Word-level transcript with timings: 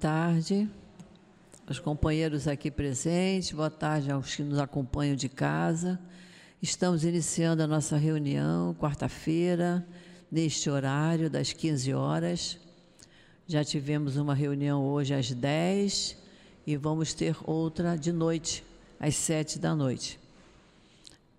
tarde 0.00 0.66
aos 1.66 1.78
companheiros 1.78 2.48
aqui 2.48 2.70
presentes, 2.70 3.52
boa 3.52 3.68
tarde 3.68 4.10
aos 4.10 4.34
que 4.34 4.42
nos 4.42 4.58
acompanham 4.58 5.14
de 5.14 5.28
casa. 5.28 6.00
Estamos 6.62 7.04
iniciando 7.04 7.62
a 7.62 7.66
nossa 7.66 7.98
reunião, 7.98 8.74
quarta-feira, 8.80 9.86
neste 10.32 10.70
horário, 10.70 11.28
das 11.28 11.52
15 11.52 11.92
horas. 11.92 12.58
Já 13.46 13.62
tivemos 13.62 14.16
uma 14.16 14.34
reunião 14.34 14.82
hoje 14.86 15.12
às 15.12 15.30
10 15.30 16.16
e 16.66 16.78
vamos 16.78 17.12
ter 17.12 17.36
outra 17.44 17.94
de 17.94 18.10
noite, 18.10 18.64
às 18.98 19.14
7 19.16 19.58
da 19.58 19.74
noite. 19.74 20.18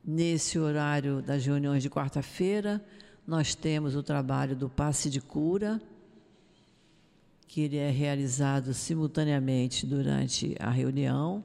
Nesse 0.05 0.59
horário 0.59 1.19
das 1.23 1.43
reuniões 1.43 1.81
de 1.81 1.89
quarta-feira, 1.89 2.79
nós 3.25 3.55
temos 3.55 3.95
o 3.95 4.03
trabalho 4.03 4.55
do 4.55 4.69
passe 4.69 5.09
de 5.09 5.19
cura, 5.19 5.81
que 7.51 7.59
ele 7.59 7.75
é 7.75 7.89
realizado 7.89 8.73
simultaneamente 8.73 9.85
durante 9.85 10.55
a 10.57 10.69
reunião. 10.69 11.43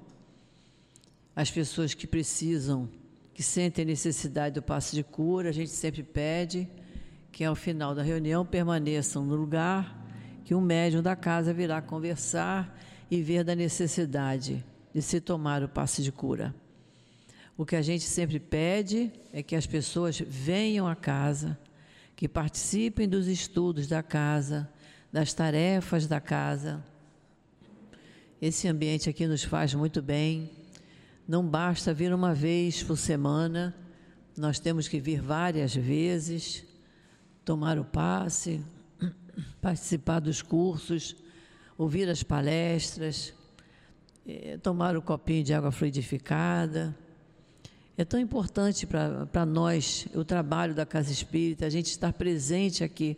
As 1.35 1.51
pessoas 1.51 1.95
que 1.95 2.07
precisam, 2.07 2.89
que 3.35 3.43
sentem 3.43 3.85
necessidade 3.85 4.55
do 4.55 4.63
passe 4.63 4.95
de 4.95 5.03
cura, 5.03 5.49
a 5.49 5.53
gente 5.53 5.73
sempre 5.73 6.05
pede 6.05 6.69
que 7.33 7.43
ao 7.43 7.57
final 7.57 7.93
da 7.93 8.05
reunião 8.05 8.47
permaneçam 8.47 9.25
no 9.25 9.35
lugar, 9.35 10.01
que 10.45 10.55
um 10.55 10.61
médium 10.61 11.03
da 11.03 11.17
casa 11.17 11.53
virá 11.53 11.83
conversar 11.83 12.79
e 13.11 13.21
ver 13.21 13.43
da 13.43 13.57
necessidade 13.57 14.65
de 14.95 15.03
se 15.03 15.21
tomar 15.21 15.61
o 15.65 15.69
passe 15.69 16.05
de 16.05 16.13
cura. 16.13 16.55
O 17.59 17.67
que 17.67 17.75
a 17.75 17.83
gente 17.83 18.05
sempre 18.05 18.39
pede 18.39 19.11
é 19.33 19.43
que 19.43 19.57
as 19.57 19.67
pessoas 19.67 20.21
venham 20.21 20.87
à 20.87 20.95
casa, 20.95 21.59
que 22.15 22.29
participem 22.29 23.09
dos 23.09 23.27
estudos 23.27 23.89
da 23.89 24.05
casa, 24.05 24.71
das 25.13 25.33
tarefas 25.33 26.07
da 26.07 26.21
casa. 26.21 26.85
Esse 28.41 28.69
ambiente 28.69 29.09
aqui 29.09 29.27
nos 29.27 29.43
faz 29.43 29.75
muito 29.75 30.03
bem. 30.03 30.51
Não 31.27 31.47
basta 31.47 31.93
vir 31.95 32.13
uma 32.13 32.35
vez 32.35 32.83
por 32.83 32.97
semana, 32.97 33.75
nós 34.37 34.59
temos 34.59 34.87
que 34.87 35.01
vir 35.01 35.21
várias 35.21 35.75
vezes, 35.75 36.65
tomar 37.45 37.79
o 37.79 37.85
passe, 37.85 38.63
participar 39.61 40.21
dos 40.21 40.43
cursos, 40.43 41.17
ouvir 41.77 42.09
as 42.09 42.23
palestras, 42.23 43.35
eh, 44.27 44.59
tomar 44.63 44.97
o 44.97 45.03
copinho 45.03 45.43
de 45.43 45.53
água 45.55 45.73
fluidificada 45.73 46.95
é 47.99 48.05
tão 48.05 48.21
importante 48.21 48.87
para 48.87 49.47
nós 49.47 50.07
o 50.15 50.23
trabalho 50.23 50.75
da 50.75 50.85
Casa 50.85 51.11
Espírita, 51.11 51.65
a 51.65 51.71
gente 51.71 51.87
estar 51.87 52.13
presente 52.13 52.85
aqui, 52.85 53.17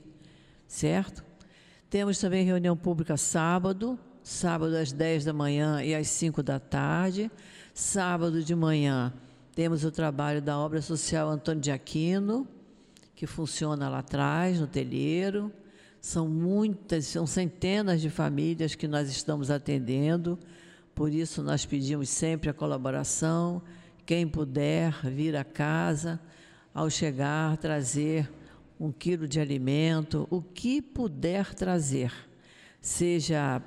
certo? 0.69 1.25
Temos 1.91 2.19
também 2.19 2.45
reunião 2.45 2.77
pública 2.77 3.17
sábado, 3.17 3.99
sábado 4.23 4.77
às 4.77 4.93
10 4.93 5.25
da 5.25 5.33
manhã 5.33 5.83
e 5.83 5.95
às 5.95 6.09
5 6.09 6.43
da 6.43 6.61
tarde. 6.61 7.31
Sábado 7.73 8.45
de 8.45 8.55
manhã 8.55 9.11
temos 9.55 9.85
o 9.85 9.91
trabalho 9.91 10.43
da 10.43 10.59
obra 10.59 10.83
social 10.83 11.31
Antônio 11.31 11.63
de 11.63 11.71
Aquino, 11.71 12.47
que 13.15 13.27
funciona 13.27 13.89
lá 13.89 14.01
atrás, 14.01 14.61
no 14.61 14.67
telheiro. 14.67 15.51
São 15.99 16.29
muitas, 16.29 17.07
são 17.07 17.27
centenas 17.27 18.03
de 18.03 18.11
famílias 18.11 18.75
que 18.75 18.87
nós 18.87 19.09
estamos 19.09 19.51
atendendo, 19.51 20.39
por 20.95 21.11
isso 21.11 21.43
nós 21.43 21.65
pedimos 21.65 22.11
sempre 22.11 22.51
a 22.51 22.55
colaboração 22.55 23.63
quem 24.05 24.29
puder 24.29 24.93
vir 25.07 25.35
a 25.37 25.45
casa, 25.45 26.21
ao 26.75 26.91
chegar, 26.91 27.57
trazer 27.57 28.31
um 28.79 28.93
quilo 28.93 29.27
de 29.27 29.41
alimento, 29.41 30.27
o 30.31 30.41
que 30.41 30.81
puder 30.81 31.55
trazer, 31.55 32.13
seja 32.81 33.61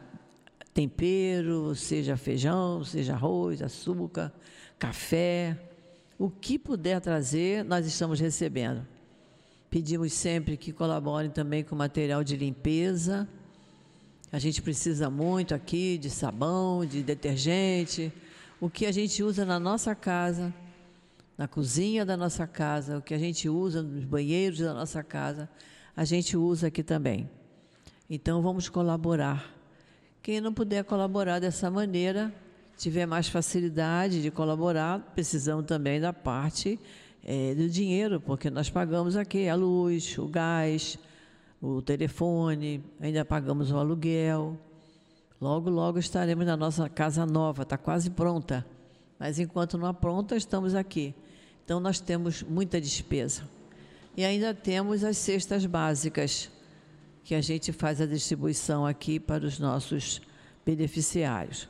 tempero, 0.73 1.75
seja 1.75 2.15
feijão, 2.15 2.83
seja 2.83 3.13
arroz, 3.13 3.61
açúcar, 3.61 4.31
café, 4.79 5.57
o 6.17 6.29
que 6.29 6.57
puder 6.57 7.01
trazer, 7.01 7.65
nós 7.65 7.85
estamos 7.85 8.19
recebendo. 8.19 8.85
Pedimos 9.69 10.13
sempre 10.13 10.55
que 10.55 10.71
colaborem 10.71 11.29
também 11.29 11.63
com 11.63 11.75
material 11.75 12.23
de 12.23 12.35
limpeza. 12.35 13.27
A 14.31 14.37
gente 14.37 14.61
precisa 14.61 15.09
muito 15.09 15.55
aqui 15.55 15.97
de 15.97 16.09
sabão, 16.09 16.85
de 16.85 17.01
detergente, 17.03 18.13
o 18.59 18.69
que 18.69 18.85
a 18.85 18.91
gente 18.91 19.23
usa 19.23 19.43
na 19.43 19.59
nossa 19.59 19.95
casa, 19.95 20.53
na 21.41 21.47
cozinha 21.47 22.05
da 22.05 22.15
nossa 22.15 22.45
casa, 22.45 22.99
o 22.99 23.01
que 23.01 23.15
a 23.15 23.17
gente 23.17 23.49
usa 23.49 23.81
nos 23.81 24.05
banheiros 24.05 24.59
da 24.59 24.75
nossa 24.75 25.03
casa, 25.03 25.49
a 25.97 26.05
gente 26.05 26.37
usa 26.37 26.67
aqui 26.67 26.83
também. 26.83 27.27
Então 28.07 28.43
vamos 28.43 28.69
colaborar. 28.69 29.51
Quem 30.21 30.39
não 30.39 30.53
puder 30.53 30.83
colaborar 30.83 31.39
dessa 31.39 31.71
maneira, 31.71 32.31
tiver 32.77 33.07
mais 33.07 33.27
facilidade 33.27 34.21
de 34.21 34.29
colaborar, 34.29 34.99
precisamos 35.15 35.65
também 35.65 35.99
da 35.99 36.13
parte 36.13 36.79
é, 37.23 37.55
do 37.55 37.67
dinheiro, 37.67 38.21
porque 38.21 38.51
nós 38.51 38.69
pagamos 38.69 39.15
aqui 39.15 39.49
a 39.49 39.55
luz, 39.55 40.15
o 40.19 40.27
gás, 40.27 40.99
o 41.59 41.81
telefone, 41.81 42.83
ainda 42.99 43.25
pagamos 43.25 43.71
o 43.71 43.77
aluguel. 43.77 44.55
Logo, 45.41 45.71
logo 45.71 45.97
estaremos 45.97 46.45
na 46.45 46.55
nossa 46.55 46.87
casa 46.87 47.25
nova, 47.25 47.63
está 47.63 47.79
quase 47.79 48.11
pronta. 48.11 48.63
Mas 49.17 49.39
enquanto 49.39 49.75
não 49.75 49.91
pronta, 49.91 50.35
estamos 50.35 50.75
aqui. 50.75 51.15
Então 51.71 51.79
nós 51.79 52.01
temos 52.01 52.43
muita 52.43 52.81
despesa. 52.81 53.47
E 54.17 54.25
ainda 54.25 54.53
temos 54.53 55.05
as 55.05 55.15
cestas 55.15 55.65
básicas, 55.65 56.49
que 57.23 57.33
a 57.33 57.39
gente 57.39 57.71
faz 57.71 58.01
a 58.01 58.05
distribuição 58.05 58.85
aqui 58.85 59.21
para 59.21 59.45
os 59.45 59.57
nossos 59.57 60.21
beneficiários. 60.65 61.69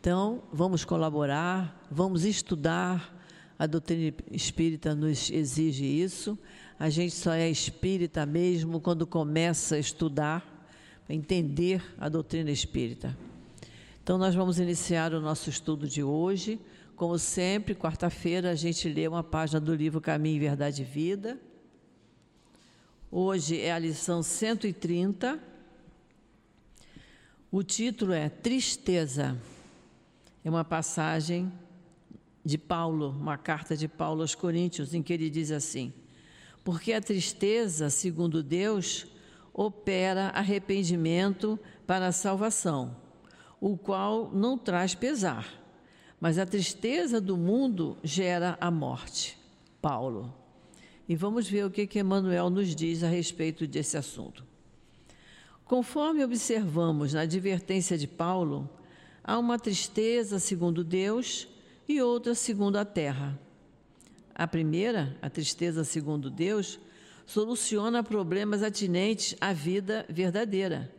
Então, 0.00 0.40
vamos 0.52 0.84
colaborar, 0.84 1.84
vamos 1.90 2.24
estudar. 2.24 3.12
A 3.58 3.66
doutrina 3.66 4.14
espírita 4.30 4.94
nos 4.94 5.32
exige 5.32 5.84
isso. 5.84 6.38
A 6.78 6.88
gente 6.88 7.12
só 7.12 7.32
é 7.32 7.50
espírita 7.50 8.24
mesmo 8.24 8.80
quando 8.80 9.04
começa 9.04 9.74
a 9.74 9.80
estudar 9.80 10.70
entender 11.08 11.82
a 11.98 12.08
doutrina 12.08 12.52
espírita. 12.52 13.18
Então, 14.00 14.16
nós 14.16 14.36
vamos 14.36 14.60
iniciar 14.60 15.12
o 15.12 15.20
nosso 15.20 15.50
estudo 15.50 15.88
de 15.88 16.04
hoje. 16.04 16.60
Como 16.98 17.16
sempre, 17.16 17.76
quarta-feira, 17.76 18.50
a 18.50 18.54
gente 18.56 18.88
lê 18.88 19.06
uma 19.06 19.22
página 19.22 19.60
do 19.60 19.72
livro 19.72 20.00
Caminho, 20.00 20.40
Verdade 20.40 20.82
e 20.82 20.84
Vida. 20.84 21.40
Hoje 23.08 23.60
é 23.60 23.72
a 23.72 23.78
lição 23.78 24.20
130. 24.20 25.38
O 27.52 27.62
título 27.62 28.12
é 28.12 28.28
Tristeza. 28.28 29.40
É 30.44 30.50
uma 30.50 30.64
passagem 30.64 31.52
de 32.44 32.58
Paulo, 32.58 33.10
uma 33.10 33.38
carta 33.38 33.76
de 33.76 33.86
Paulo 33.86 34.22
aos 34.22 34.34
Coríntios, 34.34 34.92
em 34.92 35.00
que 35.00 35.12
ele 35.12 35.30
diz 35.30 35.52
assim: 35.52 35.92
Porque 36.64 36.92
a 36.92 37.00
tristeza, 37.00 37.90
segundo 37.90 38.42
Deus, 38.42 39.06
opera 39.54 40.30
arrependimento 40.30 41.60
para 41.86 42.08
a 42.08 42.12
salvação, 42.12 42.96
o 43.60 43.78
qual 43.78 44.32
não 44.32 44.58
traz 44.58 44.96
pesar, 44.96 45.67
mas 46.20 46.38
a 46.38 46.46
tristeza 46.46 47.20
do 47.20 47.36
mundo 47.36 47.96
gera 48.02 48.56
a 48.60 48.70
morte. 48.70 49.38
Paulo. 49.80 50.34
E 51.08 51.14
vamos 51.14 51.48
ver 51.48 51.64
o 51.64 51.70
que, 51.70 51.86
que 51.86 52.00
Emmanuel 52.00 52.50
nos 52.50 52.74
diz 52.74 53.02
a 53.02 53.08
respeito 53.08 53.66
desse 53.66 53.96
assunto. 53.96 54.44
Conforme 55.64 56.24
observamos 56.24 57.12
na 57.12 57.22
advertência 57.22 57.96
de 57.96 58.06
Paulo, 58.06 58.68
há 59.22 59.38
uma 59.38 59.58
tristeza 59.58 60.38
segundo 60.38 60.82
Deus 60.82 61.48
e 61.88 62.02
outra 62.02 62.34
segundo 62.34 62.76
a 62.76 62.84
terra. 62.84 63.38
A 64.34 64.46
primeira, 64.46 65.16
a 65.22 65.30
tristeza 65.30 65.84
segundo 65.84 66.30
Deus, 66.30 66.78
soluciona 67.26 68.02
problemas 68.02 68.62
atinentes 68.62 69.36
à 69.40 69.52
vida 69.52 70.06
verdadeira. 70.08 70.92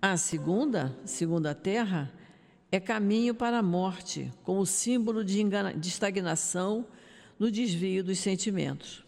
A 0.00 0.16
segunda, 0.16 0.96
segundo 1.04 1.46
a 1.46 1.54
terra, 1.54 2.12
é 2.70 2.78
caminho 2.78 3.34
para 3.34 3.58
a 3.58 3.62
morte, 3.62 4.30
como 4.42 4.66
símbolo 4.66 5.24
de, 5.24 5.42
de 5.76 5.88
estagnação 5.88 6.86
no 7.38 7.50
desvio 7.50 8.04
dos 8.04 8.18
sentimentos. 8.18 9.04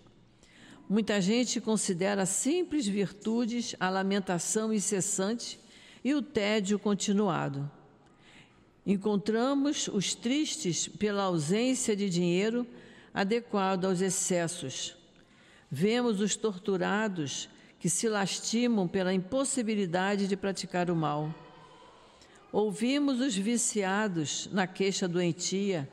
Muita 0.89 1.21
gente 1.21 1.61
considera 1.61 2.27
simples 2.27 2.87
virtudes 2.87 3.77
a 3.79 3.89
lamentação 3.89 4.73
incessante 4.73 5.61
e 6.03 6.15
o 6.15 6.23
tédio 6.23 6.79
continuado. 6.79 7.71
Encontramos 8.87 9.89
os 9.89 10.15
tristes 10.15 10.89
pela 10.89 11.25
ausência 11.25 11.95
de 11.95 12.09
dinheiro 12.09 12.67
adequado 13.13 13.85
aos 13.85 14.01
excessos 14.01 14.97
Vemos 15.71 16.21
os 16.21 16.35
torturados 16.35 17.49
que 17.79 17.89
se 17.89 18.09
lastimam 18.09 18.89
pela 18.89 19.15
impossibilidade 19.15 20.27
de 20.27 20.37
praticar 20.37 20.91
o 20.91 20.97
mal. 20.97 21.33
Ouvimos 22.53 23.21
os 23.21 23.37
viciados 23.37 24.49
na 24.53 24.67
queixa 24.67 25.07
doentia, 25.07 25.89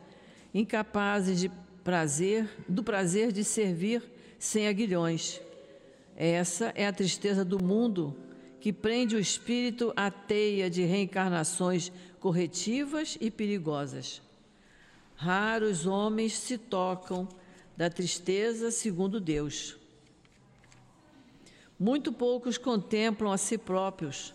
incapazes 0.54 1.40
de 1.40 1.52
prazer, 1.84 2.50
do 2.68 2.84
prazer 2.84 3.32
de 3.32 3.44
servir 3.44 4.04
sem 4.40 4.68
aguilhões. 4.68 5.40
Essa 6.16 6.74
é 6.76 6.88
a 6.88 6.94
tristeza 6.94 7.46
do 7.46 7.64
mundo 7.64 8.16
que 8.60 8.74
prende 8.74 9.16
o 9.16 9.20
espírito 9.20 9.94
à 9.96 10.10
teia 10.10 10.70
de 10.70 10.84
reencarnações 10.84 11.92
corretivas 12.20 13.18
e 13.22 13.30
perigosas. 13.30 14.22
Raros 15.16 15.86
homens 15.86 16.34
se 16.34 16.58
tocam 16.58 17.28
da 17.76 17.90
tristeza 17.90 18.72
segundo 18.72 19.20
Deus. 19.20 19.78
Muito 21.80 22.12
poucos 22.12 22.58
contemplam 22.58 23.32
a 23.32 23.38
si 23.38 23.58
próprios, 23.58 24.34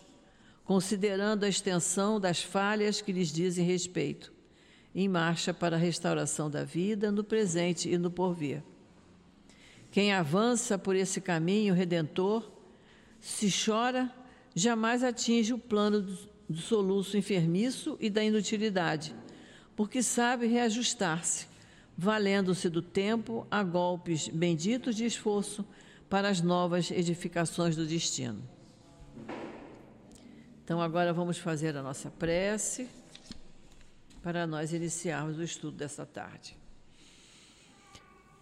considerando 0.65 1.43
a 1.43 1.49
extensão 1.49 2.19
das 2.19 2.41
falhas 2.41 3.01
que 3.01 3.11
lhes 3.11 3.31
dizem 3.31 3.65
respeito, 3.65 4.31
em 4.95 5.07
marcha 5.07 5.53
para 5.53 5.75
a 5.75 5.79
restauração 5.79 6.49
da 6.49 6.63
vida 6.63 7.11
no 7.11 7.23
presente 7.23 7.89
e 7.89 7.97
no 7.97 8.09
porvir. 8.09 8.63
Quem 9.91 10.13
avança 10.13 10.77
por 10.77 10.95
esse 10.95 11.21
caminho 11.21 11.73
redentor, 11.73 12.49
se 13.19 13.49
chora, 13.51 14.11
jamais 14.55 15.03
atinge 15.03 15.53
o 15.53 15.59
plano 15.59 16.01
do 16.49 16.57
soluço 16.57 17.17
enfermiço 17.17 17.97
e 17.99 18.09
da 18.09 18.23
inutilidade, 18.23 19.15
porque 19.75 20.01
sabe 20.01 20.47
reajustar-se, 20.47 21.47
valendo-se 21.97 22.69
do 22.69 22.81
tempo 22.81 23.45
a 23.51 23.63
golpes 23.63 24.27
benditos 24.27 24.95
de 24.95 25.05
esforço 25.05 25.65
para 26.09 26.29
as 26.29 26.41
novas 26.41 26.91
edificações 26.91 27.75
do 27.75 27.85
destino. 27.85 28.41
Então, 30.63 30.81
agora 30.81 31.11
vamos 31.11 31.37
fazer 31.37 31.75
a 31.75 31.83
nossa 31.83 32.09
prece 32.09 32.87
para 34.21 34.47
nós 34.47 34.71
iniciarmos 34.71 35.37
o 35.37 35.43
estudo 35.43 35.75
dessa 35.75 36.05
tarde. 36.05 36.55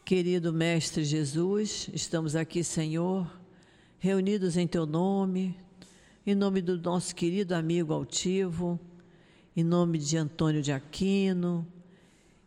Querido 0.05 0.53
Mestre 0.53 1.03
Jesus, 1.03 1.89
estamos 1.91 2.35
aqui, 2.35 2.63
Senhor, 2.63 3.27
reunidos 3.97 4.55
em 4.55 4.67
Teu 4.67 4.85
nome, 4.85 5.57
em 6.23 6.35
nome 6.35 6.61
do 6.61 6.77
nosso 6.77 7.15
querido 7.15 7.55
amigo 7.55 7.91
altivo, 7.91 8.79
em 9.57 9.63
nome 9.63 9.97
de 9.97 10.15
Antônio 10.15 10.61
de 10.61 10.71
Aquino 10.71 11.65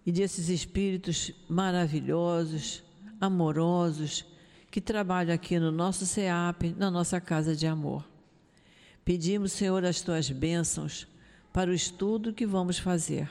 e 0.07 0.13
desses 0.13 0.49
espíritos 0.51 1.33
maravilhosos, 1.49 2.85
amorosos, 3.21 4.25
que 4.71 4.81
trabalham 4.81 5.35
aqui 5.35 5.59
no 5.59 5.73
nosso 5.73 6.07
SEAP, 6.07 6.77
na 6.77 6.93
nossa 6.93 7.21
casa 7.21 7.57
de 7.57 7.67
amor. 7.67 8.14
Pedimos, 9.05 9.53
Senhor, 9.53 9.85
as 9.85 10.01
tuas 10.01 10.31
bênçãos 10.31 11.07
para 11.53 11.71
o 11.71 11.75
estudo 11.75 12.33
que 12.33 12.47
vamos 12.47 12.79
fazer. 12.79 13.29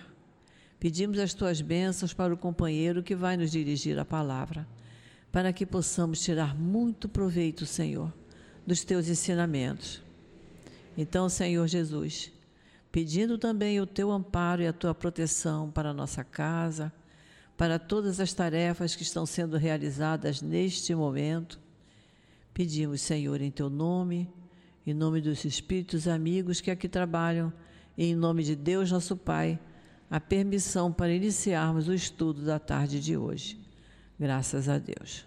Pedimos 0.79 1.17
as 1.17 1.33
tuas 1.33 1.61
bênçãos 1.61 2.13
para 2.13 2.31
o 2.31 2.37
companheiro 2.37 3.01
que 3.01 3.15
vai 3.15 3.35
nos 3.35 3.51
dirigir 3.51 3.97
a 3.97 4.05
palavra, 4.05 4.67
para 5.31 5.51
que 5.51 5.65
possamos 5.65 6.21
tirar 6.21 6.55
muito 6.55 7.09
proveito, 7.09 7.65
Senhor, 7.65 8.13
dos 8.67 8.83
teus 8.83 9.07
ensinamentos. 9.07 10.03
Então, 10.95 11.27
Senhor 11.27 11.67
Jesus, 11.67 12.31
pedindo 12.91 13.39
também 13.39 13.81
o 13.81 13.87
teu 13.87 14.11
amparo 14.11 14.61
e 14.61 14.67
a 14.67 14.73
tua 14.73 14.93
proteção 14.93 15.71
para 15.71 15.89
a 15.89 15.93
nossa 15.93 16.23
casa, 16.23 16.93
para 17.57 17.79
todas 17.79 18.19
as 18.19 18.31
tarefas 18.31 18.95
que 18.95 19.01
estão 19.01 19.25
sendo 19.25 19.57
realizadas 19.57 20.39
neste 20.39 20.93
momento, 20.93 21.59
pedimos, 22.53 23.01
Senhor, 23.01 23.41
em 23.41 23.49
teu 23.49 23.71
nome 23.71 24.29
em 24.85 24.93
nome 24.93 25.21
dos 25.21 25.45
espíritos 25.45 26.07
amigos 26.07 26.59
que 26.59 26.69
aqui 26.71 26.89
trabalham, 26.89 27.53
e 27.97 28.05
em 28.05 28.15
nome 28.15 28.43
de 28.43 28.55
Deus, 28.55 28.91
nosso 28.91 29.15
Pai, 29.15 29.59
a 30.09 30.19
permissão 30.19 30.91
para 30.91 31.13
iniciarmos 31.13 31.87
o 31.87 31.93
estudo 31.93 32.43
da 32.43 32.59
tarde 32.59 32.99
de 32.99 33.15
hoje. 33.15 33.59
Graças 34.19 34.67
a 34.67 34.77
Deus. 34.77 35.25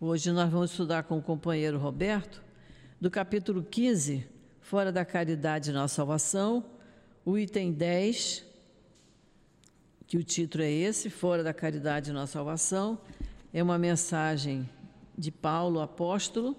Hoje 0.00 0.30
nós 0.30 0.50
vamos 0.50 0.70
estudar 0.70 1.04
com 1.04 1.18
o 1.18 1.22
companheiro 1.22 1.78
Roberto, 1.78 2.42
do 3.00 3.10
capítulo 3.10 3.62
15, 3.62 4.26
Fora 4.60 4.92
da 4.92 5.04
Caridade 5.04 5.72
na 5.72 5.88
Salvação, 5.88 6.64
o 7.24 7.38
item 7.38 7.72
10, 7.72 8.44
que 10.06 10.16
o 10.16 10.22
título 10.22 10.62
é 10.62 10.70
esse, 10.70 11.10
Fora 11.10 11.42
da 11.42 11.52
Caridade 11.52 12.12
Nossa 12.12 12.34
Salvação. 12.34 12.98
É 13.52 13.62
uma 13.62 13.76
mensagem 13.76 14.68
de 15.18 15.32
Paulo, 15.32 15.80
apóstolo. 15.80 16.56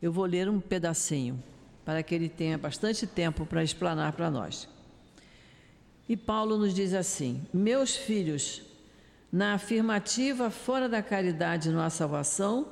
Eu 0.00 0.10
vou 0.10 0.24
ler 0.24 0.48
um 0.48 0.58
pedacinho, 0.58 1.40
para 1.84 2.02
que 2.02 2.12
ele 2.12 2.28
tenha 2.28 2.58
bastante 2.58 3.06
tempo 3.06 3.46
para 3.46 3.62
explanar 3.62 4.12
para 4.14 4.30
nós. 4.30 4.68
E 6.08 6.16
Paulo 6.16 6.58
nos 6.58 6.74
diz 6.74 6.92
assim: 6.92 7.40
Meus 7.54 7.94
filhos, 7.94 8.62
na 9.30 9.54
afirmativa 9.54 10.50
fora 10.50 10.88
da 10.88 11.00
caridade 11.00 11.70
nossa 11.70 11.98
salvação, 11.98 12.66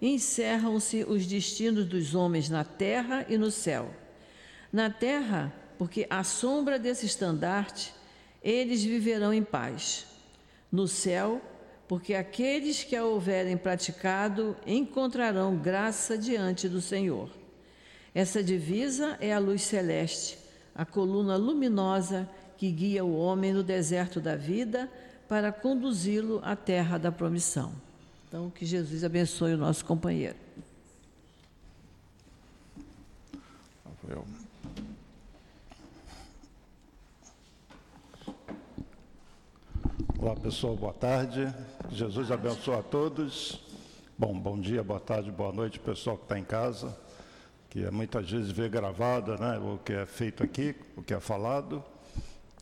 encerram-se 0.00 1.04
os 1.04 1.26
destinos 1.26 1.86
dos 1.86 2.14
homens 2.14 2.50
na 2.50 2.64
terra 2.64 3.24
e 3.30 3.38
no 3.38 3.50
céu. 3.50 3.90
Na 4.70 4.90
terra, 4.90 5.50
porque 5.78 6.06
a 6.10 6.22
sombra 6.22 6.78
desse 6.78 7.06
estandarte 7.06 7.94
eles 8.44 8.84
viverão 8.84 9.32
em 9.32 9.42
paz. 9.42 10.06
No 10.70 10.86
céu, 10.86 11.40
porque 11.88 12.14
aqueles 12.14 12.84
que 12.84 12.94
a 12.94 13.04
houverem 13.04 13.56
praticado 13.56 14.56
encontrarão 14.66 15.56
graça 15.56 16.18
diante 16.18 16.68
do 16.68 16.80
Senhor. 16.80 17.30
Essa 18.14 18.42
divisa 18.42 19.16
é 19.20 19.32
a 19.32 19.38
luz 19.38 19.62
celeste, 19.62 20.38
a 20.74 20.84
coluna 20.84 21.36
luminosa 21.36 22.28
que 22.56 22.70
guia 22.70 23.04
o 23.04 23.16
homem 23.16 23.52
no 23.52 23.62
deserto 23.62 24.20
da 24.20 24.36
vida 24.36 24.90
para 25.28 25.50
conduzi-lo 25.50 26.40
à 26.44 26.54
terra 26.54 26.98
da 26.98 27.10
promissão. 27.10 27.72
Então, 28.28 28.50
que 28.50 28.66
Jesus 28.66 29.04
abençoe 29.04 29.54
o 29.54 29.58
nosso 29.58 29.84
companheiro. 29.84 30.43
Olá 40.24 40.36
pessoal, 40.36 40.74
boa 40.74 40.94
tarde. 40.94 41.54
Jesus 41.92 42.30
abençoe 42.30 42.76
a 42.76 42.82
todos. 42.82 43.60
Bom, 44.16 44.32
bom 44.32 44.58
dia, 44.58 44.82
boa 44.82 44.98
tarde, 44.98 45.30
boa 45.30 45.52
noite, 45.52 45.78
pessoal 45.78 46.16
que 46.16 46.22
está 46.22 46.38
em 46.38 46.44
casa, 46.44 46.96
que 47.68 47.84
é 47.84 47.90
muitas 47.90 48.30
vezes 48.30 48.50
vê 48.50 48.66
gravada 48.66 49.36
né, 49.36 49.58
o 49.58 49.76
que 49.84 49.92
é 49.92 50.06
feito 50.06 50.42
aqui, 50.42 50.74
o 50.96 51.02
que 51.02 51.12
é 51.12 51.20
falado. 51.20 51.84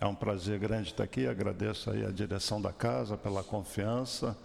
É 0.00 0.06
um 0.06 0.14
prazer 0.14 0.58
grande 0.58 0.88
estar 0.88 1.04
aqui, 1.04 1.24
agradeço 1.24 1.88
aí 1.88 2.04
a 2.04 2.10
direção 2.10 2.60
da 2.60 2.72
casa 2.72 3.16
pela 3.16 3.44
confiança. 3.44 4.36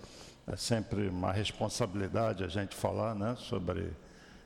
É 0.45 0.55
sempre 0.55 1.09
uma 1.09 1.31
responsabilidade 1.31 2.43
a 2.43 2.47
gente 2.47 2.75
falar 2.75 3.15
né, 3.15 3.35
sobre 3.39 3.93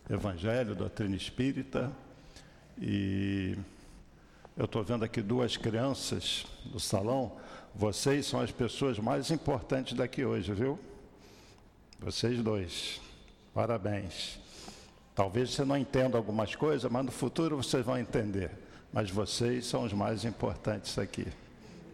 Evangelho, 0.09 0.75
doutrina 0.75 1.17
espírita. 1.17 1.91
E 2.79 3.57
eu 4.57 4.65
estou 4.65 4.83
vendo 4.83 5.05
aqui 5.05 5.21
duas 5.21 5.55
crianças 5.57 6.45
do 6.65 6.79
salão. 6.79 7.37
Vocês 7.73 8.25
são 8.25 8.39
as 8.39 8.51
pessoas 8.51 8.99
mais 8.99 9.31
importantes 9.31 9.93
daqui 9.93 10.25
hoje, 10.25 10.53
viu? 10.53 10.77
Vocês 11.99 12.41
dois. 12.43 12.99
Parabéns. 13.53 14.39
Talvez 15.15 15.51
você 15.51 15.63
não 15.63 15.77
entenda 15.77 16.17
algumas 16.17 16.55
coisas, 16.55 16.89
mas 16.91 17.05
no 17.05 17.11
futuro 17.11 17.57
vocês 17.57 17.85
vão 17.85 17.97
entender. 17.97 18.51
Mas 18.91 19.09
vocês 19.09 19.65
são 19.65 19.83
os 19.83 19.93
mais 19.93 20.25
importantes 20.25 20.97
aqui. 20.97 21.27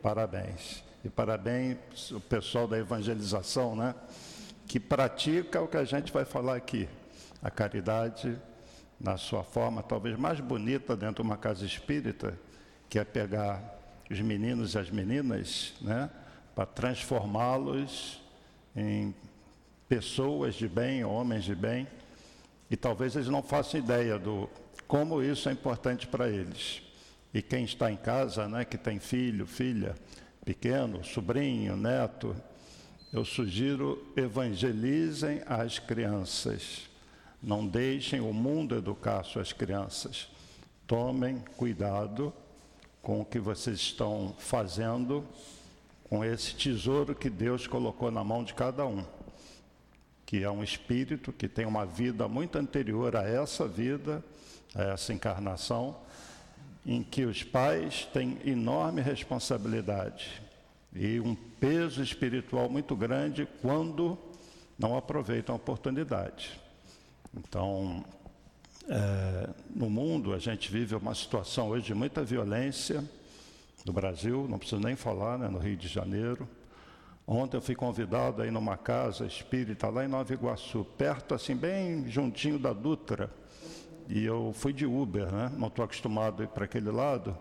Parabéns. 0.02 0.84
E 1.04 1.10
parabéns 1.10 2.12
o 2.12 2.20
pessoal 2.20 2.68
da 2.68 2.78
evangelização, 2.78 3.76
né? 3.76 3.94
Que 4.68 4.80
pratica 4.80 5.62
o 5.62 5.68
que 5.68 5.78
a 5.78 5.86
gente 5.86 6.12
vai 6.12 6.26
falar 6.26 6.56
aqui. 6.56 6.90
A 7.42 7.52
caridade 7.52 8.38
na 9.00 9.16
sua 9.16 9.44
forma 9.44 9.84
talvez 9.84 10.18
mais 10.18 10.40
bonita 10.40 10.96
dentro 10.96 11.24
de 11.24 11.30
uma 11.30 11.38
casa 11.38 11.66
espírita, 11.66 12.38
que 12.90 13.00
é 13.00 13.04
pegar 13.04 13.62
os 14.10 14.20
meninos 14.22 14.74
e 14.74 14.80
as 14.80 14.90
meninas, 14.90 15.74
né, 15.82 16.10
para 16.56 16.66
transformá-los 16.66 18.22
em 18.76 19.14
pessoas 19.88 20.56
de 20.56 20.68
bem, 20.68 21.04
homens 21.04 21.44
de 21.44 21.56
bem, 21.56 21.88
e 22.70 22.76
talvez 22.76 23.16
eles 23.16 23.28
não 23.28 23.42
façam 23.42 23.80
ideia 23.80 24.18
do 24.18 24.50
como 24.88 25.22
isso 25.22 25.50
é 25.50 25.52
importante 25.52 26.08
para 26.08 26.30
eles. 26.30 26.82
E 27.34 27.42
quem 27.42 27.66
está 27.66 27.92
em 27.92 27.98
casa, 27.98 28.48
né, 28.48 28.64
que 28.64 28.78
tem 28.78 29.00
filho, 29.00 29.46
filha, 29.46 29.96
pequeno, 30.46 31.04
sobrinho, 31.04 31.76
neto, 31.76 32.36
eu 33.12 33.26
sugiro 33.26 34.06
evangelizem 34.16 35.42
as 35.46 35.78
crianças. 35.78 36.90
Não 37.44 37.68
deixem 37.68 38.22
o 38.22 38.34
mundo 38.34 38.76
educar 38.76 39.24
suas 39.24 39.52
crianças. 39.52 40.30
Tomem 40.86 41.44
cuidado 41.58 42.34
com 43.08 43.22
o 43.22 43.26
que 43.26 43.40
vocês 43.40 43.78
estão 43.78 44.36
fazendo 44.38 45.24
com 46.10 46.26
esse 46.26 46.54
tesouro 46.54 47.16
que 47.16 47.30
Deus 47.30 47.66
colocou 47.66 48.12
na 48.12 48.22
mão 48.22 48.44
de 48.44 48.54
cada 48.54 48.86
um, 48.86 49.02
que 50.26 50.44
é 50.44 50.52
um 50.52 50.62
espírito 50.62 51.32
que 51.32 51.48
tem 51.48 51.66
uma 51.66 51.86
vida 51.86 52.28
muito 52.28 52.58
anterior 52.58 53.16
a 53.16 53.24
essa 53.24 53.66
vida, 53.66 54.22
a 54.76 54.84
essa 54.92 55.14
encarnação, 55.14 55.96
em 56.86 57.02
que 57.02 57.24
os 57.24 57.44
pais 57.44 58.04
têm 58.12 58.40
enorme 58.44 59.02
responsabilidade 59.02 60.42
e 60.94 61.18
um 61.22 61.34
peso 61.34 62.04
espiritual 62.04 62.70
muito 62.70 62.94
grande 62.94 63.48
quando 63.62 64.18
não 64.78 64.98
aproveitam 64.98 65.56
a 65.56 65.56
oportunidade. 65.56 66.60
Então, 67.34 68.04
é, 68.90 69.50
no 69.76 69.90
mundo, 69.90 70.34
a 70.34 70.40
gente 70.40 70.72
vive 70.72 70.96
uma 70.96 71.14
situação 71.14 71.70
hoje 71.70 71.86
de 71.86 71.94
muita 71.94 72.24
violência. 72.24 73.04
No 73.86 73.94
Brasil, 73.94 74.48
não 74.50 74.58
preciso 74.58 74.82
nem 74.82 74.96
falar, 74.96 75.38
né, 75.38 75.48
no 75.48 75.60
Rio 75.60 75.76
de 75.76 75.88
Janeiro. 75.88 76.48
Ontem 77.26 77.58
eu 77.58 77.62
fui 77.62 77.76
convidado 77.76 78.42
aí 78.42 78.50
numa 78.50 78.78
casa 78.78 79.26
espírita 79.26 79.90
lá 79.90 80.06
em 80.06 80.08
Nova 80.08 80.34
Iguaçu, 80.34 80.86
perto, 80.98 81.36
assim, 81.36 81.56
bem 81.56 82.10
juntinho 82.10 82.58
da 82.58 82.72
Dutra. 82.72 83.30
E 84.08 84.24
eu 84.24 84.54
fui 84.54 84.72
de 84.72 84.86
Uber, 84.86 85.30
né? 85.30 85.52
Não 85.58 85.68
estou 85.68 85.84
acostumado 85.84 86.42
a 86.42 86.46
ir 86.46 86.48
para 86.48 86.64
aquele 86.64 86.90
lado. 86.90 87.38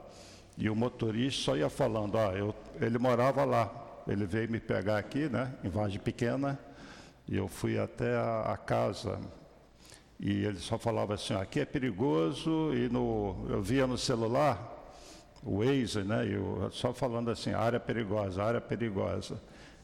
E 0.59 0.69
o 0.69 0.75
motorista 0.75 1.45
só 1.45 1.57
ia 1.57 1.71
falando, 1.71 2.19
ah, 2.19 2.33
eu, 2.35 2.53
ele 2.81 2.99
morava 2.99 3.45
lá. 3.45 3.71
Ele 4.09 4.27
veio 4.27 4.51
me 4.51 4.59
pegar 4.59 4.99
aqui, 4.99 5.29
né? 5.29 5.55
Em 5.63 5.69
Vargem 5.69 6.01
Pequena. 6.01 6.59
E 7.29 7.37
eu 7.37 7.47
fui 7.47 7.79
até 7.79 8.17
a, 8.17 8.53
a 8.53 8.57
casa. 8.57 9.21
E 10.19 10.45
ele 10.45 10.59
só 10.59 10.79
falava 10.79 11.15
assim, 11.15 11.35
aqui 11.35 11.61
é 11.61 11.65
perigoso. 11.65 12.73
E 12.75 12.89
no, 12.89 13.47
eu 13.49 13.63
via 13.63 13.87
no 13.87 13.99
celular 13.99 14.75
o 15.43 15.59
Waze, 15.59 16.03
né? 16.03 16.27
Eu, 16.27 16.69
só 16.73 16.93
falando 16.93 17.31
assim, 17.31 17.53
área 17.53 17.79
perigosa, 17.79 18.43
área 18.43 18.61
perigosa. 18.61 19.41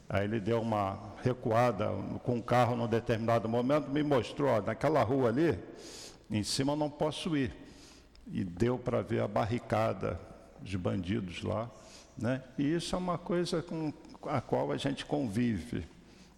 Aí 0.09 0.25
ele 0.25 0.39
deu 0.39 0.61
uma 0.61 0.99
recuada 1.23 1.89
com 2.23 2.37
o 2.37 2.43
carro 2.43 2.75
num 2.75 2.87
determinado 2.87 3.47
momento, 3.47 3.89
me 3.89 4.03
mostrou, 4.03 4.49
ó, 4.49 4.61
naquela 4.61 5.01
rua 5.01 5.29
ali, 5.29 5.57
em 6.29 6.43
cima 6.43 6.73
eu 6.73 6.77
não 6.77 6.89
posso 6.89 7.35
ir. 7.37 7.53
E 8.27 8.43
deu 8.43 8.77
para 8.77 9.01
ver 9.01 9.21
a 9.21 9.27
barricada 9.27 10.19
de 10.61 10.77
bandidos 10.77 11.41
lá. 11.43 11.69
Né? 12.17 12.41
E 12.57 12.75
isso 12.75 12.95
é 12.95 12.99
uma 12.99 13.17
coisa 13.17 13.61
com 13.61 13.93
a 14.25 14.39
qual 14.39 14.71
a 14.71 14.77
gente 14.77 15.05
convive. 15.05 15.87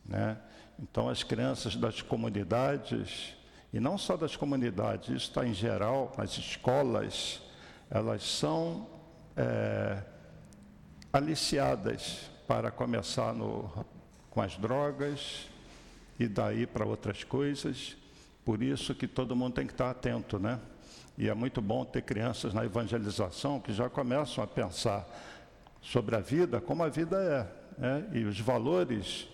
Né? 0.05 0.37
Então, 0.79 1.09
as 1.09 1.23
crianças 1.23 1.75
das 1.75 2.01
comunidades, 2.01 3.35
e 3.75 3.79
não 3.81 3.97
só 3.97 4.15
das 4.15 4.37
comunidades, 4.37 5.09
isso 5.09 5.27
está 5.27 5.45
em 5.45 5.53
geral, 5.53 6.13
nas 6.17 6.37
escolas, 6.37 7.41
elas 7.91 8.23
são 8.23 8.87
é, 9.35 10.01
aliciadas 11.11 12.31
para 12.47 12.71
começar 12.71 13.33
no, 13.33 13.69
com 14.29 14.41
as 14.41 14.55
drogas 14.55 15.49
e 16.17 16.25
daí 16.25 16.65
para 16.65 16.85
outras 16.85 17.25
coisas. 17.25 17.97
Por 18.45 18.63
isso 18.63 18.95
que 18.95 19.09
todo 19.09 19.35
mundo 19.35 19.55
tem 19.55 19.67
que 19.67 19.73
estar 19.73 19.89
atento, 19.89 20.39
né? 20.39 20.57
E 21.17 21.27
é 21.27 21.33
muito 21.33 21.61
bom 21.61 21.83
ter 21.83 22.03
crianças 22.03 22.53
na 22.53 22.63
evangelização 22.63 23.59
que 23.59 23.73
já 23.73 23.89
começam 23.89 24.41
a 24.41 24.47
pensar 24.47 25.05
sobre 25.81 26.15
a 26.15 26.21
vida, 26.21 26.61
como 26.61 26.81
a 26.81 26.87
vida 26.87 27.17
é, 27.77 27.81
né? 27.81 28.09
e 28.13 28.23
os 28.23 28.39
valores 28.39 29.27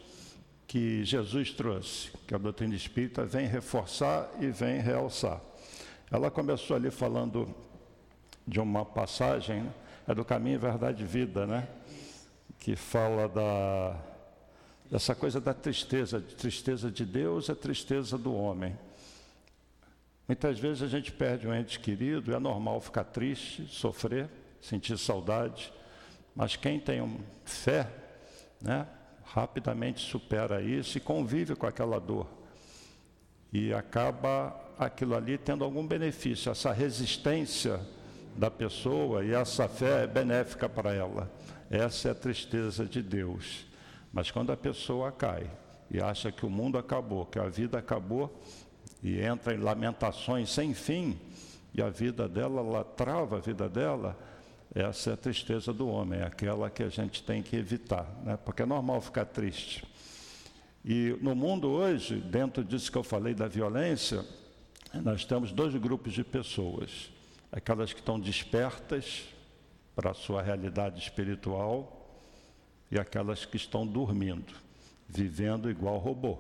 que 0.72 1.04
Jesus 1.04 1.52
trouxe, 1.52 2.12
que 2.26 2.34
a 2.34 2.38
doutrina 2.38 2.74
espírita 2.74 3.26
vem 3.26 3.46
reforçar 3.46 4.32
e 4.40 4.48
vem 4.48 4.80
realçar. 4.80 5.42
Ela 6.10 6.32
começou 6.32 6.78
ali 6.78 6.90
falando 6.90 7.54
de 8.48 8.58
uma 8.58 8.86
passagem, 8.86 9.64
né? 9.64 9.74
é 10.08 10.16
do 10.16 10.24
caminho, 10.24 10.58
verdade 10.58 11.04
e 11.04 11.06
vida, 11.06 11.46
né? 11.46 11.68
que 12.58 12.78
fala 12.78 13.28
da, 13.28 14.00
dessa 14.90 15.14
coisa 15.14 15.42
da 15.42 15.54
tristeza, 15.54 16.22
tristeza 16.22 16.90
de 16.90 17.06
Deus 17.06 17.50
é 17.50 17.54
tristeza 17.54 18.18
do 18.18 18.34
homem. 18.34 18.74
Muitas 20.26 20.58
vezes 20.58 20.84
a 20.84 20.88
gente 20.88 21.12
perde 21.12 21.50
um 21.50 21.54
ente 21.54 21.82
querido, 21.82 22.34
é 22.34 22.40
normal 22.40 22.80
ficar 22.80 23.04
triste, 23.04 23.68
sofrer, 23.68 24.30
sentir 24.62 24.98
saudade, 24.98 25.74
mas 26.34 26.56
quem 26.56 26.80
tem 26.80 27.20
fé, 27.44 27.92
né, 28.62 28.88
rapidamente 29.34 30.02
supera 30.02 30.62
isso 30.62 30.98
e 30.98 31.02
convive 31.02 31.56
com 31.56 31.66
aquela 31.66 32.00
dor. 32.00 32.28
E 33.52 33.74
acaba 33.74 34.56
aquilo 34.78 35.16
ali 35.16 35.38
tendo 35.38 35.64
algum 35.64 35.86
benefício, 35.86 36.52
essa 36.52 36.72
resistência 36.72 37.80
da 38.36 38.50
pessoa 38.50 39.24
e 39.24 39.34
essa 39.34 39.68
fé 39.68 40.04
é 40.04 40.08
benéfica 40.08 40.68
para 40.68 40.94
ela. 40.94 41.32
Essa 41.70 42.10
é 42.10 42.12
a 42.12 42.16
tristeza 42.16 42.86
de 42.86 43.02
Deus. 43.02 43.66
Mas 44.12 44.30
quando 44.32 44.52
a 44.52 44.58
pessoa 44.58 45.12
cai 45.12 45.50
e 45.90 46.02
acha 46.02 46.32
que 46.32 46.46
o 46.46 46.50
mundo 46.50 46.78
acabou, 46.78 47.26
que 47.26 47.40
a 47.40 47.48
vida 47.48 47.78
acabou, 47.78 48.42
e 49.04 49.20
entra 49.20 49.54
em 49.54 49.58
lamentações 49.58 50.50
sem 50.50 50.74
fim, 50.74 51.20
e 51.74 51.82
a 51.82 51.90
vida 51.90 52.28
dela, 52.28 52.62
ela 52.62 52.84
trava 52.84 53.38
a 53.38 53.40
vida 53.40 53.68
dela, 53.68 54.18
essa 54.74 55.10
é 55.10 55.14
a 55.14 55.18
tristeza 55.18 55.74
do 55.74 55.88
homem, 55.88 56.20
é 56.20 56.24
aquela 56.24 56.70
que 56.70 56.82
a 56.82 56.90
gente 56.90 57.22
tem 57.24 57.44
que 57.44 57.58
evitar, 57.58 58.08
né? 58.24 58.38
porque 58.38 58.62
é 58.62 58.66
normal 58.66 59.02
ficar 59.02 59.26
triste. 59.26 59.84
E 60.84 61.18
no 61.22 61.36
mundo 61.36 61.70
hoje, 61.70 62.16
dentro 62.16 62.64
disso 62.64 62.92
que 62.92 62.98
eu 62.98 63.04
falei 63.04 63.34
da 63.34 63.48
violência, 63.48 64.26
nós 64.94 65.26
temos 65.26 65.52
dois 65.52 65.76
grupos 65.76 66.14
de 66.14 66.24
pessoas: 66.24 67.12
aquelas 67.52 67.92
que 67.94 68.00
estão 68.00 68.20
despertas 68.20 69.26
para 69.94 70.12
a 70.12 70.14
sua 70.14 70.42
realidade 70.42 71.00
espiritual 71.00 72.22
e 72.90 72.98
aquelas 72.98 73.46
que 73.46 73.58
estão 73.58 73.86
dormindo, 73.86 74.54
vivendo 75.08 75.70
igual 75.70 75.98
robô. 75.98 76.40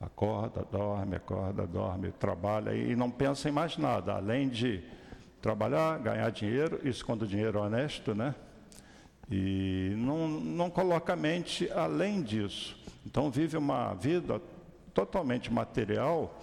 Acorda, 0.00 0.64
dorme, 0.70 1.16
acorda, 1.16 1.66
dorme, 1.66 2.12
trabalha 2.12 2.72
e 2.72 2.96
não 2.96 3.10
pensa 3.10 3.48
em 3.48 3.52
mais 3.52 3.76
nada, 3.76 4.14
além 4.14 4.48
de 4.48 4.82
trabalhar, 5.40 5.98
ganhar 5.98 6.30
dinheiro, 6.30 6.80
isso 6.82 7.04
quando 7.04 7.22
o 7.22 7.26
dinheiro 7.26 7.58
é 7.58 7.62
honesto, 7.62 8.14
né? 8.14 8.34
E 9.30 9.92
não, 9.96 10.26
não 10.28 10.70
coloca 10.70 11.12
a 11.12 11.16
mente 11.16 11.70
além 11.70 12.22
disso. 12.22 12.76
Então 13.06 13.30
vive 13.30 13.56
uma 13.56 13.94
vida 13.94 14.40
totalmente 14.94 15.52
material 15.52 16.40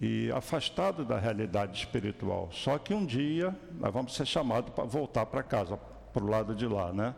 e 0.00 0.30
afastado 0.32 1.04
da 1.04 1.18
realidade 1.18 1.78
espiritual. 1.78 2.50
Só 2.52 2.78
que 2.78 2.92
um 2.92 3.06
dia 3.06 3.56
nós 3.78 3.92
vamos 3.92 4.14
ser 4.14 4.26
chamados 4.26 4.70
para 4.74 4.84
voltar 4.84 5.26
para 5.26 5.42
casa, 5.42 5.76
para 6.12 6.24
o 6.24 6.28
lado 6.28 6.54
de 6.54 6.66
lá, 6.66 6.92
né? 6.92 7.14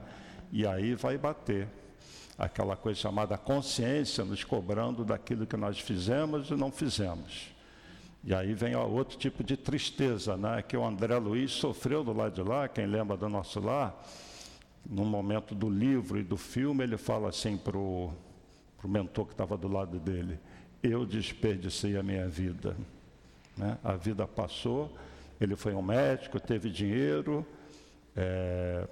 E 0.53 0.67
aí 0.67 0.95
vai 0.95 1.19
bater 1.19 1.69
aquela 2.39 2.77
coisa 2.77 3.01
chamada 3.01 3.37
consciência 3.39 4.25
nos 4.25 4.45
cobrando 4.45 5.05
daquilo 5.05 5.47
que 5.47 5.57
nós 5.57 5.81
fizemos 5.81 6.51
e 6.51 6.55
não 6.55 6.71
fizemos. 6.71 7.56
E 8.27 8.35
aí 8.35 8.53
vem 8.53 8.75
ó, 8.75 8.87
outro 8.87 9.17
tipo 9.17 9.43
de 9.43 9.57
tristeza, 9.57 10.37
né? 10.37 10.61
Que 10.61 10.77
o 10.77 10.85
André 10.85 11.17
Luiz 11.17 11.53
sofreu 11.53 12.05
do 12.05 12.13
lado 12.13 12.35
de 12.35 12.43
lá, 12.43 12.69
quem 12.69 12.85
lembra 12.85 13.17
do 13.17 13.29
nosso 13.29 13.61
lar, 13.61 14.05
no 14.85 15.05
momento 15.05 15.55
do 15.55 15.71
livro 15.71 16.19
e 16.19 16.23
do 16.23 16.37
filme, 16.37 16.85
ele 16.85 16.99
fala 16.99 17.31
assim 17.31 17.57
para 17.57 17.79
o 17.79 18.13
mentor 18.85 19.27
que 19.27 19.33
estava 19.33 19.57
do 19.57 19.69
lado 19.69 19.99
dele 19.99 20.39
eu 20.83 21.05
desperdicei 21.05 21.97
a 21.97 22.03
minha 22.03 22.29
vida. 22.29 22.77
Né? 23.57 23.79
A 23.83 23.93
vida 23.93 24.27
passou, 24.27 24.93
ele 25.41 25.57
foi 25.57 25.75
um 25.75 25.83
médico, 25.83 26.39
teve 26.39 26.71
dinheiro, 26.71 27.47
é, 28.15 28.87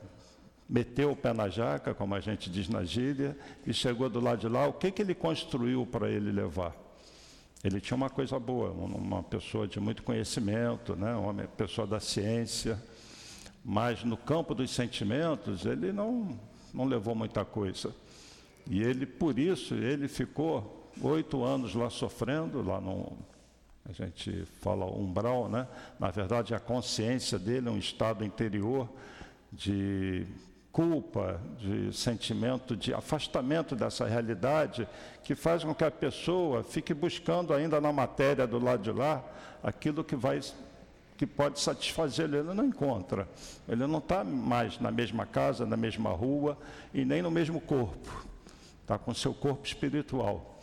meteu 0.68 1.12
o 1.12 1.16
pé 1.16 1.32
na 1.32 1.48
jaca, 1.48 1.94
como 1.94 2.14
a 2.14 2.20
gente 2.20 2.50
diz 2.50 2.68
na 2.68 2.84
gíria, 2.84 3.36
e 3.66 3.72
chegou 3.72 4.08
do 4.08 4.20
lado 4.20 4.40
de 4.40 4.48
lá. 4.48 4.66
O 4.66 4.72
que, 4.72 4.90
que 4.90 5.02
ele 5.02 5.14
construiu 5.14 5.86
para 5.86 6.08
ele 6.08 6.32
levar? 6.32 6.74
Ele 7.64 7.80
tinha 7.80 7.96
uma 7.96 8.10
coisa 8.10 8.38
boa, 8.38 8.70
uma 8.72 9.22
pessoa 9.22 9.66
de 9.66 9.80
muito 9.80 10.02
conhecimento, 10.02 10.94
né? 10.94 11.14
uma 11.14 11.32
pessoa 11.32 11.86
da 11.86 11.98
ciência, 11.98 12.78
mas 13.64 14.04
no 14.04 14.18
campo 14.18 14.54
dos 14.54 14.70
sentimentos 14.70 15.64
ele 15.64 15.90
não, 15.90 16.38
não 16.74 16.84
levou 16.84 17.14
muita 17.14 17.42
coisa. 17.42 17.94
E 18.68 18.82
ele, 18.82 19.06
por 19.06 19.38
isso, 19.38 19.74
ele 19.74 20.08
ficou 20.08 20.90
oito 21.00 21.42
anos 21.42 21.74
lá 21.74 21.88
sofrendo, 21.88 22.62
lá 22.62 22.78
no. 22.80 23.16
A 23.88 23.92
gente 23.92 24.44
fala 24.60 24.84
umbral, 24.84 25.48
né? 25.48 25.66
Na 25.98 26.10
verdade, 26.10 26.54
a 26.54 26.60
consciência 26.60 27.38
dele 27.38 27.68
é 27.68 27.70
um 27.70 27.78
estado 27.78 28.24
interior 28.24 28.88
de 29.50 30.26
culpa, 30.74 31.40
de 31.60 31.92
sentimento 31.92 32.76
de 32.76 32.92
afastamento 32.92 33.76
dessa 33.76 34.06
realidade, 34.06 34.88
que 35.22 35.36
faz 35.36 35.62
com 35.62 35.72
que 35.72 35.84
a 35.84 35.90
pessoa 35.90 36.64
fique 36.64 36.92
buscando 36.92 37.54
ainda 37.54 37.80
na 37.80 37.92
matéria 37.92 38.44
do 38.44 38.58
lado 38.58 38.82
de 38.82 38.90
lá 38.90 39.24
aquilo 39.62 40.02
que 40.02 40.16
vai 40.16 40.40
que 41.16 41.28
pode 41.28 41.60
satisfazer 41.60 42.24
ele, 42.24 42.38
ele 42.38 42.54
não 42.54 42.64
encontra. 42.64 43.28
Ele 43.68 43.86
não 43.86 44.00
está 44.00 44.24
mais 44.24 44.80
na 44.80 44.90
mesma 44.90 45.24
casa, 45.24 45.64
na 45.64 45.76
mesma 45.76 46.10
rua 46.10 46.58
e 46.92 47.04
nem 47.04 47.22
no 47.22 47.30
mesmo 47.30 47.60
corpo. 47.60 48.26
Está 48.82 48.98
com 48.98 49.14
seu 49.14 49.32
corpo 49.32 49.64
espiritual. 49.64 50.58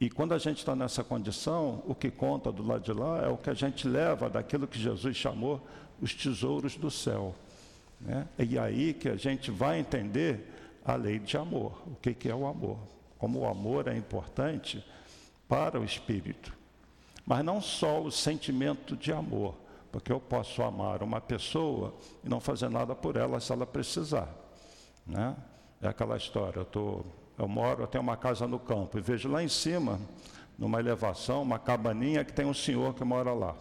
E 0.00 0.10
quando 0.10 0.34
a 0.34 0.38
gente 0.38 0.58
está 0.58 0.74
nessa 0.74 1.04
condição, 1.04 1.84
o 1.86 1.94
que 1.94 2.10
conta 2.10 2.50
do 2.50 2.66
lado 2.66 2.82
de 2.82 2.92
lá 2.92 3.22
é 3.22 3.28
o 3.28 3.36
que 3.36 3.48
a 3.48 3.54
gente 3.54 3.86
leva 3.86 4.28
daquilo 4.28 4.66
que 4.66 4.76
Jesus 4.76 5.16
chamou 5.16 5.64
os 6.00 6.12
tesouros 6.12 6.74
do 6.74 6.90
céu. 6.90 7.32
Né? 8.02 8.26
E 8.38 8.58
aí 8.58 8.92
que 8.92 9.08
a 9.08 9.16
gente 9.16 9.50
vai 9.50 9.78
entender 9.78 10.50
a 10.84 10.94
lei 10.94 11.18
de 11.18 11.36
amor. 11.36 11.82
O 11.86 11.94
que, 11.96 12.12
que 12.12 12.28
é 12.28 12.34
o 12.34 12.46
amor? 12.46 12.78
Como 13.18 13.40
o 13.40 13.46
amor 13.46 13.88
é 13.88 13.96
importante 13.96 14.84
para 15.48 15.80
o 15.80 15.84
espírito. 15.84 16.52
Mas 17.24 17.44
não 17.44 17.60
só 17.60 18.02
o 18.02 18.10
sentimento 18.10 18.96
de 18.96 19.12
amor, 19.12 19.54
porque 19.92 20.10
eu 20.10 20.18
posso 20.18 20.62
amar 20.62 21.02
uma 21.02 21.20
pessoa 21.20 21.94
e 22.24 22.28
não 22.28 22.40
fazer 22.40 22.68
nada 22.68 22.94
por 22.94 23.16
ela 23.16 23.38
se 23.38 23.52
ela 23.52 23.66
precisar. 23.66 24.28
Né? 25.06 25.36
É 25.80 25.88
aquela 25.88 26.16
história, 26.16 26.58
eu 26.58 26.64
estou 26.64 27.06
eu 27.38 27.48
moro, 27.48 27.82
eu 27.82 27.86
tenho 27.86 28.02
uma 28.02 28.16
casa 28.16 28.46
no 28.46 28.58
campo, 28.58 28.98
e 28.98 29.00
vejo 29.00 29.28
lá 29.28 29.42
em 29.42 29.48
cima, 29.48 29.98
numa 30.58 30.78
elevação, 30.78 31.42
uma 31.42 31.58
cabaninha 31.58 32.24
que 32.24 32.32
tem 32.32 32.44
um 32.46 32.54
senhor 32.54 32.94
que 32.94 33.02
mora 33.04 33.32
lá. 33.32 33.56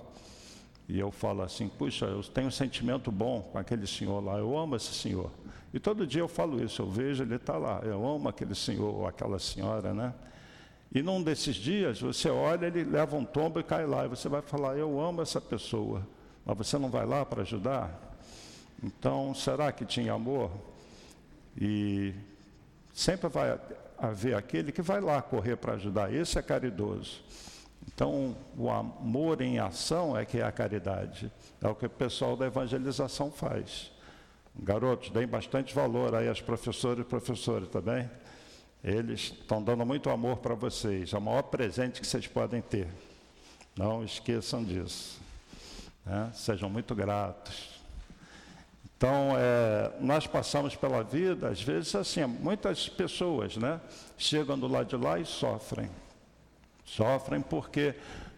E 0.87 0.99
eu 0.99 1.11
falo 1.11 1.41
assim, 1.41 1.67
puxa, 1.67 2.05
eu 2.05 2.21
tenho 2.23 2.47
um 2.47 2.51
sentimento 2.51 3.11
bom 3.11 3.41
com 3.41 3.57
aquele 3.57 3.87
senhor 3.87 4.23
lá, 4.23 4.37
eu 4.37 4.57
amo 4.57 4.75
esse 4.75 4.93
senhor. 4.93 5.31
E 5.73 5.79
todo 5.79 6.05
dia 6.05 6.21
eu 6.21 6.27
falo 6.27 6.61
isso, 6.61 6.81
eu 6.81 6.89
vejo 6.89 7.23
ele 7.23 7.35
está 7.35 7.57
lá, 7.57 7.79
eu 7.83 8.05
amo 8.05 8.27
aquele 8.27 8.53
senhor 8.53 8.93
ou 8.93 9.07
aquela 9.07 9.39
senhora, 9.39 9.93
né? 9.93 10.13
E 10.93 11.01
num 11.01 11.23
desses 11.23 11.55
dias, 11.55 12.01
você 12.01 12.29
olha, 12.29 12.65
ele 12.65 12.83
leva 12.83 13.15
um 13.15 13.23
tombo 13.23 13.59
e 13.59 13.63
cai 13.63 13.85
lá, 13.85 14.03
e 14.05 14.09
você 14.09 14.27
vai 14.27 14.41
falar, 14.41 14.77
eu 14.77 14.99
amo 14.99 15.21
essa 15.21 15.39
pessoa, 15.39 16.05
mas 16.45 16.57
você 16.57 16.77
não 16.77 16.89
vai 16.89 17.05
lá 17.05 17.25
para 17.25 17.43
ajudar? 17.43 18.17
Então, 18.83 19.33
será 19.33 19.71
que 19.71 19.85
tinha 19.85 20.11
amor? 20.11 20.51
E 21.55 22.13
sempre 22.91 23.29
vai 23.29 23.57
haver 23.97 24.35
aquele 24.35 24.73
que 24.73 24.81
vai 24.81 24.99
lá 24.99 25.21
correr 25.21 25.55
para 25.55 25.73
ajudar, 25.73 26.13
esse 26.13 26.37
é 26.37 26.41
caridoso. 26.41 27.23
Então, 27.87 28.35
o 28.57 28.69
amor 28.69 29.41
em 29.41 29.59
ação 29.59 30.17
é 30.17 30.25
que 30.25 30.39
é 30.39 30.43
a 30.43 30.51
caridade, 30.51 31.31
é 31.61 31.67
o 31.67 31.75
que 31.75 31.85
o 31.85 31.89
pessoal 31.89 32.35
da 32.35 32.47
evangelização 32.47 33.31
faz. 33.31 33.91
Garotos, 34.55 35.09
deem 35.09 35.27
bastante 35.27 35.73
valor 35.73 36.13
aí 36.15 36.27
aos 36.27 36.41
professores 36.41 37.05
e 37.05 37.07
professores, 37.07 37.69
tá? 37.69 37.81
Eles 38.83 39.33
estão 39.39 39.61
dando 39.61 39.85
muito 39.85 40.09
amor 40.09 40.37
para 40.37 40.55
vocês, 40.55 41.13
é 41.13 41.17
o 41.17 41.21
maior 41.21 41.43
presente 41.43 42.01
que 42.01 42.07
vocês 42.07 42.27
podem 42.27 42.61
ter. 42.61 42.87
Não 43.77 44.03
esqueçam 44.03 44.63
disso. 44.63 45.19
Né? 46.05 46.31
Sejam 46.33 46.69
muito 46.69 46.93
gratos. 46.95 47.69
Então, 48.97 49.33
é, 49.35 49.91
nós 49.99 50.27
passamos 50.27 50.75
pela 50.75 51.03
vida, 51.03 51.49
às 51.49 51.61
vezes, 51.61 51.95
assim, 51.95 52.23
muitas 52.25 52.87
pessoas 52.87 53.57
né, 53.57 53.79
chegam 54.17 54.59
do 54.59 54.67
lado 54.67 54.89
de 54.89 54.95
lá 54.95 55.19
e 55.19 55.25
sofrem. 55.25 55.89
Sofrem 56.91 57.39
porque, 57.39 57.95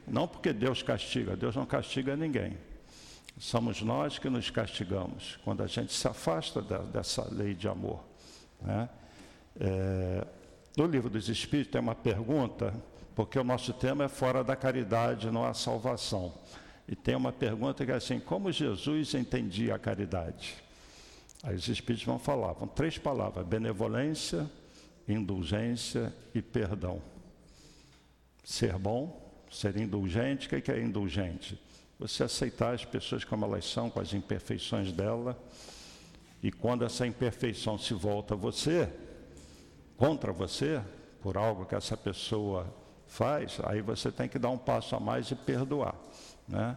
não 0.08 0.28
porque 0.28 0.54
Deus 0.54 0.84
castiga, 0.84 1.36
Deus 1.36 1.56
não 1.56 1.66
castiga 1.66 2.16
ninguém. 2.16 2.56
Somos 3.40 3.82
nós 3.82 4.20
que 4.20 4.30
nos 4.30 4.52
castigamos 4.52 5.40
quando 5.44 5.64
a 5.64 5.68
gente 5.68 5.92
se 5.92 6.08
afasta 6.08 6.62
da, 6.62 6.78
dessa 6.78 7.28
lei 7.34 7.56
de 7.56 7.68
amor. 7.68 8.04
Né? 8.62 8.88
É, 9.60 10.28
no 10.78 10.86
livro 10.86 11.10
dos 11.10 11.30
Espíritos 11.30 11.72
tem 11.72 11.82
uma 11.82 11.96
pergunta, 11.96 12.76
porque 13.16 13.40
o 13.40 13.44
nosso 13.44 13.74
tema 13.74 14.04
é 14.04 14.08
fora 14.08 14.44
da 14.44 14.56
caridade, 14.56 15.32
não 15.32 15.44
a 15.44 15.56
salvação. 15.56 16.32
E 16.88 16.96
tem 16.96 17.16
uma 17.16 17.32
pergunta 17.32 17.84
que 17.84 17.92
é 17.92 17.96
assim: 17.96 18.20
como 18.20 18.52
Jesus 18.52 19.16
entendia 19.16 19.74
a 19.74 19.80
caridade? 19.80 20.64
Aí 21.42 21.56
os 21.56 21.68
Espíritos 21.68 22.06
vão 22.06 22.20
falar, 22.20 22.54
vão 22.54 22.68
três 22.68 23.00
palavras: 23.00 23.48
benevolência, 23.48 24.48
indulgência 25.08 26.14
e 26.36 26.42
perdão. 26.42 27.02
Ser 28.44 28.78
bom, 28.78 29.24
ser 29.50 29.78
indulgente, 29.78 30.54
o 30.54 30.62
que 30.62 30.72
é 30.72 30.82
indulgente? 30.82 31.60
Você 31.98 32.24
aceitar 32.24 32.74
as 32.74 32.84
pessoas 32.84 33.24
como 33.24 33.46
elas 33.46 33.66
são, 33.66 33.90
com 33.90 34.00
as 34.00 34.14
imperfeições 34.14 34.92
dela, 34.92 35.42
e 36.42 36.52
quando 36.52 36.84
essa 36.84 37.08
imperfeição 37.08 37.78
se 37.78 37.94
volta 37.94 38.34
a 38.34 38.38
você, 38.38 38.92
contra 39.96 40.34
você, 40.34 40.82
por 41.22 41.38
algo 41.38 41.66
que 41.66 41.74
essa 41.74 41.96
pessoa 41.96 42.68
faz, 43.08 43.60
aí 43.64 43.82
você 43.82 44.12
tem 44.12 44.28
que 44.28 44.38
dar 44.38 44.50
um 44.50 44.58
passo 44.58 44.94
a 44.96 45.00
mais 45.00 45.32
e 45.32 45.36
perdoar. 45.36 45.96
Né? 46.46 46.76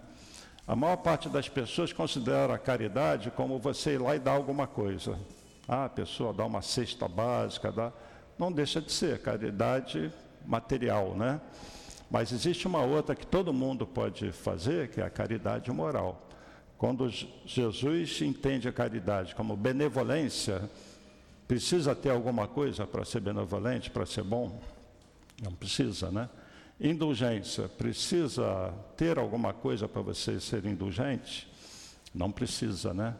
A 0.68 0.76
maior 0.76 0.96
parte 0.98 1.28
das 1.28 1.48
pessoas 1.48 1.92
considera 1.92 2.54
a 2.54 2.58
caridade 2.58 3.30
como 3.32 3.58
você 3.58 3.94
ir 3.94 3.98
lá 4.00 4.14
e 4.14 4.20
dar 4.20 4.32
alguma 4.32 4.68
coisa. 4.68 5.18
Ah, 5.66 5.86
a 5.86 5.88
pessoa 5.88 6.32
dá 6.32 6.44
uma 6.46 6.62
cesta 6.62 7.08
básica, 7.08 7.72
dá... 7.72 7.92
não 8.38 8.52
deixa 8.52 8.80
de 8.80 8.92
ser 8.92 9.20
caridade 9.20 10.12
material, 10.46 11.14
né? 11.16 11.40
Mas 12.10 12.32
existe 12.32 12.66
uma 12.66 12.82
outra 12.82 13.14
que 13.14 13.26
todo 13.26 13.52
mundo 13.52 13.86
pode 13.86 14.30
fazer, 14.32 14.88
que 14.90 15.00
é 15.00 15.04
a 15.04 15.10
caridade 15.10 15.70
moral. 15.72 16.28
Quando 16.78 17.08
Jesus 17.44 18.20
entende 18.22 18.68
a 18.68 18.72
caridade 18.72 19.34
como 19.34 19.56
benevolência, 19.56 20.70
Precisa 21.46 21.94
ter 21.94 22.10
alguma 22.10 22.48
coisa 22.48 22.86
para 22.86 23.04
ser 23.04 23.20
benevolente, 23.20 23.88
para 23.90 24.04
ser 24.04 24.24
bom? 24.24 24.60
Não 25.40 25.52
precisa, 25.52 26.10
né? 26.10 26.28
Indulgência, 26.80 27.68
precisa 27.68 28.74
ter 28.96 29.16
alguma 29.16 29.52
coisa 29.52 29.86
para 29.86 30.02
você 30.02 30.40
ser 30.40 30.64
indulgente? 30.64 31.48
Não 32.12 32.32
precisa, 32.32 32.92
né? 32.92 33.14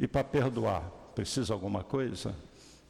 E 0.00 0.08
para 0.08 0.24
perdoar, 0.24 0.82
precisa 1.14 1.54
alguma 1.54 1.84
coisa? 1.84 2.34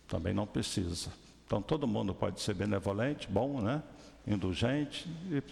Também 0.08 0.32
não 0.32 0.46
precisa. 0.46 1.10
Então 1.50 1.60
todo 1.60 1.84
mundo 1.84 2.14
pode 2.14 2.40
ser 2.40 2.54
benevolente, 2.54 3.26
bom, 3.28 3.60
né? 3.60 3.82
Indulgente 4.24 5.10
e 5.32 5.42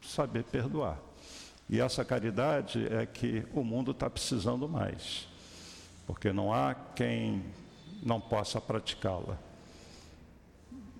saber 0.00 0.42
perdoar. 0.42 0.98
E 1.68 1.82
essa 1.82 2.02
caridade 2.02 2.86
é 2.90 3.04
que 3.04 3.44
o 3.52 3.62
mundo 3.62 3.90
está 3.90 4.08
precisando 4.08 4.66
mais. 4.66 5.28
Porque 6.06 6.32
não 6.32 6.50
há 6.50 6.74
quem 6.74 7.44
não 8.02 8.18
possa 8.22 8.58
praticá-la. 8.58 9.38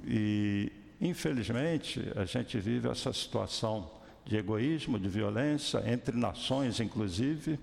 E, 0.06 0.70
infelizmente, 1.00 2.12
a 2.14 2.26
gente 2.26 2.58
vive 2.60 2.86
essa 2.86 3.14
situação 3.14 3.90
de 4.26 4.36
egoísmo, 4.36 4.98
de 4.98 5.08
violência, 5.08 5.82
entre 5.90 6.14
nações, 6.18 6.80
inclusive. 6.80 7.58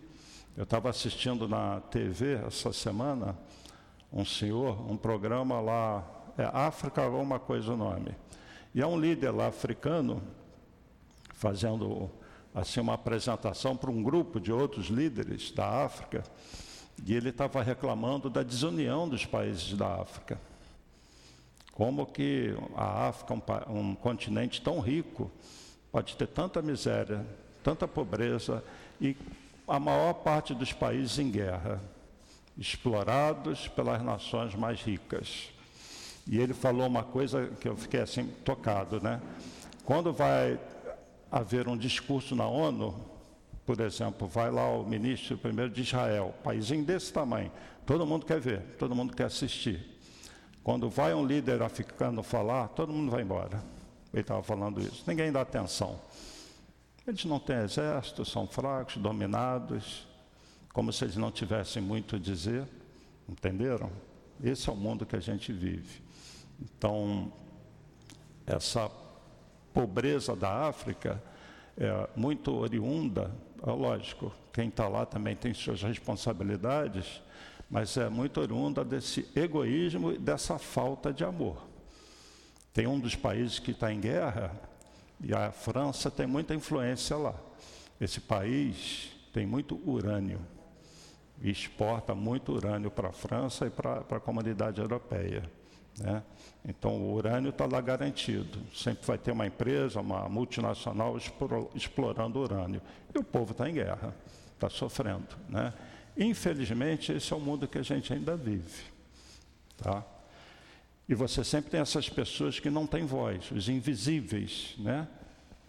Eu 0.57 0.63
estava 0.63 0.89
assistindo 0.89 1.47
na 1.47 1.79
TV 1.79 2.39
essa 2.43 2.73
semana 2.73 3.37
um 4.11 4.25
senhor, 4.25 4.91
um 4.91 4.97
programa 4.97 5.61
lá, 5.61 6.20
é 6.37 6.43
África, 6.53 7.03
alguma 7.03 7.39
coisa 7.39 7.73
o 7.73 7.77
nome. 7.77 8.15
E 8.73 8.81
é 8.81 8.87
um 8.87 8.99
líder 8.99 9.31
lá 9.31 9.47
africano 9.47 10.21
fazendo 11.33 12.09
assim 12.53 12.79
uma 12.79 12.93
apresentação 12.93 13.75
para 13.75 13.89
um 13.89 14.03
grupo 14.03 14.39
de 14.39 14.51
outros 14.51 14.87
líderes 14.87 15.51
da 15.51 15.83
África. 15.85 16.23
E 17.05 17.13
ele 17.13 17.29
estava 17.29 17.63
reclamando 17.63 18.29
da 18.29 18.43
desunião 18.43 19.09
dos 19.09 19.25
países 19.25 19.73
da 19.73 20.01
África. 20.01 20.39
Como 21.73 22.05
que 22.05 22.55
a 22.75 23.07
África, 23.07 23.33
um, 23.33 23.79
um 23.79 23.95
continente 23.95 24.61
tão 24.61 24.79
rico, 24.79 25.31
pode 25.91 26.15
ter 26.15 26.27
tanta 26.27 26.61
miséria, 26.61 27.25
tanta 27.63 27.87
pobreza 27.87 28.63
e 28.99 29.15
a 29.67 29.79
maior 29.79 30.13
parte 30.13 30.53
dos 30.53 30.73
países 30.73 31.17
em 31.17 31.31
guerra, 31.31 31.81
explorados 32.57 33.67
pelas 33.69 34.01
nações 34.03 34.53
mais 34.53 34.81
ricas. 34.81 35.49
E 36.27 36.39
ele 36.39 36.53
falou 36.53 36.87
uma 36.87 37.03
coisa 37.03 37.47
que 37.59 37.67
eu 37.67 37.75
fiquei 37.75 38.01
assim 38.01 38.25
tocado, 38.45 39.01
né? 39.01 39.21
Quando 39.83 40.13
vai 40.13 40.59
haver 41.31 41.67
um 41.67 41.77
discurso 41.77 42.35
na 42.35 42.47
ONU, 42.47 42.93
por 43.65 43.79
exemplo, 43.79 44.27
vai 44.27 44.51
lá 44.51 44.69
o 44.69 44.85
ministro 44.85 45.37
primeiro 45.37 45.71
de 45.71 45.81
Israel, 45.81 46.33
paísinho 46.43 46.83
desse 46.83 47.11
tamanho, 47.11 47.51
todo 47.85 48.05
mundo 48.05 48.25
quer 48.25 48.39
ver, 48.39 48.61
todo 48.77 48.95
mundo 48.95 49.15
quer 49.15 49.25
assistir. 49.25 49.99
Quando 50.63 50.89
vai 50.89 51.13
um 51.13 51.25
líder 51.25 51.61
africano 51.61 52.21
falar, 52.21 52.67
todo 52.69 52.93
mundo 52.93 53.09
vai 53.09 53.21
embora. 53.21 53.63
Ele 54.13 54.21
estava 54.21 54.43
falando 54.43 54.81
isso, 54.81 55.03
ninguém 55.07 55.31
dá 55.31 55.41
atenção. 55.41 55.99
Eles 57.07 57.25
não 57.25 57.39
têm 57.39 57.57
exército, 57.57 58.23
são 58.23 58.45
fracos, 58.45 58.97
dominados, 58.97 60.05
como 60.71 60.93
se 60.93 61.03
eles 61.03 61.17
não 61.17 61.31
tivessem 61.31 61.81
muito 61.81 62.15
a 62.15 62.19
dizer. 62.19 62.67
Entenderam? 63.27 63.89
Esse 64.43 64.69
é 64.69 64.73
o 64.73 64.75
mundo 64.75 65.05
que 65.05 65.15
a 65.15 65.19
gente 65.19 65.51
vive. 65.51 66.01
Então, 66.61 67.31
essa 68.45 68.89
pobreza 69.73 70.35
da 70.35 70.67
África 70.67 71.21
é 71.77 72.09
muito 72.15 72.53
oriunda 72.53 73.31
é 73.63 73.71
lógico, 73.71 74.33
quem 74.51 74.69
está 74.69 74.87
lá 74.87 75.05
também 75.05 75.35
tem 75.35 75.53
suas 75.53 75.83
responsabilidades, 75.83 77.21
mas 77.69 77.95
é 77.95 78.09
muito 78.09 78.41
oriunda 78.41 78.83
desse 78.83 79.29
egoísmo 79.35 80.11
e 80.11 80.17
dessa 80.17 80.57
falta 80.57 81.13
de 81.13 81.23
amor. 81.23 81.67
Tem 82.73 82.87
um 82.87 82.99
dos 82.99 83.15
países 83.15 83.59
que 83.59 83.69
está 83.69 83.93
em 83.93 83.99
guerra, 83.99 84.51
e 85.23 85.31
a 85.31 85.51
França 85.51 86.09
tem 86.09 86.25
muita 86.25 86.55
influência 86.55 87.15
lá. 87.15 87.35
Esse 87.99 88.19
país 88.19 89.11
tem 89.31 89.45
muito 89.45 89.79
urânio, 89.87 90.39
exporta 91.43 92.15
muito 92.15 92.51
urânio 92.51 92.89
para 92.89 93.09
a 93.09 93.13
França 93.13 93.67
e 93.67 93.69
para 93.69 93.99
a 94.09 94.19
comunidade 94.19 94.81
europeia. 94.81 95.47
Né? 95.99 96.23
Então, 96.63 96.91
o 96.91 97.13
urânio 97.13 97.49
está 97.49 97.65
lá 97.65 97.81
garantido. 97.81 98.59
Sempre 98.73 99.05
vai 99.05 99.17
ter 99.17 99.31
uma 99.31 99.47
empresa, 99.47 99.99
uma 99.99 100.29
multinacional 100.29 101.17
explorando 101.73 102.39
urânio. 102.39 102.81
E 103.13 103.17
o 103.17 103.23
povo 103.23 103.51
está 103.51 103.67
em 103.69 103.73
guerra, 103.73 104.15
está 104.53 104.69
sofrendo. 104.69 105.27
Né? 105.49 105.73
Infelizmente, 106.15 107.11
esse 107.11 107.33
é 107.33 107.35
o 107.35 107.39
mundo 107.39 107.67
que 107.67 107.79
a 107.79 107.83
gente 107.83 108.13
ainda 108.13 108.35
vive. 108.35 108.83
Tá? 109.77 110.03
E 111.09 111.15
você 111.15 111.43
sempre 111.43 111.71
tem 111.71 111.79
essas 111.79 112.07
pessoas 112.07 112.59
que 112.59 112.69
não 112.69 112.85
têm 112.85 113.05
voz, 113.05 113.49
os 113.51 113.67
invisíveis. 113.67 114.75
Né? 114.77 115.07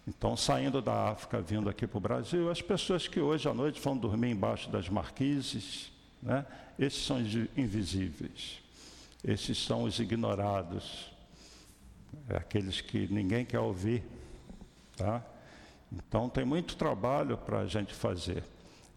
Então, 0.06 0.36
saindo 0.36 0.82
da 0.82 1.10
África, 1.10 1.40
vindo 1.40 1.70
aqui 1.70 1.86
para 1.86 1.98
o 1.98 2.00
Brasil, 2.00 2.50
as 2.50 2.60
pessoas 2.60 3.08
que 3.08 3.18
hoje 3.18 3.48
à 3.48 3.54
noite 3.54 3.80
vão 3.80 3.96
dormir 3.96 4.30
embaixo 4.30 4.68
das 4.68 4.90
marquises, 4.90 5.90
né? 6.22 6.44
esses 6.78 7.02
são 7.02 7.18
invisíveis. 7.56 8.61
Esses 9.24 9.56
são 9.56 9.84
os 9.84 10.00
ignorados. 10.00 11.12
é 12.28 12.36
aqueles 12.36 12.80
que 12.80 13.06
ninguém 13.06 13.44
quer 13.44 13.60
ouvir, 13.60 14.02
tá? 14.96 15.24
Então 15.92 16.28
tem 16.28 16.44
muito 16.44 16.76
trabalho 16.76 17.38
para 17.38 17.60
a 17.60 17.66
gente 17.66 17.94
fazer. 17.94 18.42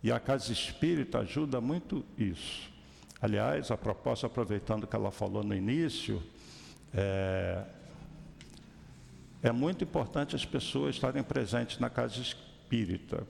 E 0.01 0.11
a 0.11 0.19
casa 0.19 0.51
espírita 0.51 1.19
ajuda 1.19 1.61
muito 1.61 2.03
isso. 2.17 2.71
Aliás, 3.21 3.69
a 3.69 3.77
proposta, 3.77 4.25
aproveitando 4.25 4.87
que 4.87 4.95
ela 4.95 5.11
falou 5.11 5.43
no 5.43 5.53
início, 5.53 6.21
é, 6.93 7.63
é 9.43 9.51
muito 9.51 9.83
importante 9.83 10.35
as 10.35 10.45
pessoas 10.45 10.95
estarem 10.95 11.21
presentes 11.21 11.77
na 11.77 11.89
casa 11.89 12.19
espírita. 12.19 13.27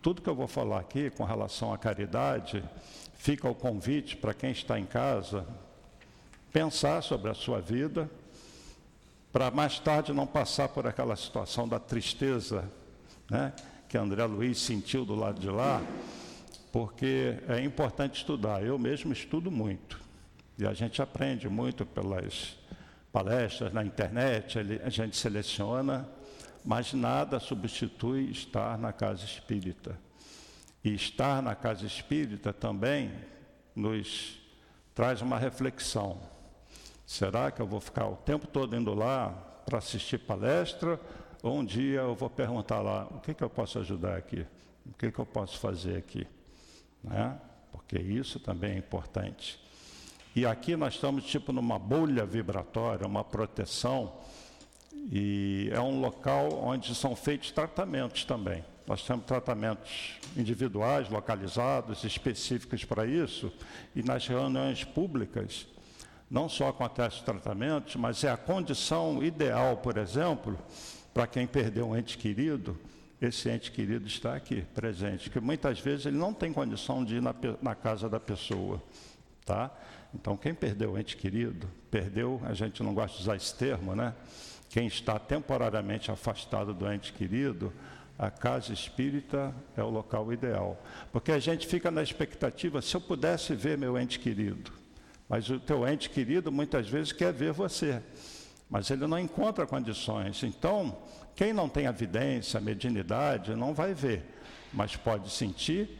Tudo 0.00 0.22
que 0.22 0.28
eu 0.28 0.34
vou 0.34 0.48
falar 0.48 0.80
aqui 0.80 1.10
com 1.10 1.24
relação 1.24 1.72
à 1.72 1.78
caridade, 1.78 2.64
fica 3.14 3.48
o 3.48 3.54
convite 3.54 4.16
para 4.16 4.32
quem 4.32 4.50
está 4.50 4.78
em 4.78 4.86
casa 4.86 5.46
pensar 6.52 7.02
sobre 7.02 7.30
a 7.30 7.34
sua 7.34 7.60
vida, 7.60 8.10
para 9.32 9.50
mais 9.50 9.78
tarde 9.78 10.12
não 10.12 10.26
passar 10.26 10.68
por 10.68 10.86
aquela 10.86 11.16
situação 11.16 11.66
da 11.66 11.78
tristeza 11.78 12.70
né, 13.30 13.52
que 13.88 13.96
André 13.96 14.24
Luiz 14.26 14.58
sentiu 14.58 15.04
do 15.06 15.14
lado 15.14 15.40
de 15.40 15.48
lá, 15.48 15.82
porque 16.70 17.38
é 17.48 17.60
importante 17.60 18.16
estudar. 18.16 18.62
Eu 18.62 18.78
mesmo 18.78 19.12
estudo 19.12 19.50
muito. 19.50 19.98
E 20.58 20.66
a 20.66 20.74
gente 20.74 21.00
aprende 21.00 21.48
muito 21.48 21.86
pelas 21.86 22.58
palestras 23.10 23.72
na 23.72 23.82
internet, 23.82 24.58
a 24.58 24.90
gente 24.90 25.16
seleciona, 25.16 26.06
mas 26.64 26.92
nada 26.92 27.40
substitui 27.40 28.30
estar 28.30 28.76
na 28.78 28.92
casa 28.92 29.24
espírita. 29.24 29.98
E 30.84 30.94
estar 30.94 31.42
na 31.42 31.54
casa 31.54 31.86
espírita 31.86 32.52
também 32.52 33.12
nos 33.74 34.38
traz 34.94 35.22
uma 35.22 35.38
reflexão. 35.38 36.31
Será 37.06 37.50
que 37.50 37.60
eu 37.60 37.66
vou 37.66 37.80
ficar 37.80 38.06
o 38.06 38.16
tempo 38.16 38.46
todo 38.46 38.76
indo 38.76 38.94
lá 38.94 39.30
para 39.66 39.78
assistir 39.78 40.18
palestra? 40.18 41.00
Ou 41.42 41.58
um 41.58 41.64
dia 41.64 42.00
eu 42.00 42.14
vou 42.14 42.30
perguntar 42.30 42.80
lá: 42.80 43.06
o 43.10 43.20
que, 43.20 43.34
que 43.34 43.42
eu 43.42 43.50
posso 43.50 43.78
ajudar 43.78 44.16
aqui? 44.16 44.46
O 44.86 44.94
que, 44.94 45.10
que 45.10 45.18
eu 45.18 45.26
posso 45.26 45.58
fazer 45.58 45.96
aqui? 45.96 46.26
Né? 47.02 47.36
Porque 47.70 47.98
isso 47.98 48.38
também 48.38 48.72
é 48.72 48.78
importante. 48.78 49.60
E 50.34 50.46
aqui 50.46 50.76
nós 50.76 50.94
estamos 50.94 51.24
tipo 51.24 51.52
numa 51.52 51.78
bolha 51.78 52.24
vibratória, 52.24 53.06
uma 53.06 53.22
proteção, 53.22 54.14
e 55.10 55.68
é 55.72 55.80
um 55.80 56.00
local 56.00 56.52
onde 56.64 56.94
são 56.94 57.14
feitos 57.14 57.50
tratamentos 57.50 58.24
também. 58.24 58.64
Nós 58.86 59.02
temos 59.04 59.26
tratamentos 59.26 60.18
individuais, 60.36 61.08
localizados, 61.08 62.04
específicos 62.04 62.84
para 62.84 63.06
isso, 63.06 63.52
e 63.94 64.02
nas 64.02 64.26
reuniões 64.26 64.84
públicas, 64.84 65.66
não 66.32 66.48
só 66.48 66.68
acontecem 66.68 67.22
tratamentos, 67.22 67.94
mas 67.96 68.24
é 68.24 68.30
a 68.30 68.38
condição 68.38 69.22
ideal, 69.22 69.76
por 69.76 69.98
exemplo, 69.98 70.58
para 71.12 71.26
quem 71.26 71.46
perdeu 71.46 71.90
um 71.90 71.94
ente 71.96 72.16
querido, 72.16 72.74
esse 73.20 73.50
ente 73.50 73.70
querido 73.70 74.06
está 74.06 74.34
aqui, 74.34 74.62
presente, 74.74 75.28
que 75.28 75.38
muitas 75.38 75.78
vezes 75.78 76.06
ele 76.06 76.16
não 76.16 76.32
tem 76.32 76.50
condição 76.50 77.04
de 77.04 77.16
ir 77.16 77.22
na, 77.22 77.34
na 77.60 77.74
casa 77.74 78.08
da 78.08 78.18
pessoa, 78.18 78.82
tá? 79.44 79.70
Então, 80.14 80.34
quem 80.34 80.54
perdeu 80.54 80.92
o 80.92 80.98
ente 80.98 81.18
querido, 81.18 81.68
perdeu, 81.90 82.40
a 82.46 82.54
gente 82.54 82.82
não 82.82 82.94
gosta 82.94 83.18
de 83.18 83.24
usar 83.24 83.36
esse 83.36 83.54
termo, 83.54 83.94
né? 83.94 84.14
Quem 84.70 84.86
está 84.86 85.18
temporariamente 85.18 86.10
afastado 86.10 86.72
do 86.72 86.90
ente 86.90 87.12
querido, 87.12 87.70
a 88.18 88.30
casa 88.30 88.72
espírita 88.72 89.54
é 89.76 89.82
o 89.82 89.90
local 89.90 90.32
ideal. 90.32 90.82
Porque 91.12 91.30
a 91.30 91.38
gente 91.38 91.66
fica 91.66 91.90
na 91.90 92.02
expectativa, 92.02 92.80
se 92.80 92.94
eu 92.94 93.02
pudesse 93.02 93.54
ver 93.54 93.76
meu 93.76 93.98
ente 93.98 94.18
querido, 94.18 94.81
mas 95.32 95.50
o 95.50 95.58
teu 95.58 95.88
ente 95.88 96.08
querido 96.08 96.52
muitas 96.52 96.88
vezes 96.88 97.10
quer 97.10 97.32
ver 97.32 97.52
você 97.52 98.00
mas 98.72 98.90
ele 98.90 99.06
não 99.06 99.18
encontra 99.18 99.66
condições. 99.66 100.42
Então, 100.42 100.96
quem 101.36 101.52
não 101.52 101.68
tem 101.68 101.84
evidência, 101.84 102.58
mediunidade, 102.58 103.54
não 103.54 103.74
vai 103.74 103.92
ver, 103.92 104.24
mas 104.72 104.96
pode 104.96 105.28
sentir 105.30 105.90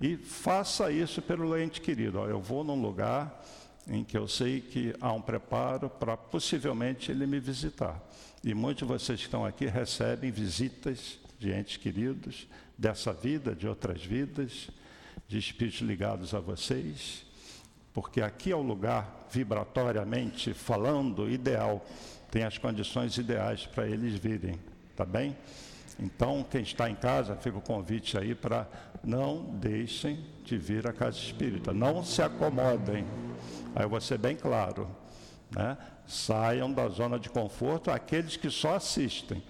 e 0.00 0.16
faça 0.16 0.92
isso 0.92 1.20
pelo 1.20 1.58
ente 1.58 1.80
querido. 1.80 2.20
eu 2.20 2.40
vou 2.40 2.62
num 2.62 2.80
lugar 2.80 3.44
em 3.88 4.04
que 4.04 4.16
eu 4.16 4.28
sei 4.28 4.60
que 4.60 4.94
há 5.00 5.12
um 5.12 5.20
preparo 5.20 5.90
para 5.90 6.16
possivelmente 6.16 7.10
ele 7.10 7.26
me 7.26 7.40
visitar. 7.40 8.00
E 8.44 8.54
muitos 8.54 8.86
de 8.86 8.94
vocês 8.94 9.18
que 9.18 9.26
estão 9.26 9.44
aqui 9.44 9.66
recebem 9.66 10.30
visitas 10.30 11.18
de 11.36 11.50
entes 11.50 11.78
queridos, 11.78 12.46
dessa 12.78 13.12
vida, 13.12 13.56
de 13.56 13.66
outras 13.66 14.04
vidas, 14.04 14.68
de 15.26 15.36
espíritos 15.36 15.80
ligados 15.80 16.32
a 16.32 16.38
vocês, 16.38 17.26
porque 17.92 18.20
aqui 18.20 18.52
é 18.52 18.56
o 18.56 18.62
lugar, 18.62 19.26
vibratoriamente 19.30 20.54
falando, 20.54 21.28
ideal 21.28 21.84
tem 22.30 22.44
as 22.44 22.56
condições 22.56 23.16
ideais 23.18 23.66
para 23.66 23.86
eles 23.86 24.14
virem, 24.14 24.58
tá 24.94 25.04
bem? 25.04 25.36
Então, 25.98 26.46
quem 26.48 26.62
está 26.62 26.88
em 26.88 26.94
casa, 26.94 27.36
fica 27.36 27.58
o 27.58 27.60
convite 27.60 28.16
aí 28.16 28.34
para 28.34 28.66
não 29.04 29.42
deixem 29.42 30.24
de 30.44 30.56
vir 30.56 30.86
à 30.86 30.92
casa 30.92 31.18
espírita, 31.18 31.74
não 31.74 32.02
se 32.04 32.22
acomodem. 32.22 33.04
Aí 33.74 33.84
eu 33.84 33.88
vou 33.88 34.00
ser 34.00 34.16
bem 34.16 34.36
claro, 34.36 34.88
né? 35.54 35.76
Saiam 36.06 36.72
da 36.72 36.88
zona 36.88 37.18
de 37.18 37.28
conforto 37.28 37.90
aqueles 37.90 38.36
que 38.36 38.48
só 38.48 38.76
assistem, 38.76 39.42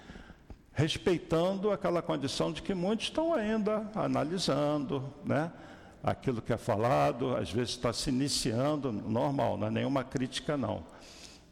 respeitando 0.73 1.71
aquela 1.71 2.03
condição 2.03 2.53
de 2.53 2.63
que 2.63 2.75
muitos 2.75 3.07
estão 3.07 3.33
ainda 3.33 3.89
analisando, 3.95 5.13
né? 5.25 5.53
Aquilo 6.03 6.41
que 6.41 6.53
é 6.53 6.57
falado, 6.57 7.37
às 7.37 7.51
vezes 7.51 7.71
está 7.71 7.93
se 7.93 8.11
iniciando, 8.11 8.91
normal, 8.91 9.57
não 9.57 9.67
é 9.67 9.71
nenhuma 9.71 10.03
crítica 10.03 10.57
não 10.57 10.83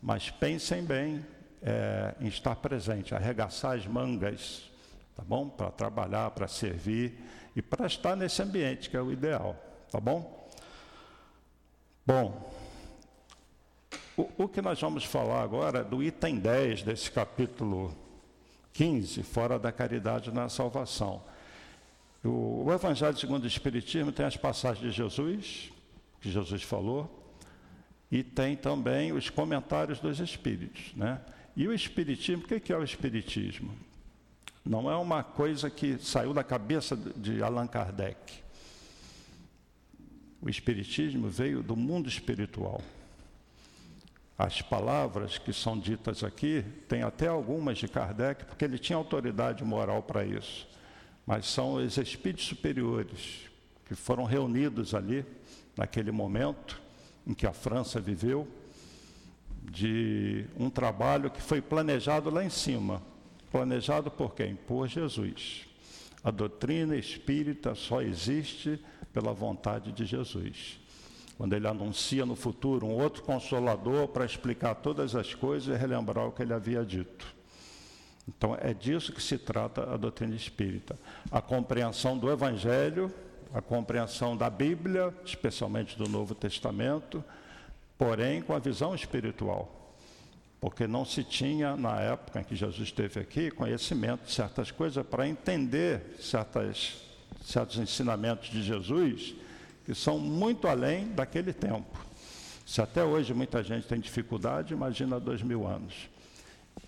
mas 0.00 0.30
pensem 0.30 0.84
bem 0.84 1.24
é, 1.62 2.14
em 2.20 2.28
estar 2.28 2.56
presente, 2.56 3.14
arregaçar 3.14 3.76
as 3.76 3.86
mangas, 3.86 4.70
tá 5.14 5.22
bom? 5.24 5.48
Para 5.48 5.70
trabalhar, 5.70 6.30
para 6.30 6.46
servir 6.46 7.18
e 7.56 7.60
para 7.60 7.86
estar 7.86 8.16
nesse 8.16 8.40
ambiente, 8.42 8.88
que 8.88 8.96
é 8.96 9.02
o 9.02 9.10
ideal, 9.10 9.56
tá 9.90 10.00
bom? 10.00 10.48
Bom, 12.06 12.54
o, 14.16 14.44
o 14.44 14.48
que 14.48 14.62
nós 14.62 14.80
vamos 14.80 15.04
falar 15.04 15.42
agora 15.42 15.80
é 15.80 15.84
do 15.84 16.02
item 16.02 16.38
10 16.38 16.84
desse 16.84 17.10
capítulo 17.10 17.94
15, 18.72 19.22
fora 19.24 19.58
da 19.58 19.72
caridade 19.72 20.30
na 20.30 20.48
salvação. 20.48 21.22
O, 22.24 22.66
Evangelho 22.72 23.16
segundo 23.16 23.44
o 23.44 23.46
Espiritismo 23.46 24.10
tem 24.10 24.26
as 24.26 24.36
passagens 24.36 24.84
de 24.84 24.90
Jesus, 24.90 25.70
que 26.20 26.30
Jesus 26.30 26.62
falou, 26.62 27.14
e 28.10 28.22
tem 28.22 28.56
também 28.56 29.12
os 29.12 29.30
comentários 29.30 30.00
dos 30.00 30.18
espíritos. 30.18 30.92
Né? 30.94 31.20
E 31.56 31.68
o 31.68 31.72
espiritismo, 31.72 32.44
o 32.44 32.46
que 32.46 32.72
é 32.72 32.76
o 32.76 32.82
espiritismo? 32.82 33.70
Não 34.64 34.90
é 34.90 34.96
uma 34.96 35.22
coisa 35.22 35.70
que 35.70 35.98
saiu 35.98 36.34
da 36.34 36.44
cabeça 36.44 36.96
de 36.96 37.42
Allan 37.42 37.66
Kardec. 37.66 38.18
O 40.40 40.48
espiritismo 40.48 41.28
veio 41.28 41.62
do 41.62 41.74
mundo 41.74 42.08
espiritual. 42.08 42.80
As 44.36 44.62
palavras 44.62 45.36
que 45.36 45.52
são 45.52 45.78
ditas 45.78 46.22
aqui, 46.22 46.64
tem 46.86 47.02
até 47.02 47.26
algumas 47.26 47.78
de 47.78 47.88
Kardec, 47.88 48.44
porque 48.44 48.64
ele 48.64 48.78
tinha 48.78 48.96
autoridade 48.96 49.64
moral 49.64 50.02
para 50.02 50.24
isso. 50.24 50.68
Mas 51.28 51.44
são 51.44 51.74
os 51.74 51.98
espíritos 51.98 52.46
superiores 52.46 53.50
que 53.84 53.94
foram 53.94 54.24
reunidos 54.24 54.94
ali, 54.94 55.26
naquele 55.76 56.10
momento, 56.10 56.80
em 57.26 57.34
que 57.34 57.46
a 57.46 57.52
França 57.52 58.00
viveu, 58.00 58.48
de 59.62 60.46
um 60.58 60.70
trabalho 60.70 61.30
que 61.30 61.42
foi 61.42 61.60
planejado 61.60 62.30
lá 62.30 62.42
em 62.42 62.48
cima. 62.48 63.02
Planejado 63.52 64.10
por 64.10 64.34
quem? 64.34 64.56
Por 64.56 64.88
Jesus. 64.88 65.66
A 66.24 66.30
doutrina 66.30 66.96
espírita 66.96 67.74
só 67.74 68.00
existe 68.00 68.82
pela 69.12 69.34
vontade 69.34 69.92
de 69.92 70.06
Jesus. 70.06 70.80
Quando 71.36 71.52
ele 71.52 71.68
anuncia 71.68 72.24
no 72.24 72.36
futuro 72.36 72.86
um 72.86 73.02
outro 73.02 73.22
consolador 73.22 74.08
para 74.08 74.24
explicar 74.24 74.76
todas 74.76 75.14
as 75.14 75.34
coisas 75.34 75.76
e 75.76 75.78
relembrar 75.78 76.26
o 76.26 76.32
que 76.32 76.40
ele 76.40 76.54
havia 76.54 76.82
dito. 76.86 77.37
Então 78.28 78.56
é 78.60 78.74
disso 78.74 79.12
que 79.12 79.22
se 79.22 79.38
trata 79.38 79.92
a 79.92 79.96
doutrina 79.96 80.34
espírita. 80.34 80.98
A 81.32 81.40
compreensão 81.40 82.18
do 82.18 82.30
Evangelho 82.30 83.12
a 83.52 83.62
compreensão 83.62 84.36
da 84.36 84.50
Bíblia, 84.50 85.14
especialmente 85.24 85.96
do 85.96 86.08
Novo 86.08 86.34
Testamento, 86.34 87.24
porém 87.96 88.42
com 88.42 88.54
a 88.54 88.58
visão 88.58 88.94
espiritual. 88.94 89.96
Porque 90.60 90.86
não 90.86 91.04
se 91.04 91.22
tinha, 91.22 91.76
na 91.76 92.00
época 92.00 92.40
em 92.40 92.44
que 92.44 92.56
Jesus 92.56 92.88
esteve 92.88 93.20
aqui, 93.20 93.50
conhecimento 93.50 94.24
de 94.24 94.32
certas 94.32 94.70
coisas 94.70 95.06
para 95.06 95.26
entender 95.26 96.16
certas, 96.20 97.00
certos 97.44 97.78
ensinamentos 97.78 98.50
de 98.50 98.62
Jesus 98.62 99.34
que 99.84 99.94
são 99.94 100.18
muito 100.18 100.68
além 100.68 101.08
daquele 101.08 101.52
tempo. 101.52 102.06
Se 102.66 102.82
até 102.82 103.02
hoje 103.02 103.32
muita 103.32 103.62
gente 103.62 103.86
tem 103.86 103.98
dificuldade, 103.98 104.74
imagina 104.74 105.18
dois 105.18 105.42
mil 105.42 105.66
anos. 105.66 105.94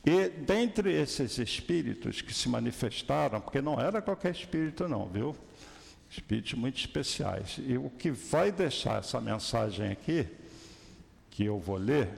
E 0.04 0.28
dentre 0.28 0.92
esses 0.92 1.38
espíritos 1.38 2.20
que 2.20 2.32
se 2.32 2.48
manifestaram, 2.48 3.40
porque 3.40 3.60
não 3.60 3.80
era 3.80 4.00
qualquer 4.00 4.32
espírito, 4.32 4.88
não, 4.88 5.06
viu? 5.06 5.36
espíritos 6.10 6.54
muito 6.54 6.78
especiais. 6.78 7.58
E 7.58 7.78
o 7.78 7.88
que 7.88 8.10
vai 8.10 8.50
deixar 8.50 8.98
essa 8.98 9.20
mensagem 9.20 9.92
aqui, 9.92 10.26
que 11.30 11.44
eu 11.44 11.58
vou 11.58 11.76
ler, 11.76 12.08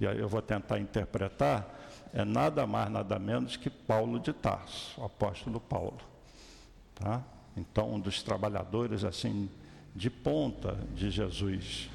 e 0.00 0.06
aí 0.06 0.18
eu 0.18 0.28
vou 0.28 0.42
tentar 0.42 0.78
interpretar, 0.78 1.76
é 2.12 2.24
nada 2.24 2.66
mais, 2.66 2.90
nada 2.90 3.18
menos 3.18 3.56
que 3.56 3.70
Paulo 3.70 4.18
de 4.18 4.32
Tarso, 4.32 5.00
o 5.00 5.04
apóstolo 5.04 5.60
Paulo. 5.60 5.98
Tá? 6.94 7.22
Então, 7.56 7.94
um 7.94 8.00
dos 8.00 8.22
trabalhadores 8.22 9.04
assim 9.04 9.48
de 9.94 10.10
ponta 10.10 10.76
de 10.94 11.10
Jesus. 11.10 11.88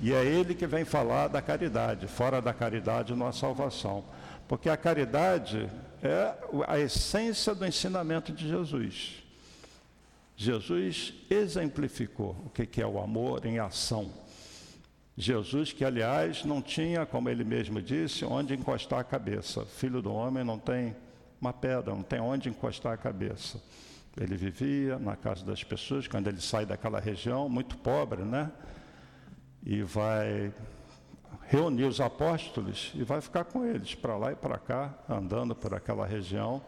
E 0.00 0.12
é 0.12 0.24
ele 0.24 0.54
que 0.54 0.66
vem 0.66 0.84
falar 0.84 1.28
da 1.28 1.42
caridade. 1.42 2.06
Fora 2.06 2.40
da 2.40 2.52
caridade 2.52 3.14
não 3.14 3.26
há 3.26 3.32
salvação. 3.32 4.04
Porque 4.48 4.70
a 4.70 4.76
caridade 4.76 5.70
é 6.02 6.34
a 6.66 6.78
essência 6.78 7.54
do 7.54 7.66
ensinamento 7.66 8.32
de 8.32 8.48
Jesus. 8.48 9.22
Jesus 10.34 11.12
exemplificou 11.28 12.34
o 12.46 12.50
que 12.50 12.80
é 12.80 12.86
o 12.86 12.98
amor 12.98 13.44
em 13.44 13.58
ação. 13.58 14.10
Jesus, 15.16 15.72
que 15.72 15.84
aliás 15.84 16.44
não 16.44 16.62
tinha, 16.62 17.04
como 17.04 17.28
ele 17.28 17.42
mesmo 17.42 17.82
disse, 17.82 18.24
onde 18.24 18.54
encostar 18.54 19.00
a 19.00 19.04
cabeça. 19.04 19.66
Filho 19.66 20.00
do 20.00 20.12
homem 20.12 20.44
não 20.44 20.58
tem 20.58 20.96
uma 21.40 21.52
pedra, 21.52 21.92
não 21.92 22.04
tem 22.04 22.20
onde 22.20 22.48
encostar 22.48 22.92
a 22.92 22.96
cabeça. 22.96 23.60
Ele 24.16 24.36
vivia 24.36 24.98
na 24.98 25.16
casa 25.16 25.44
das 25.44 25.62
pessoas, 25.62 26.06
quando 26.06 26.28
ele 26.28 26.40
sai 26.40 26.64
daquela 26.64 27.00
região, 27.00 27.48
muito 27.48 27.76
pobre, 27.76 28.22
né? 28.22 28.50
E 29.66 29.82
vai 29.82 30.52
reunir 31.48 31.84
os 31.84 31.98
apóstolos 31.98 32.92
e 32.94 33.02
vai 33.02 33.22
ficar 33.22 33.44
com 33.44 33.64
eles 33.64 33.94
para 33.94 34.16
lá 34.18 34.32
e 34.32 34.36
para 34.36 34.58
cá, 34.58 34.94
andando 35.08 35.54
por 35.54 35.72
aquela 35.72 36.06
região, 36.06 36.62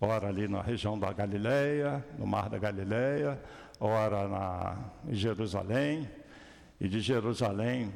ora 0.00 0.26
ali 0.26 0.48
na 0.48 0.60
região 0.60 0.98
da 0.98 1.12
Galileia, 1.12 2.04
no 2.18 2.26
Mar 2.26 2.48
da 2.48 2.58
Galileia, 2.58 3.40
ora 3.78 4.26
na, 4.26 4.76
em 5.08 5.14
Jerusalém, 5.14 6.10
e 6.80 6.88
de 6.88 7.00
Jerusalém 7.00 7.92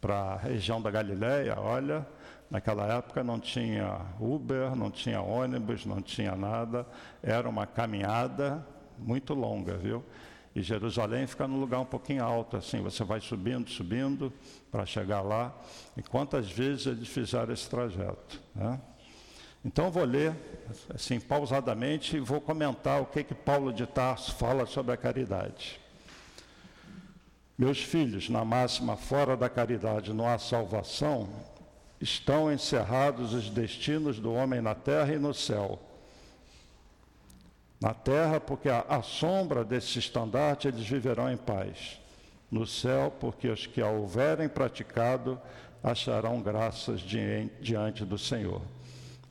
para 0.00 0.14
a 0.14 0.36
região 0.36 0.80
da 0.80 0.90
Galiléia, 0.90 1.58
olha, 1.58 2.06
naquela 2.48 2.86
época 2.94 3.24
não 3.24 3.40
tinha 3.40 4.02
Uber, 4.20 4.76
não 4.76 4.88
tinha 4.88 5.20
ônibus, 5.20 5.84
não 5.84 6.00
tinha 6.00 6.36
nada, 6.36 6.86
era 7.20 7.48
uma 7.48 7.66
caminhada 7.66 8.64
muito 8.98 9.34
longa, 9.34 9.76
viu? 9.76 10.04
E 10.54 10.62
Jerusalém 10.62 11.26
fica 11.26 11.48
num 11.48 11.58
lugar 11.58 11.80
um 11.80 11.84
pouquinho 11.84 12.22
alto, 12.22 12.56
assim, 12.56 12.80
você 12.80 13.02
vai 13.02 13.20
subindo, 13.20 13.68
subindo 13.68 14.32
para 14.70 14.86
chegar 14.86 15.20
lá. 15.20 15.52
E 15.96 16.02
quantas 16.02 16.50
vezes 16.50 16.86
eles 16.86 17.08
fizeram 17.08 17.52
esse 17.52 17.68
trajeto? 17.68 18.40
Né? 18.54 18.80
Então 19.64 19.90
vou 19.90 20.04
ler, 20.04 20.32
assim, 20.94 21.18
pausadamente, 21.18 22.16
e 22.16 22.20
vou 22.20 22.40
comentar 22.40 23.02
o 23.02 23.06
que 23.06 23.24
que 23.24 23.34
Paulo 23.34 23.72
de 23.72 23.86
Tarso 23.86 24.34
fala 24.36 24.64
sobre 24.64 24.92
a 24.92 24.96
caridade. 24.96 25.80
Meus 27.56 27.82
filhos, 27.82 28.28
na 28.28 28.44
máxima 28.44 28.96
fora 28.96 29.36
da 29.36 29.48
caridade 29.48 30.12
não 30.12 30.28
há 30.28 30.38
salvação, 30.38 31.28
estão 32.00 32.52
encerrados 32.52 33.32
os 33.32 33.48
destinos 33.48 34.20
do 34.20 34.32
homem 34.32 34.60
na 34.60 34.74
terra 34.74 35.14
e 35.14 35.18
no 35.18 35.32
céu. 35.32 35.80
Na 37.84 37.92
terra, 37.92 38.40
porque 38.40 38.70
à 38.70 39.02
sombra 39.02 39.62
desse 39.62 39.98
estandarte 39.98 40.68
eles 40.68 40.88
viverão 40.88 41.30
em 41.30 41.36
paz. 41.36 42.00
No 42.50 42.66
céu, 42.66 43.12
porque 43.20 43.46
os 43.46 43.66
que 43.66 43.82
a 43.82 43.88
houverem 43.88 44.48
praticado 44.48 45.38
acharão 45.82 46.40
graças 46.40 47.02
diante 47.60 48.02
do 48.02 48.16
Senhor. 48.16 48.62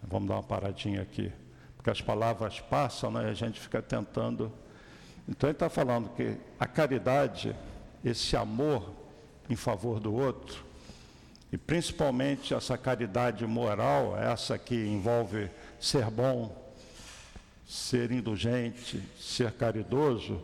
Vamos 0.03 0.29
dar 0.29 0.35
uma 0.35 0.43
paradinha 0.43 1.01
aqui, 1.01 1.31
porque 1.75 1.89
as 1.89 1.99
palavras 1.99 2.59
passam 2.59 3.09
né, 3.09 3.23
e 3.23 3.31
a 3.31 3.33
gente 3.33 3.59
fica 3.59 3.81
tentando. 3.81 4.51
Então 5.27 5.49
ele 5.49 5.55
está 5.55 5.67
falando 5.67 6.09
que 6.09 6.37
a 6.59 6.67
caridade 6.67 7.55
esse 8.05 8.37
amor 8.37 8.87
em 9.49 9.55
favor 9.55 9.99
do 9.99 10.13
outro, 10.13 10.63
e 11.51 11.57
principalmente 11.57 12.53
essa 12.53 12.77
caridade 12.77 13.47
moral, 13.47 14.15
essa 14.15 14.59
que 14.59 14.75
envolve 14.75 15.49
ser 15.79 16.05
bom, 16.11 16.62
ser 17.65 18.11
indulgente, 18.11 19.01
ser 19.19 19.51
caridoso, 19.53 20.41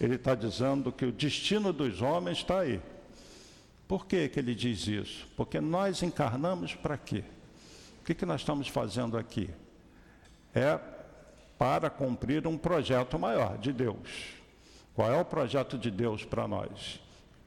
ele 0.00 0.16
está 0.16 0.34
dizendo 0.34 0.90
que 0.90 1.04
o 1.04 1.12
destino 1.12 1.72
dos 1.72 2.02
homens 2.02 2.38
está 2.38 2.60
aí. 2.60 2.80
Por 3.86 4.06
que, 4.06 4.28
que 4.28 4.40
ele 4.40 4.54
diz 4.54 4.86
isso? 4.86 5.28
Porque 5.36 5.60
nós 5.60 6.02
encarnamos 6.02 6.74
para 6.74 6.96
quê? 6.96 7.24
O 8.00 8.04
que, 8.04 8.14
que 8.14 8.26
nós 8.26 8.40
estamos 8.40 8.66
fazendo 8.68 9.16
aqui? 9.16 9.50
É 10.54 10.78
para 11.58 11.88
cumprir 11.88 12.46
um 12.46 12.58
projeto 12.58 13.18
maior 13.18 13.56
de 13.58 13.72
Deus. 13.72 14.34
Qual 14.94 15.10
é 15.10 15.20
o 15.20 15.24
projeto 15.24 15.78
de 15.78 15.90
Deus 15.90 16.24
para 16.24 16.48
nós? 16.48 17.00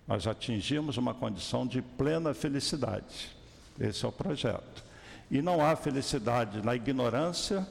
Nós 0.07 0.25
atingimos 0.27 0.97
uma 0.97 1.13
condição 1.13 1.65
de 1.67 1.81
plena 1.81 2.33
felicidade. 2.33 3.35
Esse 3.79 4.05
é 4.05 4.07
o 4.07 4.11
projeto. 4.11 4.83
E 5.29 5.41
não 5.41 5.63
há 5.65 5.75
felicidade 5.75 6.61
na 6.61 6.75
ignorância, 6.75 7.67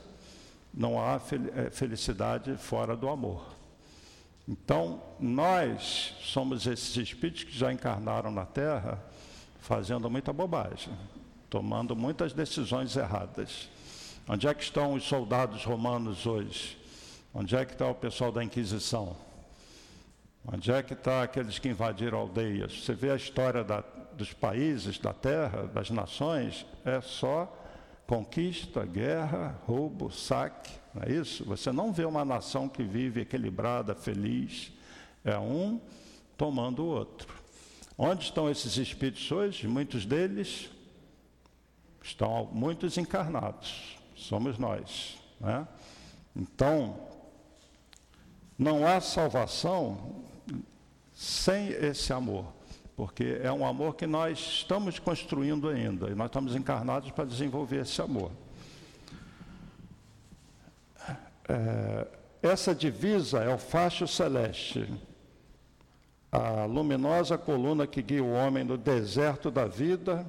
não 0.77 1.01
há 1.01 1.15
eh, 1.15 1.71
felicidade 1.71 2.57
fora 2.57 2.97
do 2.97 3.09
amor. 3.09 3.55
Então, 4.47 5.01
nós 5.19 6.15
somos 6.21 6.67
esses 6.67 6.97
espíritos 6.97 7.45
que 7.45 7.57
já 7.57 7.73
encarnaram 7.73 8.31
na 8.31 8.45
Terra 8.45 9.03
fazendo 9.61 10.11
muita 10.11 10.33
bobagem, 10.33 10.93
tomando 11.49 11.97
muitas 11.97 12.33
decisões 12.33 12.97
erradas. 12.97 13.71
Onde 14.29 14.47
é 14.47 14.53
que 14.53 14.63
estão 14.63 14.95
os 14.95 15.05
soldados 15.05 15.65
romanos 15.65 16.27
hoje? 16.27 16.79
Onde 17.33 17.57
é 17.57 17.65
que 17.65 17.73
está 17.73 17.89
o 17.89 17.95
pessoal 17.95 18.31
da 18.31 18.45
Inquisição? 18.45 19.17
Onde 20.47 20.71
é 20.71 20.83
que 20.83 20.93
está 20.93 21.23
aqueles 21.23 21.59
que 21.59 21.69
invadiram 21.69 22.19
aldeias? 22.19 22.85
Você 22.85 22.93
vê 22.95 23.11
a 23.11 23.17
história 23.17 23.65
da, 23.65 23.83
dos 24.13 24.33
países, 24.33 24.99
da 24.99 25.15
terra, 25.15 25.67
das 25.67 25.89
nações, 25.89 26.67
é 26.85 27.01
só 27.01 27.51
conquista, 28.07 28.85
guerra, 28.85 29.59
roubo, 29.67 30.11
saque, 30.11 30.71
não 30.95 31.03
é 31.03 31.13
isso? 31.13 31.45
Você 31.45 31.73
não 31.73 31.93
vê 31.93 32.05
uma 32.05 32.25
nação 32.25 32.69
que 32.69 32.83
vive 32.83 33.23
equilibrada, 33.23 33.95
feliz. 33.95 34.73
É 35.25 35.39
um 35.39 35.81
tomando 36.37 36.85
o 36.85 36.87
outro. 36.87 37.33
Onde 37.97 38.25
estão 38.25 38.51
esses 38.51 38.77
espíritos 38.77 39.31
hoje? 39.31 39.67
Muitos 39.67 40.05
deles 40.05 40.71
estão 42.03 42.49
muitos 42.53 42.99
encarnados. 42.99 43.97
Somos 44.15 44.59
nós. 44.59 45.17
Né? 45.41 45.67
Então, 46.37 47.01
não 48.59 48.87
há 48.87 49.01
salvação 49.01 50.23
sem 51.13 51.69
esse 51.69 52.13
amor, 52.13 52.47
porque 52.97 53.41
é 53.43 53.51
um 53.51 53.67
amor 53.67 53.97
que 53.97 54.07
nós 54.07 54.39
estamos 54.39 54.99
construindo 54.99 55.69
ainda, 55.69 56.09
e 56.09 56.15
nós 56.15 56.27
estamos 56.27 56.55
encarnados 56.55 57.11
para 57.11 57.25
desenvolver 57.25 57.83
esse 57.83 58.01
amor. 58.01 58.31
É, 61.49 62.07
essa 62.43 62.75
divisa 62.75 63.39
é 63.39 63.53
o 63.53 63.59
facho 63.59 64.07
celeste, 64.07 64.89
a 66.31 66.65
luminosa 66.65 67.39
coluna 67.39 67.87
que 67.87 68.03
guia 68.03 68.23
o 68.23 68.33
homem 68.33 68.65
no 68.65 68.77
deserto 68.77 69.51
da 69.51 69.67
vida, 69.67 70.27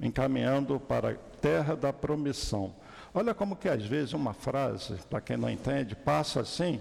encaminhando 0.00 0.80
para 0.80 1.10
a 1.10 1.14
terra 1.40 1.76
da 1.76 1.92
promissão. 1.92 2.74
Olha 3.12 3.34
como 3.34 3.56
que 3.56 3.68
às 3.68 3.84
vezes 3.84 4.12
uma 4.12 4.32
frase, 4.32 4.94
para 5.08 5.20
quem 5.20 5.36
não 5.36 5.50
entende, 5.50 5.96
passa 5.96 6.40
assim, 6.40 6.80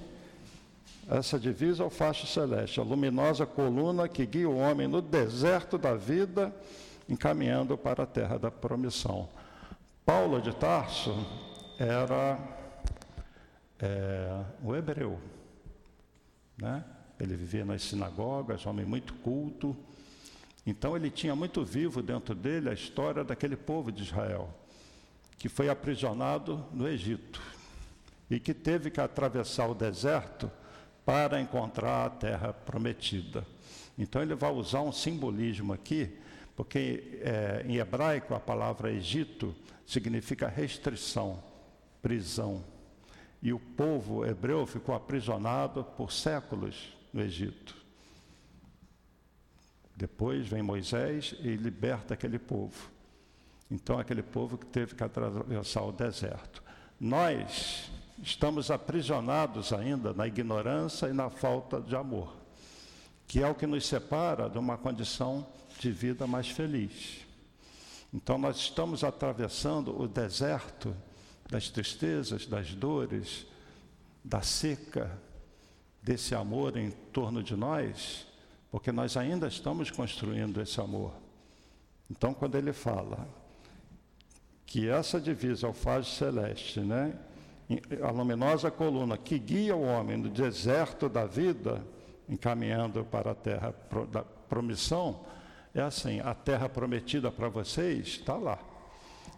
essa 1.09 1.39
divisa 1.39 1.83
é 1.83 1.87
o 1.87 2.13
celeste, 2.13 2.79
a 2.79 2.83
luminosa 2.83 3.43
coluna 3.43 4.07
que 4.07 4.25
guia 4.27 4.47
o 4.47 4.57
homem 4.57 4.87
no 4.87 5.01
deserto 5.01 5.75
da 5.75 5.95
vida, 5.95 6.53
encaminhando 7.07 7.75
para 7.75 8.03
a 8.03 8.05
terra 8.05 8.37
da 8.37 8.51
promissão. 8.51 9.27
Paulo 10.05 10.39
de 10.39 10.55
Tarso 10.55 11.15
era 11.79 12.37
é, 13.79 14.43
o 14.63 14.75
hebreu, 14.75 15.19
né? 16.55 16.83
Ele 17.19 17.35
vivia 17.35 17.65
nas 17.65 17.81
sinagogas, 17.81 18.65
homem 18.67 18.85
muito 18.85 19.13
culto. 19.15 19.75
Então 20.63 20.95
ele 20.95 21.09
tinha 21.09 21.35
muito 21.35 21.65
vivo 21.65 22.03
dentro 22.03 22.35
dele 22.35 22.69
a 22.69 22.73
história 22.73 23.23
daquele 23.23 23.55
povo 23.55 23.91
de 23.91 24.03
Israel, 24.03 24.49
que 25.39 25.49
foi 25.49 25.69
aprisionado 25.69 26.63
no 26.71 26.87
Egito 26.87 27.41
e 28.29 28.39
que 28.39 28.53
teve 28.53 28.91
que 28.91 29.01
atravessar 29.01 29.67
o 29.67 29.73
deserto 29.73 30.51
para 31.09 31.41
encontrar 31.41 32.05
a 32.05 32.09
terra 32.11 32.53
prometida. 32.53 33.43
Então 33.97 34.21
ele 34.21 34.35
vai 34.35 34.51
usar 34.51 34.81
um 34.81 34.91
simbolismo 34.91 35.73
aqui, 35.73 36.15
porque 36.55 37.19
é, 37.23 37.65
em 37.67 37.77
hebraico 37.77 38.35
a 38.35 38.39
palavra 38.39 38.91
Egito 38.91 39.55
significa 39.87 40.47
restrição, 40.47 41.43
prisão. 41.99 42.63
E 43.41 43.51
o 43.51 43.57
povo 43.57 44.23
hebreu 44.23 44.67
ficou 44.67 44.93
aprisionado 44.93 45.83
por 45.83 46.11
séculos 46.11 46.95
no 47.11 47.23
Egito. 47.23 47.75
Depois 49.95 50.47
vem 50.47 50.61
Moisés 50.61 51.33
e 51.39 51.55
liberta 51.55 52.13
aquele 52.13 52.37
povo. 52.37 52.91
Então, 53.71 53.97
aquele 53.97 54.21
povo 54.21 54.59
que 54.59 54.65
teve 54.67 54.93
que 54.93 55.03
atravessar 55.03 55.81
o 55.81 55.91
deserto. 55.91 56.61
Nós 56.99 57.89
estamos 58.21 58.69
aprisionados 58.69 59.71
ainda 59.71 60.13
na 60.13 60.27
ignorância 60.27 61.07
e 61.07 61.13
na 61.13 61.29
falta 61.29 61.81
de 61.81 61.95
amor, 61.95 62.35
que 63.27 63.41
é 63.41 63.47
o 63.47 63.55
que 63.55 63.67
nos 63.67 63.85
separa 63.85 64.49
de 64.49 64.57
uma 64.57 64.77
condição 64.77 65.45
de 65.79 65.91
vida 65.91 66.27
mais 66.27 66.49
feliz. 66.49 67.25
Então 68.13 68.37
nós 68.37 68.57
estamos 68.57 69.03
atravessando 69.03 69.99
o 69.99 70.07
deserto 70.07 70.95
das 71.49 71.69
tristezas, 71.69 72.45
das 72.45 72.73
dores, 72.73 73.45
da 74.23 74.41
seca, 74.41 75.17
desse 76.01 76.35
amor 76.35 76.77
em 76.77 76.91
torno 76.91 77.43
de 77.43 77.55
nós, 77.55 78.27
porque 78.71 78.91
nós 78.91 79.17
ainda 79.17 79.47
estamos 79.47 79.89
construindo 79.89 80.61
esse 80.61 80.79
amor. 80.79 81.13
Então, 82.09 82.33
quando 82.33 82.55
ele 82.55 82.73
fala 82.73 83.27
que 84.65 84.87
essa 84.87 85.19
divisa 85.19 85.67
ao 85.67 85.73
faz 85.73 86.07
celeste, 86.07 86.79
né, 86.79 87.17
a 88.01 88.09
luminosa 88.09 88.71
coluna 88.71 89.17
que 89.17 89.37
guia 89.37 89.75
o 89.75 89.83
homem 89.83 90.17
no 90.17 90.29
deserto 90.29 91.07
da 91.07 91.25
vida, 91.25 91.83
encaminhando 92.27 93.03
para 93.05 93.31
a 93.31 93.35
terra 93.35 93.73
da 94.11 94.23
promissão, 94.23 95.23
é 95.73 95.81
assim: 95.81 96.19
a 96.19 96.33
terra 96.33 96.67
prometida 96.67 97.31
para 97.31 97.47
vocês 97.47 98.07
está 98.07 98.35
lá. 98.35 98.57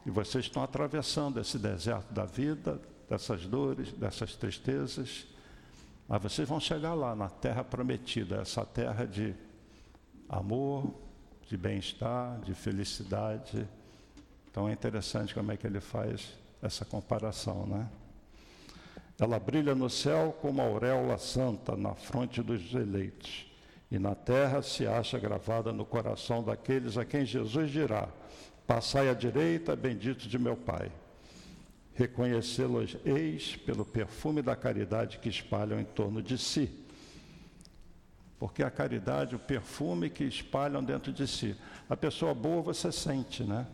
E 0.06 0.10
vocês 0.10 0.46
estão 0.46 0.63
atravessando 0.63 1.39
esse 1.39 1.60
deserto 1.60 2.12
da 2.13 2.26
vida, 2.26 2.82
dessas 3.10 3.46
dores, 3.46 3.91
dessas 3.91 4.36
tristezas, 4.36 5.28
mas 6.08 6.24
vocês 6.24 6.48
vão 6.48 6.60
chegar 6.60 6.94
lá 6.94 7.15
na 7.15 7.30
terra 7.30 7.63
prometida, 7.63 8.38
essa 8.38 8.65
terra 8.65 9.06
de 9.06 9.36
amor, 10.28 10.94
de 11.48 11.58
bem-estar, 11.58 12.39
de 12.39 12.54
felicidade. 12.54 13.67
Então 14.50 14.67
é 14.67 14.72
interessante 14.72 15.34
como 15.34 15.52
é 15.52 15.58
que 15.58 15.67
ele 15.67 15.82
faz 15.82 16.34
essa 16.62 16.86
comparação, 16.86 17.67
né? 17.67 17.89
Ela 19.19 19.39
brilha 19.39 19.76
no 19.76 19.89
céu 19.89 20.38
como 20.41 20.62
a 20.62 20.65
auréola 20.65 21.17
santa 21.17 21.76
na 21.76 21.93
fronte 21.93 22.41
dos 22.41 22.74
eleitos, 22.74 23.45
e 23.89 24.00
na 24.00 24.15
terra 24.15 24.62
se 24.62 24.88
acha 24.88 25.19
gravada 25.19 25.71
no 25.71 25.86
coração 25.86 26.43
daqueles 26.43 26.97
a 26.97 27.06
quem 27.06 27.26
Jesus 27.26 27.69
dirá: 27.69 28.08
Passai 28.65 29.10
à 29.10 29.13
direita, 29.13 29.76
bendito 29.76 30.28
de 30.28 30.39
meu 30.39 30.56
Pai. 30.56 30.91
Reconhecê-los 31.93 32.97
eis 33.06 33.58
pelo 33.58 33.84
perfume 33.84 34.41
da 34.41 34.56
caridade 34.56 35.19
que 35.19 35.30
espalham 35.30 35.80
em 35.80 35.84
torno 35.84 36.21
de 36.21 36.38
si. 36.38 36.69
Porque 38.39 38.63
a 38.63 38.71
caridade, 38.71 39.36
o 39.36 39.39
perfume 39.39 40.10
que 40.10 40.24
espalham 40.24 40.84
dentro 40.84 41.12
de 41.12 41.28
si. 41.28 41.56
A 41.89 41.95
pessoa 41.95 42.34
boa 42.34 42.62
você 42.62 42.91
sente, 42.91 43.43
né? 43.43 43.67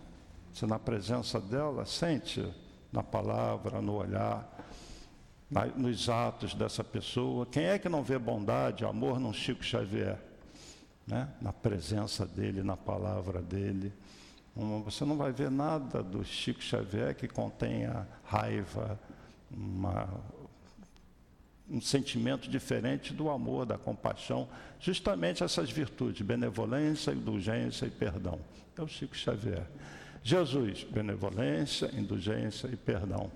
Você 0.52 0.66
na 0.66 0.80
presença 0.80 1.40
dela 1.40 1.86
sente 1.86 2.46
na 2.92 3.04
palavra, 3.04 3.80
no 3.82 3.94
olhar 3.94 4.58
nos 5.76 6.10
atos 6.10 6.54
dessa 6.54 6.84
pessoa. 6.84 7.46
Quem 7.46 7.66
é 7.66 7.80
que 7.80 7.88
não 7.88 8.04
vê 8.04 8.20
bondade, 8.20 8.86
amor 8.86 9.20
num 9.20 9.34
Chico 9.34 9.64
Xavier? 9.64 10.20
Né? 11.06 11.28
Na 11.42 11.54
presença 11.54 12.26
dele, 12.26 12.64
na 12.64 12.76
palavra 12.76 13.42
dele. 13.42 13.94
Você 14.86 15.06
não 15.06 15.16
vai 15.16 15.32
ver 15.32 15.52
nada 15.52 16.02
do 16.02 16.24
Chico 16.26 16.62
Xavier 16.62 17.16
que 17.16 17.28
contenha 17.28 18.08
raiva, 18.26 19.00
uma, 19.50 20.10
um 21.70 21.80
sentimento 21.80 22.50
diferente 22.50 23.14
do 23.14 23.30
amor, 23.30 23.66
da 23.66 23.78
compaixão, 23.78 24.50
justamente 24.80 25.44
essas 25.44 25.70
virtudes, 25.70 26.26
benevolência, 26.26 27.12
indulgência 27.12 27.86
e 27.86 27.92
perdão. 27.92 28.40
É 28.78 28.82
o 28.82 28.88
Chico 28.88 29.16
Xavier. 29.16 29.66
Jesus, 30.24 30.84
benevolência, 30.84 31.90
indulgência 31.94 32.68
e 32.68 32.76
perdão. 32.76 33.32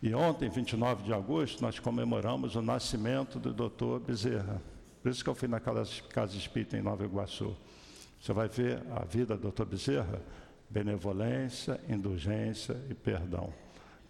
E 0.00 0.14
ontem, 0.14 0.48
29 0.48 1.02
de 1.02 1.12
agosto, 1.12 1.60
nós 1.60 1.78
comemoramos 1.80 2.54
o 2.54 2.62
nascimento 2.62 3.38
do 3.40 3.52
doutor 3.52 3.98
Bezerra. 3.98 4.62
Por 5.02 5.10
isso 5.10 5.24
que 5.24 5.30
eu 5.30 5.34
fui 5.34 5.48
naquela 5.48 5.82
casa 6.08 6.36
espírita 6.36 6.76
em 6.76 6.82
Nova 6.82 7.04
Iguaçu. 7.04 7.56
Você 8.20 8.32
vai 8.32 8.48
ver 8.48 8.80
a 8.92 9.04
vida 9.04 9.34
do 9.34 9.42
doutor 9.42 9.66
Bezerra, 9.66 10.22
benevolência, 10.70 11.80
indulgência 11.88 12.76
e 12.88 12.94
perdão. 12.94 13.52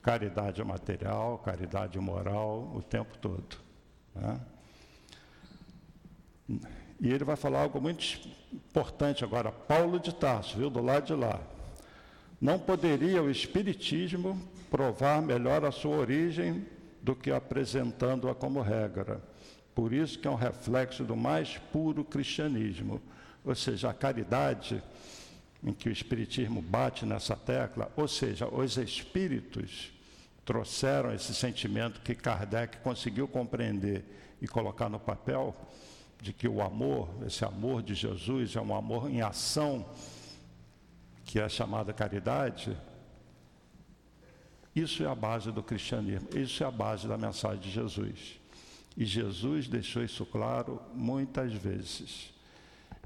Caridade 0.03 0.63
material, 0.63 1.39
caridade 1.39 1.99
moral, 1.99 2.71
o 2.75 2.83
tempo 2.83 3.17
todo. 3.17 3.57
Né? 4.15 4.41
E 7.01 7.11
ele 7.11 7.25
vai 7.25 7.37
falar 7.37 7.63
algo 7.63 7.81
muito 7.81 8.29
importante 8.53 9.25
agora. 9.25 9.51
Paulo 9.51 9.99
de 9.99 10.15
Tarso, 10.15 10.59
viu, 10.59 10.69
do 10.69 10.83
lado 10.83 11.07
de 11.07 11.15
lá. 11.15 11.41
Não 12.41 12.59
poderia 12.59 13.23
o 13.23 13.31
Espiritismo 13.31 14.41
provar 14.71 15.23
melhor 15.23 15.65
a 15.65 15.71
sua 15.71 15.97
origem 15.97 16.67
do 17.03 17.15
que 17.15 17.31
apresentando-a 17.31 18.35
como 18.35 18.61
regra. 18.61 19.23
Por 19.75 19.93
isso 19.93 20.19
que 20.19 20.27
é 20.27 20.31
um 20.31 20.35
reflexo 20.35 21.05
do 21.05 21.17
mais 21.17 21.57
puro 21.73 22.05
cristianismo, 22.05 23.01
ou 23.45 23.55
seja, 23.55 23.91
a 23.91 23.95
caridade 23.95 24.83
em 25.63 25.73
que 25.73 25.89
o 25.89 25.93
espiritismo 25.93 26.61
bate 26.61 27.05
nessa 27.05 27.35
tecla, 27.35 27.91
ou 27.97 28.07
seja, 28.07 28.49
os 28.49 28.77
espíritos 28.77 29.93
trouxeram 30.45 31.13
esse 31.13 31.35
sentimento 31.35 32.01
que 32.01 32.15
Kardec 32.15 32.79
conseguiu 32.79 33.29
compreender 33.29 34.05
e 34.41 34.47
colocar 34.47 34.89
no 34.89 34.99
papel 34.99 35.55
de 36.21 36.33
que 36.33 36.49
o 36.49 36.63
amor, 36.63 37.09
esse 37.27 37.45
amor 37.45 37.83
de 37.83 37.95
Jesus 37.95 38.57
é 38.57 38.61
um 38.61 38.75
amor 38.75 39.11
em 39.11 39.21
ação 39.21 39.87
que 41.25 41.39
é 41.39 41.49
chamada 41.49 41.93
caridade, 41.93 42.77
isso 44.81 45.03
é 45.03 45.07
a 45.07 45.15
base 45.15 45.51
do 45.51 45.63
cristianismo, 45.63 46.29
isso 46.35 46.63
é 46.63 46.67
a 46.67 46.71
base 46.71 47.07
da 47.07 47.17
mensagem 47.17 47.61
de 47.61 47.71
Jesus. 47.71 48.39
E 48.97 49.05
Jesus 49.05 49.69
deixou 49.69 50.03
isso 50.03 50.27
claro 50.27 50.81
muitas 50.95 51.53
vezes. 51.53 52.35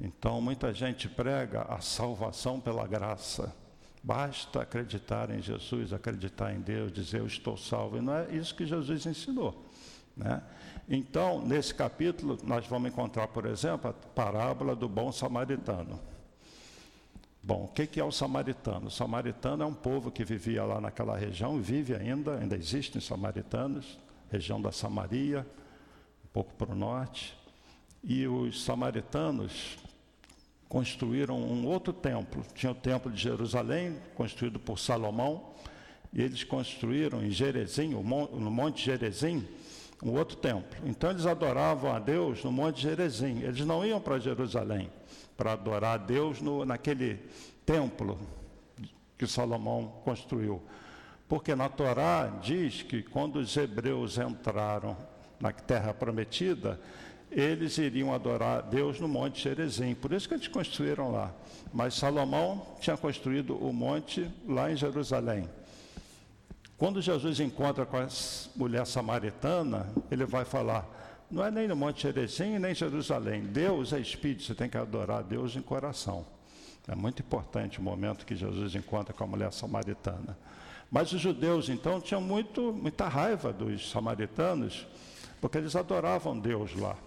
Então, 0.01 0.41
muita 0.41 0.73
gente 0.73 1.09
prega 1.09 1.63
a 1.63 1.81
salvação 1.81 2.59
pela 2.59 2.87
graça. 2.87 3.55
Basta 4.03 4.63
acreditar 4.63 5.31
em 5.31 5.41
Jesus, 5.41 5.93
acreditar 5.93 6.53
em 6.53 6.61
Deus, 6.61 6.91
dizer 6.91 7.21
eu 7.21 7.27
estou 7.27 7.57
salvo. 7.57 7.99
E 7.99 8.01
não 8.01 8.15
é 8.15 8.35
isso 8.35 8.55
que 8.55 8.67
Jesus 8.67 9.07
ensinou. 9.07 9.71
Né? 10.17 10.43
Então, 10.89 11.41
nesse 11.47 11.75
capítulo, 11.75 12.39
nós 12.43 12.67
vamos 12.67 12.91
encontrar, 12.91 13.29
por 13.29 13.47
exemplo, 13.47 13.91
a 13.91 13.93
parábola 13.93 14.75
do 14.75 14.89
bom 14.89 15.13
samaritano. 15.13 16.01
Bom, 17.45 17.65
o 17.65 17.69
que 17.69 17.99
é 17.99 18.05
o 18.05 18.13
samaritano? 18.13 18.87
O 18.87 18.91
samaritano 18.91 19.65
é 19.65 19.67
um 19.67 19.75
povo 19.75 20.13
que 20.13 20.25
vivia 20.25 20.63
lá 20.65 20.81
naquela 20.81 21.17
região, 21.17 21.61
vive 21.61 21.93
ainda, 21.93 22.39
ainda 22.39 22.55
existem 22.55 23.01
samaritanos, 23.01 23.99
região 24.31 24.63
da 24.63 24.71
Samaria, 24.71 25.45
um 26.25 26.29
pouco 26.33 26.55
para 26.55 26.71
o 26.71 26.77
norte. 26.77 27.37
E 28.05 28.29
os 28.29 28.63
samaritanos 28.63 29.77
construíram 30.69 31.37
um 31.37 31.67
outro 31.67 31.93
templo. 31.93 32.45
Tinha 32.55 32.71
o 32.71 32.77
templo 32.77 33.11
de 33.11 33.21
Jerusalém, 33.21 33.99
construído 34.15 34.61
por 34.61 34.79
Salomão, 34.79 35.51
e 36.13 36.23
eles 36.23 36.45
construíram 36.45 37.25
em 37.25 37.31
Jerezim, 37.33 37.89
no 37.89 38.51
Monte 38.53 38.85
Jerezim, 38.85 39.49
um 40.01 40.13
outro 40.13 40.37
templo. 40.37 40.81
Então 40.89 41.11
eles 41.11 41.27
adoravam 41.27 41.93
a 41.93 41.99
Deus 41.99 42.45
no 42.45 42.53
Monte 42.53 42.83
Jerezim. 42.83 43.41
Eles 43.41 43.67
não 43.67 43.85
iam 43.85 44.01
para 44.01 44.21
Jerusalém 44.21 44.89
para 45.43 45.55
adorar 45.55 45.95
a 45.95 45.97
Deus 45.97 46.41
no, 46.41 46.65
naquele 46.65 47.19
templo 47.67 48.17
que 49.19 49.27
Salomão 49.27 50.01
construiu. 50.05 50.63
Porque 51.29 51.53
na 51.57 51.69
Torá 51.69 52.29
diz 52.41 52.83
que 52.83 53.03
quando 53.03 53.41
os 53.41 53.57
hebreus 53.57 54.19
entraram 54.19 54.97
na 55.41 55.51
terra 55.51 55.93
prometida, 55.93 56.81
eles 57.29 57.77
iriam 57.79 58.15
adorar 58.15 58.63
Deus 58.63 59.01
no 59.01 59.09
Monte 59.09 59.43
Jerezim. 59.43 59.97
Por 59.97 60.13
isso 60.13 60.29
que 60.29 60.35
eles 60.35 60.47
construíram 60.47 61.11
lá. 61.11 61.33
Mas 61.75 61.95
Salomão 61.95 62.65
tinha 62.81 62.97
construído 62.97 63.57
o 63.57 63.73
monte 63.73 64.31
lá 64.47 64.71
em 64.71 64.77
Jerusalém. 64.77 65.49
Quando 66.79 67.03
Jesus 67.03 67.41
encontra 67.41 67.85
com 67.85 67.97
a 67.97 68.07
mulher 68.55 68.87
samaritana, 68.87 69.89
ele 70.09 70.25
vai 70.25 70.45
falar: 70.45 70.87
não 71.33 71.43
é 71.43 71.51
nem 71.51 71.67
no 71.67 71.75
Monte 71.75 72.03
Jerezim, 72.03 72.59
nem 72.59 72.73
em 72.73 72.75
Jerusalém. 72.75 73.41
Deus 73.41 73.95
é 73.95 73.99
espírito, 73.99 74.43
você 74.43 74.55
tem 74.55 74.69
que 74.69 74.77
adorar 74.77 75.23
Deus 75.23 75.57
em 75.57 75.63
coração. 75.63 76.27
É 76.87 76.95
muito 76.95 77.23
importante 77.23 77.79
o 77.79 77.83
momento 77.83 78.27
que 78.27 78.37
Jesus 78.37 78.75
encontra 78.75 79.15
com 79.15 79.25
a 79.25 79.27
mulher 79.27 79.51
samaritana. 79.51 80.37
Mas 80.91 81.11
os 81.11 81.23
judeus, 81.23 81.71
então, 81.71 82.03
tinham 82.03 82.21
muito, 82.21 82.71
muita 82.71 83.09
raiva 83.09 83.51
dos 83.51 83.91
samaritanos, 83.91 84.87
porque 85.41 85.57
eles 85.57 85.75
adoravam 85.75 86.39
Deus 86.39 86.75
lá. 86.75 86.99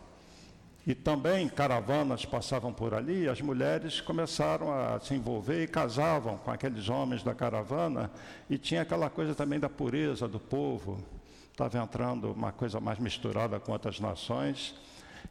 E 0.88 0.96
também 0.96 1.48
caravanas 1.48 2.26
passavam 2.26 2.74
por 2.74 2.96
ali, 2.96 3.30
as 3.30 3.42
mulheres 3.42 4.02
começaram 4.02 4.72
a 4.74 5.00
se 5.00 5.14
envolver 5.14 5.64
e 5.64 5.68
casavam 5.68 6.38
com 6.38 6.50
aqueles 6.50 6.90
homens 6.90 7.22
da 7.22 7.36
caravana, 7.36 8.10
e 8.50 8.58
tinha 8.58 8.82
aquela 8.82 9.10
coisa 9.10 9.36
também 9.36 9.60
da 9.60 9.70
pureza 9.70 10.28
do 10.28 10.40
povo 10.40 11.15
estava 11.56 11.78
entrando 11.82 12.34
uma 12.34 12.52
coisa 12.52 12.82
mais 12.82 13.00
misturada 13.00 13.62
com 13.62 13.72
outras 13.72 13.98
nações. 13.98 14.76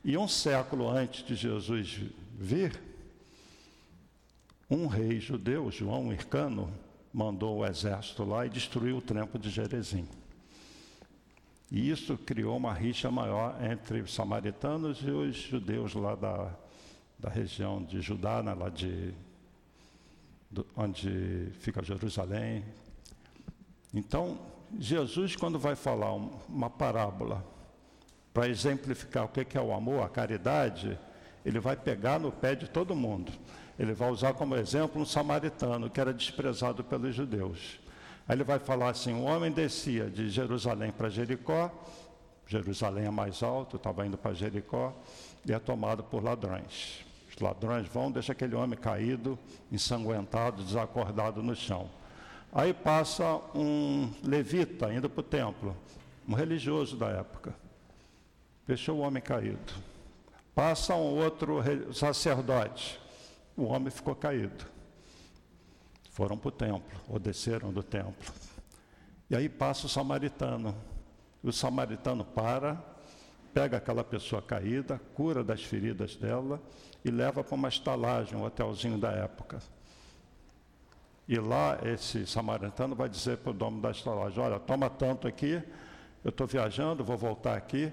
E 0.03 0.16
um 0.16 0.27
século 0.27 0.89
antes 0.89 1.22
de 1.22 1.35
Jesus 1.35 2.01
vir, 2.35 2.81
um 4.70 4.87
rei 4.87 5.20
judeu, 5.20 5.70
João 5.70 6.11
Hircano, 6.11 6.72
mandou 7.12 7.59
o 7.59 7.66
exército 7.66 8.25
lá 8.25 8.47
e 8.47 8.49
destruiu 8.49 8.97
o 8.97 9.03
templo 9.03 9.39
de 9.39 9.51
Jerezim. 9.51 10.09
E 11.70 11.91
isso 11.91 12.16
criou 12.16 12.57
uma 12.57 12.72
rixa 12.72 13.11
maior 13.11 13.62
entre 13.62 14.01
os 14.01 14.14
samaritanos 14.14 15.03
e 15.03 15.11
os 15.11 15.37
judeus 15.37 15.93
lá 15.93 16.14
da, 16.14 16.51
da 17.18 17.29
região 17.29 17.85
de 17.85 18.01
Judá, 18.01 18.43
né, 18.43 18.55
lá 18.55 18.70
de, 18.70 19.12
onde 20.75 21.51
fica 21.59 21.83
Jerusalém. 21.83 22.64
Então, 23.93 24.53
Jesus, 24.79 25.37
quando 25.37 25.59
vai 25.59 25.77
falar 25.77 26.12
uma 26.49 26.68
parábola 26.68 27.45
para 28.33 28.49
exemplificar 28.49 29.25
o 29.25 29.29
que 29.29 29.57
é 29.57 29.61
o 29.61 29.72
amor, 29.72 30.03
a 30.03 30.09
caridade, 30.09 30.99
ele 31.45 31.61
vai 31.61 31.77
pegar 31.77 32.18
no 32.18 32.33
pé 32.33 32.55
de 32.55 32.68
todo 32.68 32.95
mundo. 32.95 33.33
Ele 33.79 33.93
vai 33.93 34.11
usar 34.11 34.35
como 34.35 34.57
exemplo 34.57 35.01
um 35.01 35.07
samaritano 35.07 35.91
que 35.91 36.01
era 36.01 36.12
desprezado 36.12 36.83
pelos 36.83 37.14
judeus. 37.14 37.79
Aí 38.27 38.37
ele 38.37 38.45
vai 38.45 38.59
falar 38.59 38.91
assim: 38.91 39.12
um 39.12 39.25
homem 39.25 39.51
descia 39.51 40.09
de 40.09 40.29
Jerusalém 40.31 40.91
para 40.91 41.09
Jericó, 41.09 41.70
Jerusalém 42.47 43.07
é 43.07 43.11
mais 43.11 43.43
alto, 43.43 43.77
estava 43.77 44.07
indo 44.07 44.16
para 44.16 44.33
Jericó, 44.33 44.93
e 45.47 45.53
é 45.53 45.59
tomado 45.59 46.03
por 46.03 46.22
ladrões. 46.22 47.05
Os 47.29 47.41
ladrões 47.41 47.87
vão, 47.89 48.12
deixa 48.12 48.33
aquele 48.33 48.55
homem 48.55 48.79
caído, 48.79 49.39
ensanguentado, 49.70 50.62
desacordado 50.62 51.43
no 51.43 51.55
chão. 51.55 51.91
Aí 52.55 52.72
passa 52.72 53.40
um 53.52 54.12
levita 54.22 54.94
indo 54.94 55.11
para 55.11 55.20
o 55.20 55.24
templo, 55.24 55.76
um 56.26 56.34
religioso 56.34 56.96
da 56.96 57.09
época. 57.09 57.52
Deixou 58.64 58.98
o 58.98 59.00
homem 59.00 59.20
caído. 59.20 59.72
Passa 60.55 60.94
um 60.94 61.18
outro 61.18 61.61
sacerdote. 61.92 63.00
O 63.57 63.64
homem 63.64 63.90
ficou 63.90 64.14
caído. 64.14 64.64
Foram 66.11 66.38
para 66.38 66.48
o 66.48 66.52
templo, 66.52 67.00
ou 67.09 67.18
desceram 67.18 67.72
do 67.72 67.82
templo. 67.82 68.32
E 69.28 69.34
aí 69.34 69.48
passa 69.48 69.86
o 69.86 69.88
samaritano. 69.88 70.76
O 71.42 71.50
samaritano 71.50 72.24
para, 72.24 72.80
pega 73.52 73.78
aquela 73.78 74.05
pessoa 74.05 74.40
caída, 74.40 75.00
cura 75.12 75.42
das 75.42 75.64
feridas 75.64 76.14
dela 76.14 76.62
e 77.05 77.11
leva 77.11 77.42
para 77.42 77.55
uma 77.57 77.68
estalagem, 77.68 78.38
um 78.38 78.44
hotelzinho 78.44 78.96
da 78.96 79.11
época. 79.11 79.59
E 81.27 81.39
lá 81.39 81.79
esse 81.85 82.27
samaritano 82.27 82.95
vai 82.95 83.09
dizer 83.09 83.39
para 83.39 83.51
o 83.51 83.55
dono 83.55 83.81
da 83.81 83.91
estalagem: 83.91 84.39
Olha, 84.39 84.59
toma 84.59 84.91
tanto 84.91 85.27
aqui, 85.27 85.62
eu 86.22 86.31
estou 86.31 86.47
viajando, 86.47 87.05
vou 87.05 87.16
voltar 87.16 87.57
aqui. 87.57 87.91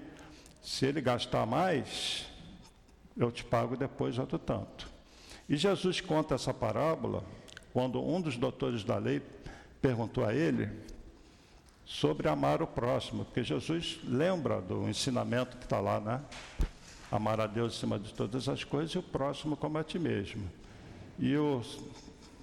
Se 0.61 0.85
ele 0.85 1.01
gastar 1.01 1.45
mais, 1.45 2.27
eu 3.17 3.31
te 3.31 3.43
pago 3.43 3.75
depois 3.75 4.19
outro 4.19 4.37
tanto. 4.37 4.87
E 5.49 5.57
Jesus 5.57 6.01
conta 6.01 6.35
essa 6.35 6.53
parábola 6.53 7.23
quando 7.73 8.01
um 8.01 8.21
dos 8.21 8.37
doutores 8.37 8.83
da 8.83 8.97
lei 8.97 9.21
perguntou 9.81 10.25
a 10.25 10.33
ele 10.33 10.69
sobre 11.85 12.29
amar 12.29 12.61
o 12.61 12.67
próximo, 12.67 13.25
porque 13.25 13.43
Jesus 13.43 13.99
lembra 14.03 14.61
do 14.61 14.87
ensinamento 14.87 15.57
que 15.57 15.63
está 15.63 15.79
lá, 15.79 15.99
né? 15.99 16.21
Amar 17.11 17.41
a 17.41 17.47
Deus 17.47 17.75
acima 17.75 17.99
de 17.99 18.13
todas 18.13 18.47
as 18.47 18.63
coisas 18.63 18.91
e 18.91 18.97
o 18.97 19.03
próximo 19.03 19.57
como 19.57 19.77
a 19.77 19.83
ti 19.83 19.99
mesmo. 19.99 20.49
E 21.19 21.35
o 21.35 21.61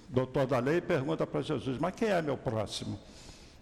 doutor 0.09 0.47
da 0.47 0.59
lei 0.59 0.81
pergunta 0.81 1.25
para 1.25 1.41
Jesus: 1.41 1.77
Mas 1.77 1.95
quem 1.95 2.09
é 2.09 2.21
meu 2.21 2.37
próximo? 2.37 2.99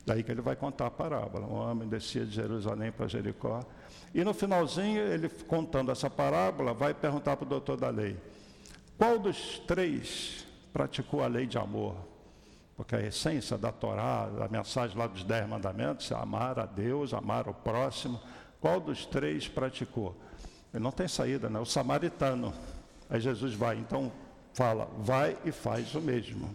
Daí 0.05 0.23
que 0.23 0.31
ele 0.31 0.41
vai 0.41 0.55
contar 0.55 0.87
a 0.87 0.91
parábola. 0.91 1.45
Um 1.45 1.55
homem 1.55 1.87
descia 1.87 2.25
de 2.25 2.31
Jerusalém 2.31 2.91
para 2.93 3.07
Jericó. 3.07 3.59
E 4.15 4.23
no 4.23 4.33
finalzinho, 4.33 5.01
ele 5.01 5.27
contando 5.27 5.91
essa 5.91 6.09
parábola, 6.09 6.73
vai 6.73 6.93
perguntar 6.93 7.35
para 7.35 7.45
o 7.45 7.49
doutor 7.49 7.75
da 7.75 7.89
lei: 7.89 8.17
Qual 8.97 9.19
dos 9.19 9.59
três 9.67 10.47
praticou 10.71 11.21
a 11.21 11.27
lei 11.27 11.45
de 11.45 11.57
amor? 11.57 11.95
Porque 12.77 12.95
a 12.95 13.01
essência 13.01 13.57
da 13.57 13.71
Torá, 13.71 14.27
da 14.27 14.47
mensagem 14.47 14.97
lá 14.97 15.07
dos 15.07 15.23
dez 15.23 15.47
mandamentos, 15.49 16.09
é 16.11 16.15
amar 16.15 16.59
a 16.59 16.65
Deus, 16.65 17.13
amar 17.13 17.49
o 17.49 17.53
próximo. 17.53 18.21
Qual 18.61 18.79
dos 18.79 19.05
três 19.05 19.47
praticou? 19.47 20.15
Ele 20.73 20.83
não 20.83 20.91
tem 20.91 21.07
saída, 21.07 21.49
né? 21.49 21.59
O 21.59 21.65
samaritano. 21.65 22.53
Aí 23.09 23.19
Jesus 23.19 23.53
vai, 23.53 23.77
então 23.77 24.11
fala, 24.57 24.89
vai 24.97 25.37
e 25.45 25.51
faz 25.51 25.93
o 25.93 26.01
mesmo. 26.01 26.49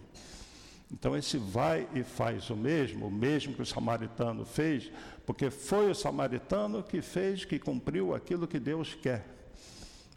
Então, 0.91 1.17
esse 1.17 1.39
vai 1.39 1.89
e 1.95 2.03
faz 2.03 2.51
o 2.51 2.57
mesmo, 2.57 3.07
o 3.07 3.11
mesmo 3.11 3.55
que 3.55 3.63
o 3.63 3.67
samaritano 3.67 4.45
fez, 4.45 4.91
porque 5.25 5.51
foi 5.51 5.89
o 5.89 5.95
samaritano 5.95 6.83
que 6.83 7.01
fez, 7.01 7.45
que 7.45 7.61
cumpriu 7.61 8.13
aquilo 8.13 8.49
que 8.49 8.59
Deus 8.59 8.93
quer. 8.93 9.25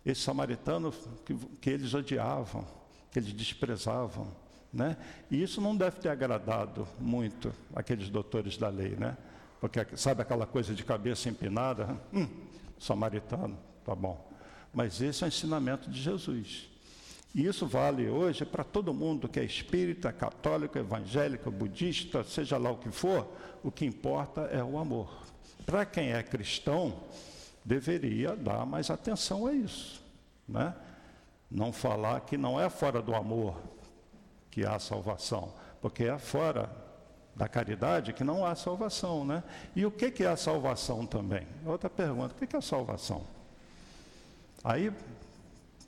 Esse 0.03 0.21
samaritano 0.21 0.91
que, 1.23 1.35
que 1.61 1.69
eles 1.69 1.93
odiavam, 1.93 2.65
que 3.11 3.19
eles 3.19 3.31
desprezavam. 3.31 4.35
Né? 4.73 4.97
E 5.29 5.41
isso 5.43 5.61
não 5.61 5.77
deve 5.77 5.99
ter 5.99 6.09
agradado 6.09 6.87
muito 6.99 7.53
aqueles 7.75 8.09
doutores 8.09 8.57
da 8.57 8.67
lei, 8.67 8.95
né? 8.95 9.15
Porque 9.61 9.85
sabe 9.95 10.23
aquela 10.23 10.47
coisa 10.47 10.73
de 10.73 10.83
cabeça 10.83 11.29
empinada? 11.29 12.01
Hum, 12.11 12.27
samaritano, 12.79 13.57
tá 13.85 13.93
bom. 13.93 14.27
Mas 14.73 14.99
esse 15.01 15.23
é 15.23 15.27
o 15.27 15.29
ensinamento 15.29 15.87
de 15.87 16.01
Jesus. 16.01 16.74
E 17.35 17.45
isso 17.45 17.67
vale 17.67 18.09
hoje 18.09 18.45
para 18.45 18.63
todo 18.63 18.93
mundo 18.93 19.27
que 19.27 19.41
é 19.41 19.43
espírita, 19.43 20.13
católico, 20.13 20.77
evangélico, 20.77 21.51
budista, 21.51 22.23
seja 22.23 22.57
lá 22.57 22.71
o 22.71 22.77
que 22.77 22.89
for, 22.89 23.27
o 23.61 23.69
que 23.69 23.85
importa 23.85 24.43
é 24.43 24.63
o 24.63 24.77
amor. 24.77 25.13
Para 25.65 25.85
quem 25.85 26.13
é 26.13 26.23
cristão, 26.23 27.01
deveria 27.65 28.37
dar 28.37 28.65
mais 28.65 28.89
atenção 28.89 29.45
a 29.47 29.53
isso. 29.53 30.01
Né? 30.47 30.73
Não 31.51 31.73
falar 31.73 32.21
que 32.21 32.37
não 32.37 32.57
é 32.57 32.69
fora 32.69 33.01
do 33.01 33.13
amor 33.13 33.61
que 34.49 34.65
há 34.65 34.79
salvação, 34.79 35.53
porque 35.81 36.05
é 36.05 36.17
fora 36.17 36.71
da 37.35 37.49
caridade 37.49 38.13
que 38.13 38.23
não 38.23 38.45
há 38.45 38.55
salvação. 38.55 39.25
Né? 39.25 39.43
E 39.75 39.85
o 39.85 39.91
que, 39.91 40.23
é 40.23 40.27
a 40.27 40.37
salvação 40.37 41.05
também? 41.05 41.45
Outra 41.65 41.89
pergunta: 41.89 42.33
o 42.33 42.37
que, 42.37 42.47
que 42.47 42.55
é 42.55 42.59
a 42.59 42.61
salvação? 42.61 43.23
Aí 44.63 44.89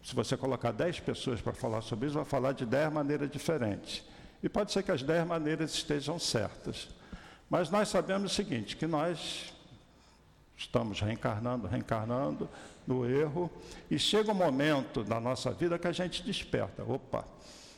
se 0.08 0.16
você 0.16 0.38
colocar 0.38 0.72
10 0.72 1.02
pessoas 1.02 1.42
para 1.42 1.52
falar 1.52 1.82
sobre 1.82 2.08
isso, 2.08 2.16
vai 2.16 2.24
falar 2.24 2.54
de 2.54 2.66
10 2.66 2.94
maneiras 2.94 3.30
diferentes. 3.30 4.06
E 4.42 4.48
pode 4.48 4.72
ser 4.72 4.82
que 4.82 4.90
as 4.90 5.04
10 5.04 5.28
maneiras 5.28 5.74
estejam 5.74 6.18
certas. 6.18 6.88
Mas 7.50 7.70
nós 7.70 7.90
sabemos 7.90 8.32
o 8.32 8.34
seguinte, 8.34 8.78
que 8.78 8.88
nós 8.88 9.54
estamos 10.56 11.02
reencarnando, 11.02 11.68
reencarnando 11.68 12.50
no 12.88 13.06
erro, 13.06 13.52
e 13.92 14.00
chega 14.00 14.32
um 14.32 14.34
momento 14.34 15.04
na 15.04 15.20
nossa 15.20 15.52
vida 15.52 15.78
que 15.78 15.88
a 15.88 15.92
gente 15.92 16.24
desperta. 16.24 16.86
Opa, 16.86 17.26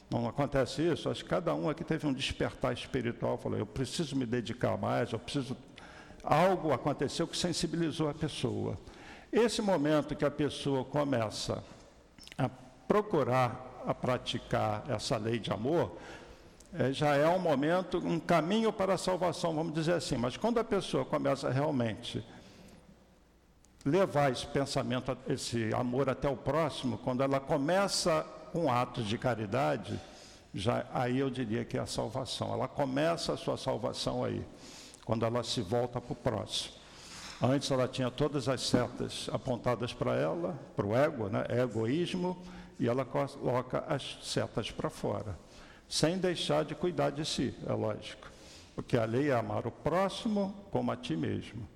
não 0.07 0.27
acontece 0.27 0.83
isso? 0.83 1.09
Acho 1.09 1.23
que 1.23 1.29
cada 1.31 1.55
um 1.55 1.67
aqui 1.67 1.83
teve 1.83 2.05
um 2.05 2.13
despertar 2.13 2.73
espiritual, 2.73 3.39
falou, 3.39 3.57
eu 3.57 3.65
preciso 3.65 4.15
me 4.15 4.27
dedicar 4.27 4.77
mais, 4.77 5.11
eu 5.11 5.17
preciso. 5.17 5.57
Algo 6.23 6.73
aconteceu 6.73 7.27
que 7.27 7.35
sensibilizou 7.35 8.07
a 8.07 8.13
pessoa. 8.13 8.77
Esse 9.31 9.63
momento 9.63 10.15
que 10.15 10.25
a 10.25 10.29
pessoa 10.29 10.85
começa 10.85 11.63
a 12.39 12.49
procurar 12.87 13.69
a 13.85 13.93
praticar 13.93 14.83
essa 14.89 15.17
lei 15.17 15.39
de 15.39 15.51
amor, 15.51 15.97
é, 16.73 16.91
já 16.91 17.15
é 17.15 17.27
um 17.27 17.39
momento, 17.39 17.97
um 17.97 18.19
caminho 18.19 18.71
para 18.71 18.93
a 18.93 18.97
salvação, 18.97 19.55
vamos 19.55 19.73
dizer 19.73 19.93
assim. 19.93 20.17
Mas 20.17 20.37
quando 20.37 20.59
a 20.59 20.63
pessoa 20.63 21.03
começa 21.03 21.49
realmente 21.49 22.23
levar 23.83 24.31
esse 24.31 24.45
pensamento, 24.45 25.17
esse 25.27 25.73
amor 25.73 26.09
até 26.09 26.29
o 26.29 26.37
próximo, 26.37 26.97
quando 26.99 27.23
ela 27.23 27.39
começa 27.39 28.25
com 28.51 28.71
atos 28.71 29.07
de 29.07 29.17
caridade, 29.17 29.99
já 30.53 30.85
aí 30.93 31.19
eu 31.19 31.29
diria 31.29 31.65
que 31.65 31.77
é 31.77 31.81
a 31.81 31.85
salvação. 31.85 32.53
Ela 32.53 32.67
começa 32.67 33.33
a 33.33 33.37
sua 33.37 33.57
salvação 33.57 34.23
aí, 34.23 34.45
quando 35.05 35.25
ela 35.25 35.43
se 35.43 35.61
volta 35.61 35.99
para 35.99 36.13
o 36.13 36.15
próximo. 36.15 36.78
Antes 37.41 37.71
ela 37.71 37.87
tinha 37.87 38.11
todas 38.11 38.49
as 38.49 38.61
setas 38.61 39.29
apontadas 39.31 39.93
para 39.93 40.15
ela, 40.15 40.59
para 40.75 40.85
o 40.85 40.95
ego, 40.95 41.29
né? 41.29 41.45
egoísmo, 41.49 42.37
e 42.77 42.87
ela 42.87 43.05
coloca 43.05 43.83
as 43.87 44.17
setas 44.21 44.71
para 44.71 44.89
fora, 44.89 45.37
sem 45.87 46.17
deixar 46.17 46.65
de 46.65 46.75
cuidar 46.75 47.11
de 47.11 47.25
si, 47.25 47.53
é 47.65 47.73
lógico. 47.73 48.29
Porque 48.75 48.97
a 48.97 49.05
lei 49.05 49.29
é 49.29 49.35
amar 49.35 49.67
o 49.67 49.71
próximo 49.71 50.53
como 50.71 50.91
a 50.91 50.95
ti 50.95 51.15
mesmo. 51.15 51.67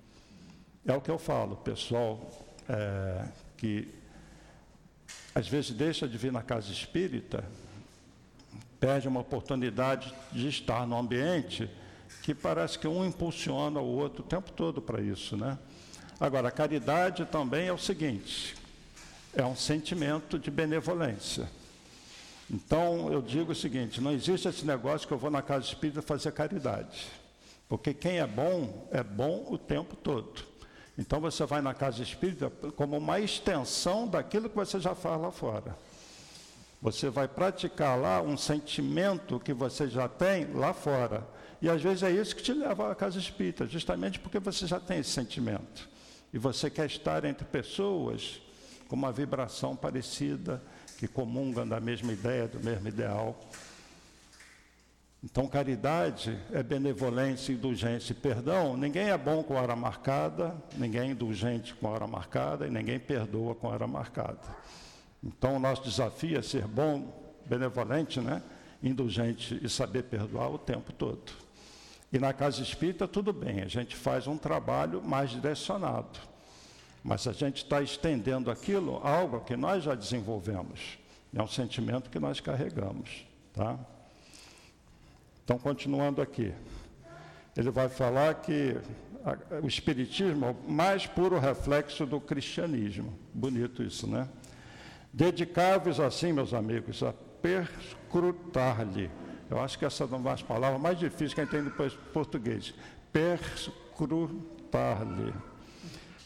É 0.86 0.94
o 0.94 1.00
que 1.00 1.10
eu 1.10 1.18
falo, 1.18 1.56
pessoal 1.56 2.30
é, 2.68 3.26
que 3.56 3.88
às 5.34 5.48
vezes 5.48 5.70
deixa 5.72 6.06
de 6.06 6.16
vir 6.16 6.32
na 6.32 6.42
casa 6.42 6.70
espírita, 6.70 7.44
perde 8.78 9.08
uma 9.08 9.20
oportunidade 9.20 10.14
de 10.32 10.48
estar 10.48 10.86
no 10.86 10.96
ambiente 10.96 11.70
que 12.24 12.34
parece 12.34 12.78
que 12.78 12.88
um 12.88 13.04
impulsiona 13.04 13.78
o 13.80 13.96
outro 13.98 14.24
o 14.24 14.26
tempo 14.26 14.50
todo 14.50 14.80
para 14.80 14.98
isso, 15.02 15.36
né? 15.36 15.58
Agora, 16.18 16.48
a 16.48 16.50
caridade 16.50 17.26
também 17.26 17.68
é 17.68 17.72
o 17.72 17.76
seguinte: 17.76 18.56
é 19.34 19.44
um 19.44 19.54
sentimento 19.54 20.38
de 20.38 20.50
benevolência. 20.50 21.46
Então, 22.50 23.12
eu 23.12 23.20
digo 23.20 23.52
o 23.52 23.54
seguinte: 23.54 24.00
não 24.00 24.10
existe 24.10 24.48
esse 24.48 24.64
negócio 24.64 25.06
que 25.06 25.12
eu 25.12 25.18
vou 25.18 25.30
na 25.30 25.42
casa 25.42 25.66
espírita 25.66 26.00
fazer 26.00 26.32
caridade. 26.32 27.08
Porque 27.68 27.92
quem 27.92 28.18
é 28.18 28.26
bom, 28.26 28.88
é 28.90 29.02
bom 29.02 29.46
o 29.50 29.58
tempo 29.58 29.94
todo. 29.94 30.44
Então, 30.96 31.20
você 31.20 31.44
vai 31.44 31.60
na 31.60 31.74
casa 31.74 32.02
espírita 32.02 32.48
como 32.74 32.96
uma 32.96 33.20
extensão 33.20 34.08
daquilo 34.08 34.48
que 34.48 34.56
você 34.56 34.80
já 34.80 34.94
faz 34.94 35.20
lá 35.20 35.30
fora. 35.30 35.76
Você 36.80 37.10
vai 37.10 37.28
praticar 37.28 37.98
lá 38.00 38.22
um 38.22 38.38
sentimento 38.38 39.38
que 39.38 39.52
você 39.52 39.88
já 39.88 40.08
tem 40.08 40.50
lá 40.54 40.72
fora. 40.72 41.33
E 41.64 41.70
às 41.70 41.80
vezes 41.80 42.02
é 42.02 42.10
isso 42.10 42.36
que 42.36 42.42
te 42.42 42.52
leva 42.52 42.92
à 42.92 42.94
casa 42.94 43.18
espírita, 43.18 43.66
justamente 43.66 44.18
porque 44.18 44.38
você 44.38 44.66
já 44.66 44.78
tem 44.78 44.98
esse 44.98 45.08
sentimento. 45.08 45.88
E 46.30 46.36
você 46.36 46.68
quer 46.68 46.84
estar 46.84 47.24
entre 47.24 47.46
pessoas 47.46 48.38
com 48.86 48.94
uma 48.94 49.10
vibração 49.10 49.74
parecida, 49.74 50.62
que 50.98 51.08
comungam 51.08 51.66
da 51.66 51.80
mesma 51.80 52.12
ideia, 52.12 52.46
do 52.46 52.62
mesmo 52.62 52.86
ideal. 52.86 53.40
Então, 55.22 55.46
caridade 55.46 56.38
é 56.52 56.62
benevolência, 56.62 57.54
indulgência 57.54 58.12
e 58.12 58.14
perdão. 58.14 58.76
Ninguém 58.76 59.08
é 59.08 59.16
bom 59.16 59.42
com 59.42 59.54
hora 59.54 59.74
marcada, 59.74 60.54
ninguém 60.76 61.00
é 61.00 61.06
indulgente 61.12 61.72
com 61.72 61.88
hora 61.88 62.06
marcada 62.06 62.66
e 62.66 62.70
ninguém 62.70 63.00
perdoa 63.00 63.54
com 63.54 63.68
hora 63.68 63.86
marcada. 63.86 64.42
Então, 65.24 65.56
o 65.56 65.58
nosso 65.58 65.82
desafio 65.82 66.38
é 66.38 66.42
ser 66.42 66.66
bom, 66.66 67.40
benevolente, 67.46 68.20
né? 68.20 68.42
indulgente 68.82 69.58
e 69.62 69.68
saber 69.70 70.02
perdoar 70.02 70.50
o 70.50 70.58
tempo 70.58 70.92
todo. 70.92 71.43
E 72.14 72.18
na 72.20 72.32
casa 72.32 72.62
espírita, 72.62 73.08
tudo 73.08 73.32
bem, 73.32 73.60
a 73.62 73.66
gente 73.66 73.96
faz 73.96 74.28
um 74.28 74.38
trabalho 74.38 75.02
mais 75.02 75.30
direcionado. 75.30 76.20
Mas 77.02 77.26
a 77.26 77.32
gente 77.32 77.64
está 77.64 77.82
estendendo 77.82 78.52
aquilo 78.52 79.00
algo 79.02 79.40
que 79.40 79.56
nós 79.56 79.82
já 79.82 79.96
desenvolvemos. 79.96 80.96
É 81.34 81.42
um 81.42 81.48
sentimento 81.48 82.08
que 82.08 82.20
nós 82.20 82.38
carregamos. 82.38 83.26
Tá? 83.52 83.76
Então, 85.42 85.58
continuando 85.58 86.22
aqui. 86.22 86.54
Ele 87.56 87.72
vai 87.72 87.88
falar 87.88 88.34
que 88.34 88.76
o 89.60 89.66
Espiritismo 89.66 90.46
é 90.46 90.50
o 90.52 90.70
mais 90.70 91.08
puro 91.08 91.40
reflexo 91.40 92.06
do 92.06 92.20
cristianismo. 92.20 93.12
Bonito 93.34 93.82
isso, 93.82 94.06
né? 94.06 94.28
Dedicáveis 95.12 95.98
assim, 95.98 96.32
meus 96.32 96.54
amigos, 96.54 97.02
a 97.02 97.12
perscrutar-lhe. 97.42 99.10
Eu 99.50 99.60
acho 99.60 99.78
que 99.78 99.84
essa 99.84 100.04
é 100.04 100.06
uma 100.06 100.30
das 100.30 100.42
palavras 100.42 100.80
mais 100.80 100.98
difíceis 100.98 101.34
que 101.34 101.40
a 101.40 101.44
gente 101.44 101.52
tem 101.52 101.64
depois 101.64 101.94
português. 102.12 102.72
Perscrutar-lhe. 103.12 105.34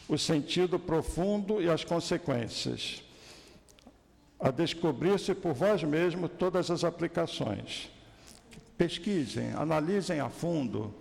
O 0.08 0.16
sentido 0.16 0.78
profundo 0.78 1.60
e 1.60 1.68
as 1.68 1.84
consequências. 1.84 3.02
A 4.38 4.50
descobrir-se 4.50 5.34
por 5.34 5.52
vós 5.52 5.82
mesmos 5.82 6.30
todas 6.38 6.70
as 6.70 6.84
aplicações. 6.84 7.90
Pesquisem, 8.76 9.52
analisem 9.54 10.20
a 10.20 10.28
fundo 10.28 10.94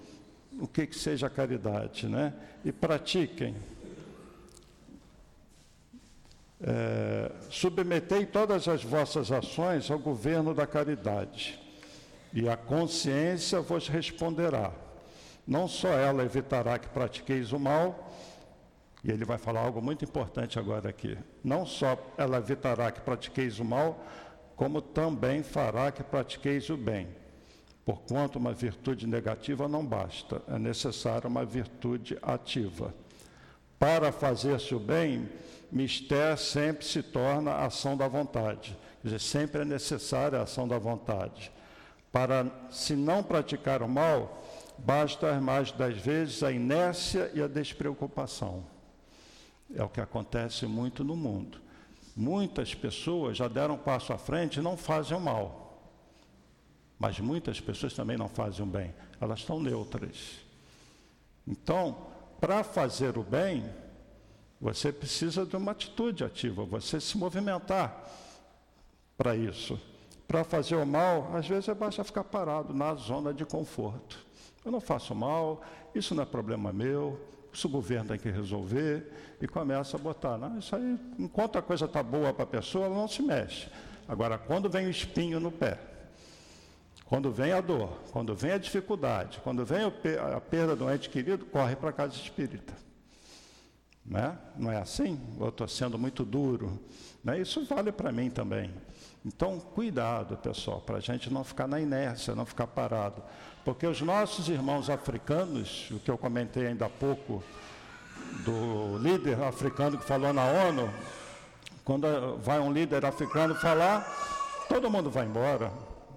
o 0.59 0.67
que, 0.67 0.87
que 0.87 0.97
seja 0.97 1.29
caridade, 1.29 2.07
né? 2.07 2.33
E 2.65 2.71
pratiquem 2.71 3.55
é, 6.61 7.31
submetei 7.49 8.25
todas 8.25 8.67
as 8.67 8.83
vossas 8.83 9.31
ações 9.31 9.91
ao 9.91 9.99
governo 9.99 10.53
da 10.53 10.65
caridade, 10.65 11.59
e 12.37 12.47
a 12.47 12.55
consciência 12.55 13.59
vos 13.61 13.87
responderá. 13.87 14.71
Não 15.47 15.67
só 15.67 15.87
ela 15.87 16.23
evitará 16.23 16.77
que 16.77 16.87
pratiqueis 16.87 17.51
o 17.51 17.57
mal, 17.57 18.13
e 19.03 19.09
ele 19.09 19.25
vai 19.25 19.39
falar 19.39 19.61
algo 19.61 19.81
muito 19.81 20.05
importante 20.05 20.59
agora 20.59 20.87
aqui. 20.87 21.17
Não 21.43 21.65
só 21.65 21.97
ela 22.15 22.37
evitará 22.37 22.91
que 22.91 23.01
pratiqueis 23.01 23.57
o 23.57 23.65
mal, 23.65 24.05
como 24.55 24.83
também 24.83 25.41
fará 25.41 25.91
que 25.91 26.03
pratiqueis 26.03 26.69
o 26.69 26.77
bem. 26.77 27.07
Porquanto 27.83 28.37
uma 28.37 28.53
virtude 28.53 29.07
negativa 29.07 29.67
não 29.67 29.83
basta, 29.83 30.39
é 30.47 30.59
necessária 30.59 31.27
uma 31.27 31.43
virtude 31.43 32.19
ativa. 32.21 32.93
Para 33.79 34.11
fazer-se 34.11 34.75
o 34.75 34.79
bem, 34.79 35.27
mistério 35.71 36.37
sempre 36.37 36.85
se 36.85 37.01
torna 37.01 37.65
ação 37.65 37.97
da 37.97 38.07
vontade. 38.07 38.77
Quer 39.01 39.07
dizer, 39.07 39.21
sempre 39.21 39.61
é 39.63 39.65
necessária 39.65 40.37
a 40.37 40.43
ação 40.43 40.67
da 40.67 40.77
vontade. 40.77 41.56
Para, 42.11 42.45
se 42.71 42.95
não 42.95 43.21
praticar 43.21 43.81
o 43.81 43.87
mal, 43.87 44.43
basta 44.77 45.39
mais 45.39 45.71
das 45.71 45.97
vezes 45.97 46.43
a 46.43 46.51
inércia 46.51 47.31
e 47.33 47.41
a 47.41 47.47
despreocupação. 47.47 48.65
É 49.75 49.83
o 49.83 49.89
que 49.89 49.99
acontece 49.99 50.65
muito 50.65 51.03
no 51.03 51.15
mundo. 51.15 51.59
Muitas 52.15 52.73
pessoas 52.73 53.37
já 53.37 53.47
deram 53.47 53.75
um 53.75 53.77
passo 53.77 54.13
à 54.13 54.17
frente 54.17 54.57
e 54.57 54.61
não 54.61 54.77
fazem 54.77 55.15
o 55.15 55.19
mal. 55.19 55.67
Mas 56.97 57.19
muitas 57.19 57.59
pessoas 57.59 57.93
também 57.93 58.17
não 58.17 58.27
fazem 58.29 58.63
o 58.63 58.67
bem. 58.67 58.93
Elas 59.21 59.39
estão 59.39 59.59
neutras. 59.59 60.39
Então, 61.45 62.07
para 62.39 62.63
fazer 62.63 63.17
o 63.17 63.23
bem, 63.23 63.69
você 64.59 64.91
precisa 64.91 65.45
de 65.45 65.55
uma 65.55 65.71
atitude 65.71 66.23
ativa, 66.23 66.65
você 66.65 66.99
se 66.99 67.17
movimentar 67.17 68.09
para 69.15 69.35
isso. 69.35 69.79
Para 70.27 70.43
fazer 70.43 70.75
o 70.75 70.85
mal, 70.85 71.31
às 71.33 71.47
vezes 71.47 71.69
é 71.69 71.73
basta 71.73 72.03
ficar 72.03 72.23
parado 72.23 72.73
na 72.73 72.93
zona 72.95 73.33
de 73.33 73.45
conforto. 73.45 74.25
Eu 74.65 74.71
não 74.71 74.81
faço 74.81 75.15
mal, 75.15 75.61
isso 75.95 76.13
não 76.13 76.23
é 76.23 76.25
problema 76.25 76.73
meu, 76.73 77.19
isso 77.53 77.67
o 77.67 77.71
governo 77.71 78.09
tem 78.09 78.19
que 78.19 78.29
resolver, 78.29 79.09
e 79.41 79.47
começa 79.47 79.95
a 79.95 79.99
botar. 79.99 80.37
Não, 80.37 80.59
isso 80.59 80.75
aí, 80.75 80.99
enquanto 81.17 81.57
a 81.57 81.61
coisa 81.61 81.85
está 81.85 82.03
boa 82.03 82.33
para 82.33 82.43
a 82.43 82.47
pessoa, 82.47 82.85
ela 82.85 82.95
não 82.95 83.07
se 83.07 83.21
mexe. 83.21 83.69
Agora, 84.07 84.37
quando 84.37 84.69
vem 84.69 84.87
o 84.87 84.89
espinho 84.89 85.39
no 85.39 85.51
pé, 85.51 85.79
quando 87.05 87.31
vem 87.31 87.53
a 87.53 87.61
dor, 87.61 87.89
quando 88.11 88.35
vem 88.35 88.51
a 88.51 88.57
dificuldade, 88.57 89.39
quando 89.43 89.63
vem 89.63 89.85
a 89.85 90.41
perda 90.41 90.75
do 90.75 90.91
ente 90.91 91.09
querido, 91.09 91.45
corre 91.45 91.75
para 91.75 91.89
a 91.89 91.93
casa 91.93 92.15
espírita. 92.15 92.73
Né? 94.05 94.37
Não 94.57 94.71
é 94.71 94.77
assim? 94.77 95.19
Eu 95.39 95.49
estou 95.49 95.67
sendo 95.67 95.97
muito 95.97 96.25
duro. 96.25 96.79
Né? 97.23 97.39
Isso 97.39 97.63
vale 97.65 97.91
para 97.91 98.11
mim 98.11 98.29
também. 98.29 98.73
Então, 99.27 99.59
cuidado, 99.59 100.37
pessoal, 100.37 100.79
para 100.79 100.97
a 100.97 100.99
gente 101.01 101.31
não 101.31 101.43
ficar 101.43 101.67
na 101.67 101.81
inércia, 101.81 102.33
não 102.33 102.45
ficar 102.45 102.65
parado. 102.65 103.21
Porque 103.65 103.85
os 103.85 104.01
nossos 104.01 104.47
irmãos 104.47 104.89
africanos, 104.89 105.91
o 105.91 105.99
que 105.99 106.09
eu 106.09 106.17
comentei 106.17 106.67
ainda 106.67 106.85
há 106.85 106.89
pouco, 106.89 107.43
do 108.45 108.97
líder 108.99 109.43
africano 109.43 109.97
que 109.97 110.05
falou 110.05 110.31
na 110.31 110.45
ONU, 110.45 110.89
quando 111.83 112.37
vai 112.37 112.61
um 112.61 112.71
líder 112.71 113.05
africano 113.05 113.53
falar, 113.55 114.07
todo 114.69 114.89
mundo 114.89 115.11
vai 115.11 115.25
embora. 115.25 115.73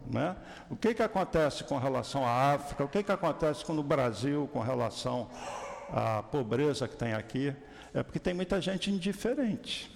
Né? 0.06 0.36
O 0.70 0.76
que, 0.76 0.94
que 0.94 1.02
acontece 1.02 1.64
com 1.64 1.78
relação 1.78 2.24
à 2.24 2.54
África? 2.54 2.84
O 2.84 2.88
que, 2.88 3.02
que 3.02 3.10
acontece 3.10 3.64
com 3.64 3.76
o 3.76 3.82
Brasil 3.82 4.48
com 4.52 4.60
relação 4.60 5.28
à 5.92 6.22
pobreza 6.22 6.86
que 6.86 6.94
tem 6.94 7.12
aqui? 7.12 7.52
É 7.92 8.04
porque 8.04 8.20
tem 8.20 8.34
muita 8.34 8.60
gente 8.60 8.88
indiferente. 8.88 9.90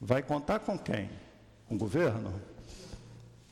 Vai 0.00 0.22
contar 0.22 0.60
com 0.60 0.78
quem? 0.78 1.10
O 1.70 1.76
governo? 1.76 2.34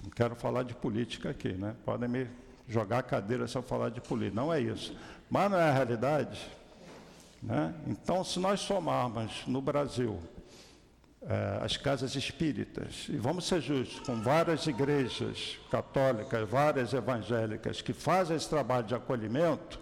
Não 0.03 0.11
quero 0.11 0.35
falar 0.35 0.65
de 0.65 0.75
política 0.75 1.31
aqui, 1.31 1.53
né? 1.53 1.77
Podem 1.85 2.09
me 2.09 2.27
jogar 2.67 2.99
a 2.99 3.03
cadeira 3.03 3.47
se 3.47 3.57
eu 3.57 3.63
falar 3.63 3.91
de 3.91 4.01
política. 4.01 4.35
Não 4.35 4.53
é 4.53 4.61
isso. 4.61 4.93
Mas 5.31 5.49
não 5.49 5.57
é 5.57 5.69
a 5.69 5.73
realidade. 5.73 6.45
Né? 7.41 7.73
Então, 7.87 8.25
se 8.25 8.41
nós 8.41 8.59
somarmos 8.59 9.47
no 9.47 9.63
Brasil 9.63 10.19
eh, 11.23 11.61
as 11.63 11.77
casas 11.77 12.17
espíritas, 12.17 13.07
e 13.09 13.17
vamos 13.17 13.47
ser 13.47 13.61
justos, 13.61 14.01
com 14.01 14.21
várias 14.21 14.67
igrejas 14.67 15.57
católicas, 15.71 16.49
várias 16.49 16.93
evangélicas 16.93 17.81
que 17.81 17.93
fazem 17.93 18.37
esse 18.37 18.49
trabalho 18.49 18.87
de 18.89 18.97
acolhimento, 18.97 19.79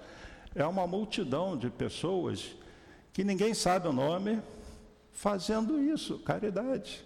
é 0.55 0.67
uma 0.67 0.87
multidão 0.87 1.57
de 1.57 1.71
pessoas 1.71 2.55
que 3.15 3.25
ninguém 3.25 3.55
sabe 3.55 3.89
o 3.89 3.95
nome, 3.95 4.43
fazendo 5.11 5.81
isso, 5.81 6.19
caridade. 6.19 7.03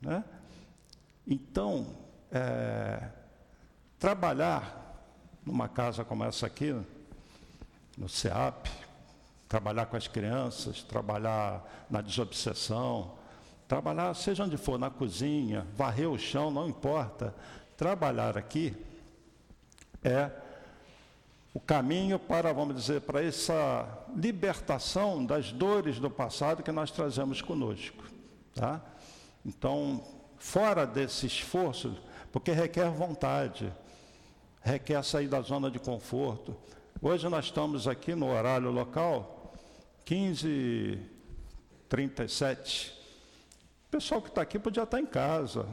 Né? 0.00 0.22
Então, 1.26 1.86
é, 2.30 3.08
trabalhar 3.98 4.82
numa 5.44 5.68
casa 5.68 6.04
como 6.04 6.24
essa 6.24 6.46
aqui, 6.46 6.74
no 7.96 8.08
CEAP, 8.08 8.68
trabalhar 9.48 9.86
com 9.86 9.96
as 9.96 10.08
crianças, 10.08 10.82
trabalhar 10.82 11.86
na 11.90 12.00
desobsessão, 12.00 13.12
trabalhar, 13.68 14.14
seja 14.14 14.44
onde 14.44 14.56
for, 14.56 14.78
na 14.78 14.90
cozinha, 14.90 15.66
varrer 15.76 16.10
o 16.10 16.18
chão, 16.18 16.50
não 16.50 16.68
importa. 16.68 17.34
Trabalhar 17.76 18.36
aqui 18.38 18.74
é 20.02 20.30
o 21.54 21.60
caminho 21.60 22.18
para, 22.18 22.52
vamos 22.52 22.76
dizer, 22.76 23.02
para 23.02 23.22
essa 23.22 23.86
libertação 24.16 25.24
das 25.24 25.52
dores 25.52 25.98
do 25.98 26.10
passado 26.10 26.62
que 26.62 26.72
nós 26.72 26.90
trazemos 26.90 27.42
conosco. 27.42 28.04
Tá? 28.54 28.80
Então, 29.44 30.02
fora 30.42 30.84
desse 30.84 31.24
esforço, 31.24 31.96
porque 32.32 32.50
requer 32.50 32.90
vontade, 32.90 33.72
requer 34.60 35.00
sair 35.04 35.28
da 35.28 35.40
zona 35.40 35.70
de 35.70 35.78
conforto. 35.78 36.56
Hoje 37.00 37.28
nós 37.28 37.44
estamos 37.44 37.86
aqui 37.86 38.16
no 38.16 38.28
horário 38.28 38.72
local, 38.72 39.54
15h37. 40.04 42.90
O 43.86 43.90
pessoal 43.92 44.20
que 44.20 44.30
está 44.30 44.42
aqui 44.42 44.58
podia 44.58 44.82
estar 44.82 44.98
em 44.98 45.06
casa, 45.06 45.64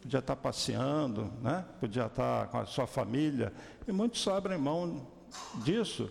podia 0.00 0.18
estar 0.18 0.34
passeando, 0.34 1.32
né? 1.40 1.64
podia 1.78 2.06
estar 2.06 2.48
com 2.48 2.58
a 2.58 2.66
sua 2.66 2.88
família, 2.88 3.52
e 3.86 3.92
muitos 3.92 4.26
abrem 4.26 4.58
mão 4.58 5.06
disso 5.64 6.10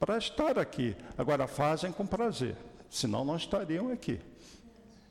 para 0.00 0.18
estar 0.18 0.58
aqui. 0.58 0.96
Agora, 1.16 1.46
fazem 1.46 1.92
com 1.92 2.04
prazer, 2.04 2.56
senão 2.90 3.24
não 3.24 3.36
estariam 3.36 3.92
aqui. 3.92 4.20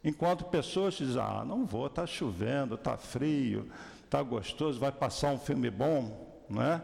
Enquanto 0.06 0.46
pessoas 0.46 0.94
dizem, 0.94 1.20
ah, 1.20 1.44
não 1.44 1.66
vou, 1.66 1.88
está 1.88 2.06
chovendo, 2.06 2.76
está 2.76 2.96
frio, 2.96 3.68
está 4.04 4.22
gostoso, 4.22 4.80
vai 4.80 4.92
passar 4.92 5.32
um 5.32 5.40
filme 5.40 5.72
bom, 5.72 6.46
não 6.48 6.62
é? 6.62 6.80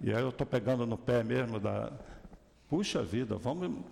E 0.00 0.10
aí 0.10 0.22
eu 0.22 0.30
estou 0.30 0.46
pegando 0.46 0.86
no 0.86 0.96
pé 0.96 1.22
mesmo 1.22 1.60
da. 1.60 1.92
Puxa 2.70 3.02
vida, 3.02 3.36
vamos 3.36 3.84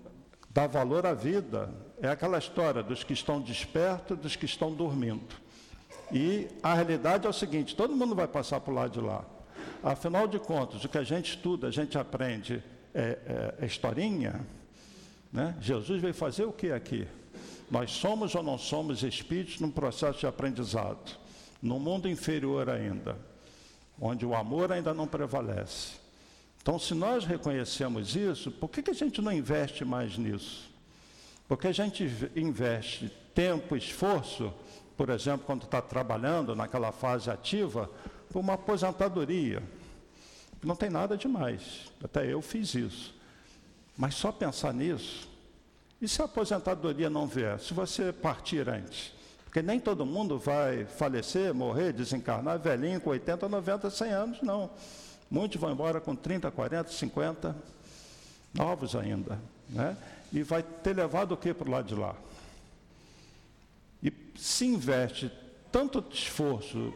dar 0.48 0.66
valor 0.66 1.04
à 1.04 1.12
vida. 1.12 1.70
É 2.00 2.08
aquela 2.08 2.38
história 2.38 2.82
dos 2.82 3.04
que 3.04 3.12
estão 3.12 3.38
despertos, 3.38 4.16
dos 4.18 4.34
que 4.34 4.46
estão 4.46 4.72
dormindo. 4.72 5.36
E 6.10 6.48
a 6.62 6.72
realidade 6.72 7.26
é 7.26 7.28
o 7.28 7.34
seguinte: 7.34 7.76
todo 7.76 7.94
mundo 7.94 8.14
vai 8.14 8.26
passar 8.26 8.60
para 8.60 8.72
o 8.72 8.74
lado 8.74 8.92
de 8.92 9.00
lá. 9.00 9.22
afinal 9.82 10.26
de 10.26 10.38
contas, 10.38 10.82
o 10.82 10.88
que 10.88 10.96
a 10.96 11.04
gente 11.04 11.36
estuda, 11.36 11.68
a 11.68 11.70
gente 11.70 11.98
aprende 11.98 12.64
é, 12.94 13.18
é, 13.26 13.54
é 13.60 13.66
historinha, 13.66 14.40
né? 15.30 15.54
Jesus 15.60 16.00
veio 16.00 16.14
fazer 16.14 16.46
o 16.46 16.52
que 16.52 16.72
aqui? 16.72 17.06
Nós 17.70 17.92
somos 17.92 18.34
ou 18.34 18.42
não 18.42 18.58
somos 18.58 19.02
espíritos 19.02 19.60
num 19.60 19.70
processo 19.70 20.18
de 20.18 20.26
aprendizado, 20.26 21.16
no 21.62 21.78
mundo 21.78 22.08
inferior 22.08 22.68
ainda, 22.68 23.16
onde 24.00 24.26
o 24.26 24.34
amor 24.34 24.72
ainda 24.72 24.92
não 24.92 25.06
prevalece. 25.06 26.00
Então, 26.60 26.78
se 26.78 26.94
nós 26.94 27.24
reconhecemos 27.24 28.16
isso, 28.16 28.50
por 28.50 28.68
que, 28.68 28.82
que 28.82 28.90
a 28.90 28.94
gente 28.94 29.22
não 29.22 29.32
investe 29.32 29.84
mais 29.84 30.18
nisso? 30.18 30.68
Porque 31.48 31.68
a 31.68 31.72
gente 31.72 32.04
investe 32.36 33.08
tempo, 33.34 33.76
esforço, 33.76 34.52
por 34.96 35.08
exemplo, 35.08 35.46
quando 35.46 35.62
está 35.62 35.80
trabalhando 35.80 36.54
naquela 36.54 36.92
fase 36.92 37.30
ativa, 37.30 37.88
por 38.30 38.40
uma 38.40 38.54
aposentadoria. 38.54 39.62
Não 40.62 40.76
tem 40.76 40.90
nada 40.90 41.16
demais. 41.16 41.90
Até 42.02 42.30
eu 42.30 42.42
fiz 42.42 42.74
isso. 42.74 43.14
Mas 43.96 44.14
só 44.14 44.30
pensar 44.30 44.74
nisso. 44.74 45.29
E 46.00 46.08
se 46.08 46.22
a 46.22 46.24
aposentadoria 46.24 47.10
não 47.10 47.26
vier? 47.26 47.58
Se 47.60 47.74
você 47.74 48.12
partir 48.12 48.68
antes? 48.68 49.12
Porque 49.44 49.60
nem 49.60 49.80
todo 49.80 50.06
mundo 50.06 50.38
vai 50.38 50.84
falecer, 50.84 51.52
morrer, 51.52 51.92
desencarnar 51.92 52.58
velhinho 52.58 53.00
com 53.00 53.10
80, 53.10 53.48
90, 53.48 53.90
100 53.90 54.10
anos, 54.12 54.42
não. 54.42 54.70
Muitos 55.30 55.60
vão 55.60 55.72
embora 55.72 56.00
com 56.00 56.14
30, 56.14 56.50
40, 56.50 56.90
50, 56.90 57.56
novos 58.54 58.94
ainda. 58.94 59.38
Né? 59.68 59.96
E 60.32 60.42
vai 60.42 60.62
ter 60.62 60.94
levado 60.94 61.32
o 61.32 61.36
que 61.36 61.52
para 61.52 61.68
o 61.68 61.70
lado 61.70 61.86
de 61.86 61.94
lá? 61.94 62.14
e 64.02 64.12
se 64.36 64.66
investe 64.66 65.30
tanto 65.70 66.04
esforço, 66.10 66.92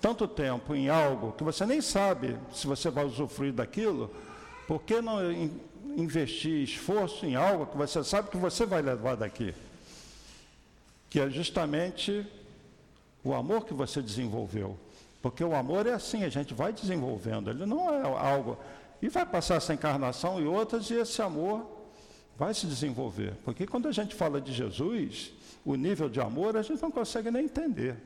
tanto 0.00 0.26
tempo 0.26 0.74
em 0.74 0.88
algo 0.88 1.32
que 1.32 1.44
você 1.44 1.64
nem 1.64 1.80
sabe 1.80 2.36
se 2.52 2.66
você 2.66 2.90
vai 2.90 3.04
usufruir 3.04 3.52
daquilo, 3.52 4.10
por 4.66 4.82
que 4.82 5.00
não 5.00 5.18
investir 5.96 6.62
esforço 6.62 7.26
em 7.26 7.34
algo 7.34 7.66
que 7.66 7.76
você 7.76 8.02
sabe 8.04 8.30
que 8.30 8.36
você 8.36 8.66
vai 8.66 8.82
levar 8.82 9.16
daqui? 9.16 9.54
Que 11.10 11.20
é 11.20 11.30
justamente 11.30 12.26
o 13.24 13.34
amor 13.34 13.64
que 13.64 13.74
você 13.74 14.00
desenvolveu. 14.02 14.76
Porque 15.20 15.42
o 15.42 15.54
amor 15.54 15.86
é 15.86 15.92
assim, 15.92 16.24
a 16.24 16.28
gente 16.28 16.54
vai 16.54 16.72
desenvolvendo, 16.72 17.50
ele 17.50 17.66
não 17.66 17.92
é 17.92 18.02
algo. 18.02 18.56
E 19.02 19.08
vai 19.08 19.26
passar 19.26 19.56
essa 19.56 19.74
encarnação 19.74 20.40
e 20.40 20.46
outras, 20.46 20.90
e 20.90 20.94
esse 20.94 21.20
amor 21.20 21.66
vai 22.36 22.54
se 22.54 22.66
desenvolver. 22.66 23.34
Porque 23.44 23.66
quando 23.66 23.88
a 23.88 23.92
gente 23.92 24.14
fala 24.14 24.40
de 24.40 24.52
Jesus, 24.52 25.32
o 25.64 25.74
nível 25.74 26.08
de 26.08 26.20
amor, 26.20 26.56
a 26.56 26.62
gente 26.62 26.80
não 26.80 26.90
consegue 26.90 27.30
nem 27.30 27.44
entender. 27.44 27.96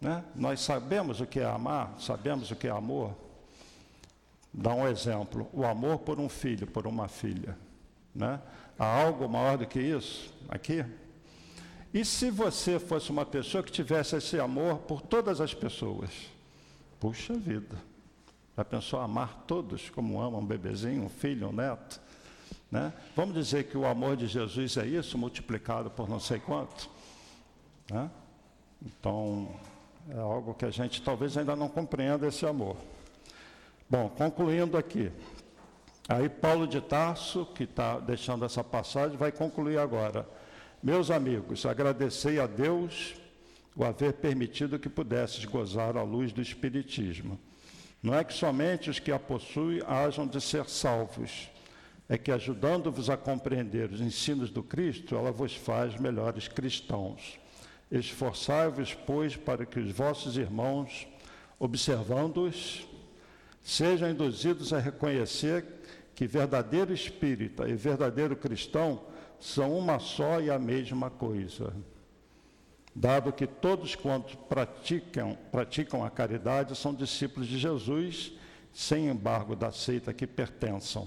Né? 0.00 0.22
Nós 0.34 0.60
sabemos 0.60 1.20
o 1.20 1.26
que 1.26 1.40
é 1.40 1.44
amar, 1.44 1.94
sabemos 1.98 2.50
o 2.50 2.56
que 2.56 2.68
é 2.68 2.70
amor. 2.70 3.12
Dá 4.52 4.74
um 4.74 4.86
exemplo: 4.86 5.48
o 5.52 5.64
amor 5.64 5.98
por 5.98 6.18
um 6.18 6.28
filho, 6.28 6.66
por 6.66 6.86
uma 6.86 7.08
filha. 7.08 7.56
Né? 8.14 8.40
Há 8.78 9.02
algo 9.02 9.28
maior 9.28 9.58
do 9.58 9.66
que 9.66 9.80
isso 9.80 10.32
aqui? 10.48 10.84
E 11.92 12.04
se 12.04 12.30
você 12.30 12.78
fosse 12.78 13.10
uma 13.10 13.24
pessoa 13.24 13.62
que 13.62 13.72
tivesse 13.72 14.16
esse 14.16 14.38
amor 14.38 14.78
por 14.78 15.00
todas 15.00 15.40
as 15.40 15.54
pessoas? 15.54 16.10
Puxa 17.00 17.34
vida! 17.34 17.76
Já 18.56 18.64
pensou 18.64 19.00
amar 19.00 19.44
todos 19.46 19.88
como 19.88 20.20
ama 20.20 20.38
um 20.38 20.44
bebezinho, 20.44 21.04
um 21.04 21.08
filho, 21.08 21.48
um 21.48 21.52
neto? 21.52 22.00
Né? 22.70 22.92
Vamos 23.16 23.34
dizer 23.34 23.64
que 23.64 23.78
o 23.78 23.86
amor 23.86 24.16
de 24.16 24.26
Jesus 24.26 24.76
é 24.76 24.86
isso, 24.86 25.16
multiplicado 25.16 25.90
por 25.90 26.08
não 26.08 26.20
sei 26.20 26.38
quanto? 26.40 26.90
Né? 27.90 28.10
Então, 28.84 29.48
é 30.10 30.18
algo 30.18 30.54
que 30.54 30.64
a 30.64 30.70
gente 30.70 31.00
talvez 31.02 31.36
ainda 31.36 31.56
não 31.56 31.68
compreenda 31.68 32.26
esse 32.26 32.44
amor. 32.44 32.76
Bom, 33.90 34.10
concluindo 34.10 34.76
aqui. 34.76 35.10
Aí 36.06 36.28
Paulo 36.28 36.66
de 36.66 36.78
Tarso, 36.78 37.46
que 37.54 37.64
está 37.64 37.98
deixando 37.98 38.44
essa 38.44 38.62
passagem, 38.62 39.16
vai 39.16 39.32
concluir 39.32 39.78
agora. 39.78 40.28
Meus 40.82 41.10
amigos, 41.10 41.64
agradecei 41.64 42.38
a 42.38 42.46
Deus 42.46 43.14
o 43.74 43.82
haver 43.82 44.12
permitido 44.12 44.78
que 44.78 44.90
pudesses 44.90 45.42
gozar 45.46 45.96
a 45.96 46.02
luz 46.02 46.32
do 46.32 46.42
Espiritismo. 46.42 47.40
Não 48.02 48.14
é 48.14 48.22
que 48.22 48.34
somente 48.34 48.90
os 48.90 48.98
que 48.98 49.10
a 49.10 49.18
possuem 49.18 49.82
hajam 49.86 50.26
de 50.26 50.38
ser 50.38 50.68
salvos, 50.68 51.48
é 52.10 52.18
que, 52.18 52.30
ajudando-vos 52.30 53.08
a 53.08 53.16
compreender 53.16 53.90
os 53.90 54.02
ensinos 54.02 54.50
do 54.50 54.62
Cristo, 54.62 55.16
ela 55.16 55.32
vos 55.32 55.54
faz 55.54 55.98
melhores 55.98 56.46
cristãos. 56.46 57.40
Esforçai-vos, 57.90 58.92
pois, 58.92 59.34
para 59.34 59.64
que 59.64 59.80
os 59.80 59.90
vossos 59.90 60.36
irmãos, 60.36 61.08
observando-os, 61.58 62.86
sejam 63.68 64.08
induzidos 64.10 64.72
a 64.72 64.78
reconhecer 64.78 65.62
que 66.14 66.26
verdadeiro 66.26 66.90
espírita 66.90 67.68
e 67.68 67.74
verdadeiro 67.74 68.34
cristão 68.34 69.02
são 69.38 69.76
uma 69.76 69.98
só 69.98 70.40
e 70.40 70.50
a 70.50 70.58
mesma 70.58 71.10
coisa. 71.10 71.74
Dado 72.94 73.30
que 73.30 73.46
todos 73.46 73.94
quantos 73.94 74.36
praticam, 74.48 75.36
praticam 75.52 76.02
a 76.02 76.08
caridade 76.08 76.74
são 76.74 76.94
discípulos 76.94 77.46
de 77.46 77.58
Jesus, 77.58 78.32
sem 78.72 79.06
embargo 79.06 79.54
da 79.54 79.70
seita 79.70 80.14
que 80.14 80.26
pertençam 80.26 81.06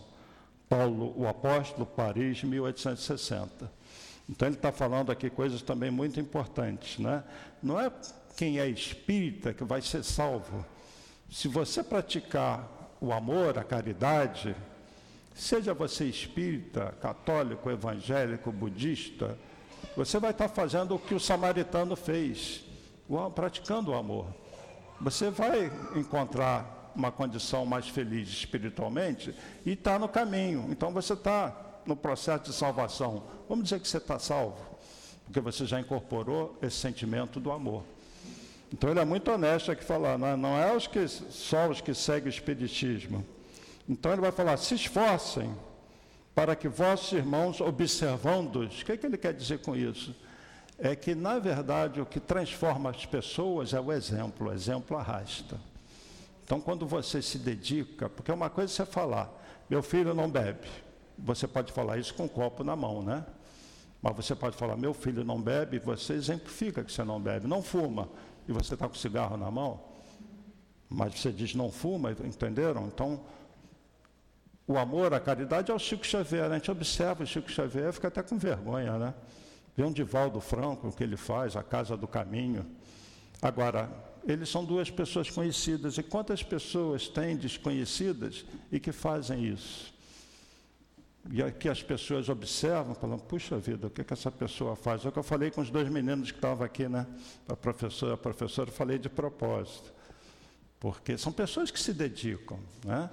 Paulo, 0.69 1.15
o 1.17 1.27
apóstolo, 1.27 1.87
Paris, 1.87 2.43
1860. 2.43 3.71
Então 4.29 4.47
ele 4.47 4.55
está 4.55 4.71
falando 4.71 5.11
aqui 5.11 5.31
coisas 5.31 5.63
também 5.63 5.89
muito 5.89 6.19
importantes, 6.19 6.99
né? 6.99 7.23
Não 7.61 7.79
é 7.79 7.91
quem 8.37 8.59
é 8.59 8.67
espírita 8.67 9.51
que 9.51 9.63
vai 9.63 9.81
ser 9.81 10.03
salvo. 10.03 10.63
Se 11.31 11.47
você 11.47 11.81
praticar 11.81 12.67
o 12.99 13.13
amor, 13.13 13.57
a 13.57 13.63
caridade, 13.63 14.53
seja 15.33 15.73
você 15.73 16.03
espírita, 16.03 16.93
católico, 17.01 17.71
evangélico, 17.71 18.51
budista, 18.51 19.37
você 19.95 20.19
vai 20.19 20.31
estar 20.31 20.49
fazendo 20.49 20.93
o 20.93 20.99
que 20.99 21.15
o 21.15 21.19
samaritano 21.21 21.95
fez, 21.95 22.65
praticando 23.33 23.91
o 23.91 23.95
amor. 23.95 24.27
Você 24.99 25.29
vai 25.29 25.71
encontrar 25.95 26.91
uma 26.93 27.13
condição 27.13 27.65
mais 27.65 27.87
feliz 27.87 28.27
espiritualmente 28.27 29.33
e 29.65 29.71
está 29.71 29.97
no 29.97 30.09
caminho. 30.09 30.67
Então 30.69 30.91
você 30.91 31.13
está 31.13 31.55
no 31.85 31.95
processo 31.95 32.43
de 32.43 32.53
salvação. 32.53 33.23
Vamos 33.47 33.63
dizer 33.63 33.79
que 33.79 33.87
você 33.87 33.97
está 33.97 34.19
salvo, 34.19 34.59
porque 35.23 35.39
você 35.39 35.65
já 35.65 35.79
incorporou 35.79 36.57
esse 36.61 36.75
sentimento 36.75 37.39
do 37.39 37.53
amor. 37.53 37.85
Então 38.73 38.89
ele 38.89 38.99
é 38.99 39.05
muito 39.05 39.29
honesto 39.29 39.71
aqui 39.71 39.83
falar, 39.83 40.17
não 40.17 40.27
é, 40.27 40.35
não 40.35 40.57
é 40.57 40.75
os 40.75 40.87
que, 40.87 41.05
só 41.07 41.67
os 41.67 41.81
que 41.81 41.93
seguem 41.93 42.27
o 42.27 42.29
Espiritismo. 42.29 43.25
Então 43.87 44.13
ele 44.13 44.21
vai 44.21 44.31
falar, 44.31 44.55
se 44.57 44.75
esforcem 44.75 45.53
para 46.33 46.55
que 46.55 46.69
vossos 46.69 47.11
irmãos, 47.11 47.59
observando-os, 47.59 48.81
o 48.81 48.85
que, 48.85 48.93
é 48.93 48.97
que 48.97 49.05
ele 49.05 49.17
quer 49.17 49.33
dizer 49.33 49.59
com 49.59 49.75
isso? 49.75 50.15
É 50.79 50.95
que, 50.95 51.13
na 51.13 51.37
verdade, 51.37 51.99
o 51.99 52.05
que 52.05 52.19
transforma 52.19 52.89
as 52.89 53.05
pessoas 53.05 53.73
é 53.73 53.79
o 53.79 53.91
exemplo, 53.91 54.47
o 54.47 54.53
exemplo 54.53 54.97
arrasta. 54.97 55.59
Então, 56.43 56.59
quando 56.59 56.87
você 56.87 57.21
se 57.21 57.37
dedica, 57.37 58.09
porque 58.09 58.31
é 58.31 58.33
uma 58.33 58.49
coisa 58.49 58.71
você 58.71 58.85
falar, 58.85 59.29
meu 59.69 59.83
filho 59.83 60.13
não 60.13 60.29
bebe, 60.29 60.67
você 61.17 61.47
pode 61.47 61.71
falar 61.71 61.97
isso 61.97 62.13
com 62.13 62.23
um 62.23 62.27
copo 62.27 62.63
na 62.63 62.75
mão, 62.75 63.03
né? 63.03 63.25
Mas 64.01 64.15
você 64.15 64.33
pode 64.33 64.57
falar, 64.57 64.75
meu 64.75 64.93
filho 64.93 65.23
não 65.23 65.39
bebe, 65.39 65.77
você 65.77 66.13
exemplifica 66.13 66.83
que 66.83 66.91
você 66.91 67.03
não 67.03 67.21
bebe, 67.21 67.47
não 67.47 67.61
fuma, 67.61 68.09
e 68.51 68.53
você 68.53 68.73
está 68.75 68.87
com 68.87 68.95
cigarro 68.95 69.37
na 69.37 69.49
mão, 69.49 69.79
mas 70.89 71.19
você 71.19 71.31
diz 71.31 71.55
não 71.55 71.71
fuma, 71.71 72.11
entenderam? 72.11 72.87
Então, 72.87 73.21
o 74.67 74.77
amor, 74.77 75.13
a 75.13 75.19
caridade 75.19 75.71
é 75.71 75.73
o 75.73 75.79
Chico 75.79 76.05
Xavier, 76.05 76.51
a 76.51 76.55
gente 76.55 76.69
observa 76.69 77.23
o 77.23 77.27
Chico 77.27 77.49
Xavier, 77.49 77.91
fica 77.91 78.09
até 78.09 78.21
com 78.21 78.37
vergonha, 78.37 78.97
né? 78.97 79.13
Vê 79.75 79.83
um 79.83 79.91
Divaldo 79.91 80.39
Franco, 80.39 80.89
o 80.89 80.91
que 80.91 81.03
ele 81.03 81.17
faz, 81.17 81.55
a 81.55 81.63
Casa 81.63 81.95
do 81.95 82.07
Caminho. 82.07 82.65
Agora, 83.41 83.89
eles 84.27 84.49
são 84.49 84.63
duas 84.63 84.89
pessoas 84.89 85.29
conhecidas. 85.29 85.97
E 85.97 86.03
quantas 86.03 86.43
pessoas 86.43 87.07
têm 87.07 87.35
desconhecidas 87.35 88.45
e 88.71 88.79
que 88.79 88.91
fazem 88.91 89.45
isso? 89.45 89.93
E 91.29 91.41
aqui 91.43 91.69
as 91.69 91.83
pessoas 91.83 92.29
observam, 92.29 92.95
falam, 92.95 93.19
puxa 93.19 93.57
vida, 93.57 93.87
o 93.87 93.89
que, 93.89 94.03
que 94.03 94.13
essa 94.13 94.31
pessoa 94.31 94.75
faz? 94.75 95.05
É 95.05 95.09
o 95.09 95.11
que 95.11 95.19
eu 95.19 95.23
falei 95.23 95.51
com 95.51 95.61
os 95.61 95.69
dois 95.69 95.87
meninos 95.87 96.31
que 96.31 96.37
estavam 96.37 96.65
aqui, 96.65 96.89
né? 96.89 97.05
A 97.47 97.55
professora, 97.55 98.15
a 98.15 98.17
professora, 98.17 98.71
falei 98.71 98.97
de 98.97 99.07
propósito. 99.07 99.93
Porque 100.79 101.17
são 101.17 101.31
pessoas 101.31 101.69
que 101.69 101.79
se 101.79 101.93
dedicam, 101.93 102.59
né? 102.83 103.09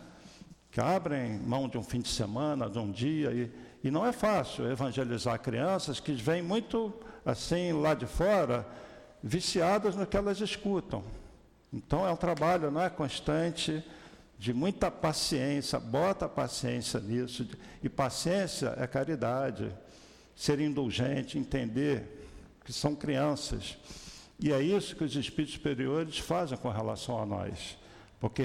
Que 0.70 0.80
abrem 0.80 1.38
mão 1.38 1.68
de 1.68 1.76
um 1.76 1.82
fim 1.82 2.00
de 2.00 2.08
semana, 2.08 2.68
de 2.68 2.78
um 2.78 2.90
dia, 2.90 3.30
e, 3.32 3.52
e 3.86 3.90
não 3.90 4.06
é 4.06 4.12
fácil 4.12 4.70
evangelizar 4.70 5.38
crianças 5.40 6.00
que 6.00 6.12
vêm 6.12 6.40
muito 6.42 6.94
assim 7.26 7.72
lá 7.72 7.92
de 7.92 8.06
fora 8.06 8.66
viciadas 9.22 9.94
no 9.94 10.06
que 10.06 10.16
elas 10.16 10.40
escutam. 10.40 11.04
Então 11.72 12.06
é 12.06 12.10
um 12.10 12.16
trabalho 12.16 12.70
não 12.70 12.80
é 12.80 12.88
constante 12.88 13.84
de 14.38 14.54
muita 14.54 14.90
paciência, 14.90 15.80
bota 15.80 16.28
paciência 16.28 17.00
nisso, 17.00 17.46
e 17.82 17.88
paciência 17.88 18.74
é 18.78 18.86
caridade, 18.86 19.74
ser 20.36 20.60
indulgente, 20.60 21.36
entender 21.36 22.26
que 22.64 22.72
são 22.72 22.94
crianças. 22.94 23.76
E 24.38 24.52
é 24.52 24.62
isso 24.62 24.94
que 24.94 25.02
os 25.02 25.16
espíritos 25.16 25.54
superiores 25.54 26.18
fazem 26.18 26.56
com 26.56 26.70
relação 26.70 27.20
a 27.20 27.26
nós. 27.26 27.76
Porque 28.20 28.44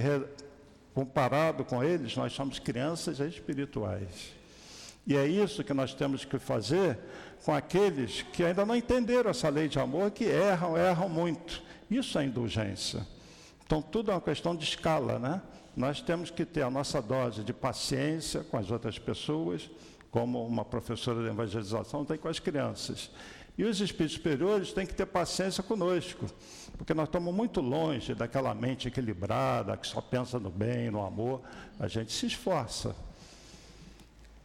comparado 0.94 1.64
com 1.64 1.84
eles, 1.84 2.16
nós 2.16 2.34
somos 2.34 2.58
crianças 2.58 3.20
espirituais. 3.20 4.34
E 5.06 5.16
é 5.16 5.28
isso 5.28 5.64
que 5.64 5.74
nós 5.74 5.94
temos 5.94 6.26
que 6.26 6.40
fazer 6.40 6.98
com 7.46 7.54
aqueles 7.54 8.22
que 8.22 8.44
ainda 8.44 8.66
não 8.66 8.76
entenderam 8.76 9.30
essa 9.30 9.50
lei 9.50 9.68
de 9.68 9.78
amor, 9.78 10.10
que 10.12 10.24
erram, 10.24 10.78
erram 10.78 11.10
muito. 11.10 11.62
Isso 11.92 12.18
é 12.18 12.26
indulgência. 12.26 13.06
Então, 13.66 13.82
tudo 13.82 14.12
é 14.12 14.14
uma 14.14 14.22
questão 14.22 14.56
de 14.56 14.64
escala, 14.64 15.20
né? 15.20 15.42
Nós 15.76 16.02
temos 16.02 16.30
que 16.30 16.46
ter 16.46 16.62
a 16.62 16.70
nossa 16.70 17.02
dose 17.02 17.44
de 17.44 17.54
paciência 17.54 18.44
com 18.44 18.58
as 18.58 18.70
outras 18.70 19.00
pessoas, 19.00 19.70
como 20.12 20.46
uma 20.46 20.64
professora 20.64 21.24
de 21.24 21.30
evangelização 21.30 22.06
tem 22.06 22.18
com 22.18 22.28
as 22.28 22.40
crianças. 22.40 23.10
E 23.58 23.64
os 23.64 23.82
espíritos 23.82 24.16
superiores 24.16 24.72
têm 24.72 24.86
que 24.86 24.94
ter 24.94 25.06
paciência 25.06 25.64
conosco, 25.64 26.26
porque 26.78 26.94
nós 26.94 27.08
estamos 27.08 27.34
muito 27.34 27.62
longe 27.62 28.14
daquela 28.14 28.54
mente 28.54 28.88
equilibrada, 28.88 29.78
que 29.78 29.88
só 29.88 30.02
pensa 30.02 30.40
no 30.40 30.50
bem, 30.50 30.92
no 30.92 31.06
amor. 31.06 31.42
A 31.80 31.88
gente 31.88 32.12
se 32.12 32.28
esforça. 32.28 32.96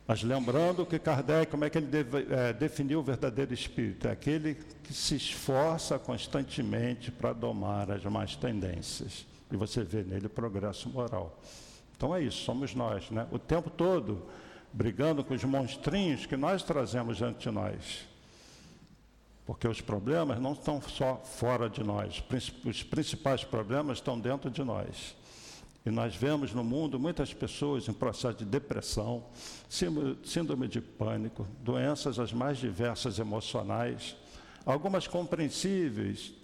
Mas 0.06 0.22
lembrando 0.22 0.86
que 0.86 0.98
Kardec, 0.98 1.50
como 1.50 1.66
é 1.66 1.70
que 1.70 1.76
ele 1.76 1.86
deve, 1.86 2.26
é, 2.32 2.52
definiu 2.54 3.00
o 3.00 3.02
verdadeiro 3.02 3.52
espírito? 3.52 4.08
É 4.08 4.12
aquele 4.12 4.54
que 4.82 4.94
se 4.94 5.16
esforça 5.16 5.98
constantemente 5.98 7.10
para 7.10 7.34
domar 7.34 7.90
as 7.90 8.02
más 8.04 8.34
tendências. 8.34 9.26
E 9.50 9.56
você 9.56 9.82
vê 9.82 10.02
nele 10.02 10.28
progresso 10.28 10.88
moral. 10.88 11.40
Então 11.96 12.14
é 12.14 12.22
isso, 12.22 12.44
somos 12.44 12.74
nós, 12.74 13.10
né? 13.10 13.26
O 13.30 13.38
tempo 13.38 13.70
todo 13.70 14.22
brigando 14.72 15.24
com 15.24 15.34
os 15.34 15.44
monstrinhos 15.44 16.26
que 16.26 16.36
nós 16.36 16.62
trazemos 16.62 17.16
diante 17.16 17.40
de 17.40 17.50
nós. 17.50 18.06
Porque 19.46 19.66
os 19.66 19.80
problemas 19.80 20.38
não 20.38 20.52
estão 20.52 20.80
só 20.82 21.16
fora 21.16 21.70
de 21.70 21.82
nós, 21.82 22.22
os 22.64 22.82
principais 22.82 23.42
problemas 23.42 23.98
estão 23.98 24.20
dentro 24.20 24.50
de 24.50 24.62
nós. 24.62 25.16
E 25.86 25.90
nós 25.90 26.14
vemos 26.14 26.52
no 26.52 26.62
mundo 26.62 27.00
muitas 27.00 27.32
pessoas 27.32 27.88
em 27.88 27.94
processo 27.94 28.36
de 28.36 28.44
depressão, 28.44 29.24
síndrome 30.22 30.68
de 30.68 30.82
pânico, 30.82 31.46
doenças 31.62 32.18
as 32.18 32.30
mais 32.30 32.58
diversas 32.58 33.18
emocionais, 33.18 34.14
algumas 34.66 35.08
compreensíveis 35.08 36.34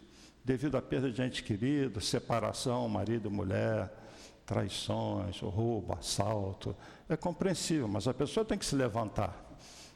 devido 0.45 0.77
à 0.77 0.83
perda 0.83 1.11
de 1.11 1.23
ente 1.23 1.43
querido, 1.43 2.01
separação, 2.01 2.89
marido, 2.89 3.31
mulher, 3.31 3.91
traições, 4.45 5.41
roubo, 5.41 5.95
assalto. 5.95 6.77
É 7.09 7.17
compreensível, 7.17 7.89
mas 7.89 8.07
a 8.07 8.13
pessoa 8.13 8.45
tem 8.45 8.59
que 8.59 8.67
se 8.67 8.77
levantar. 8.77 9.43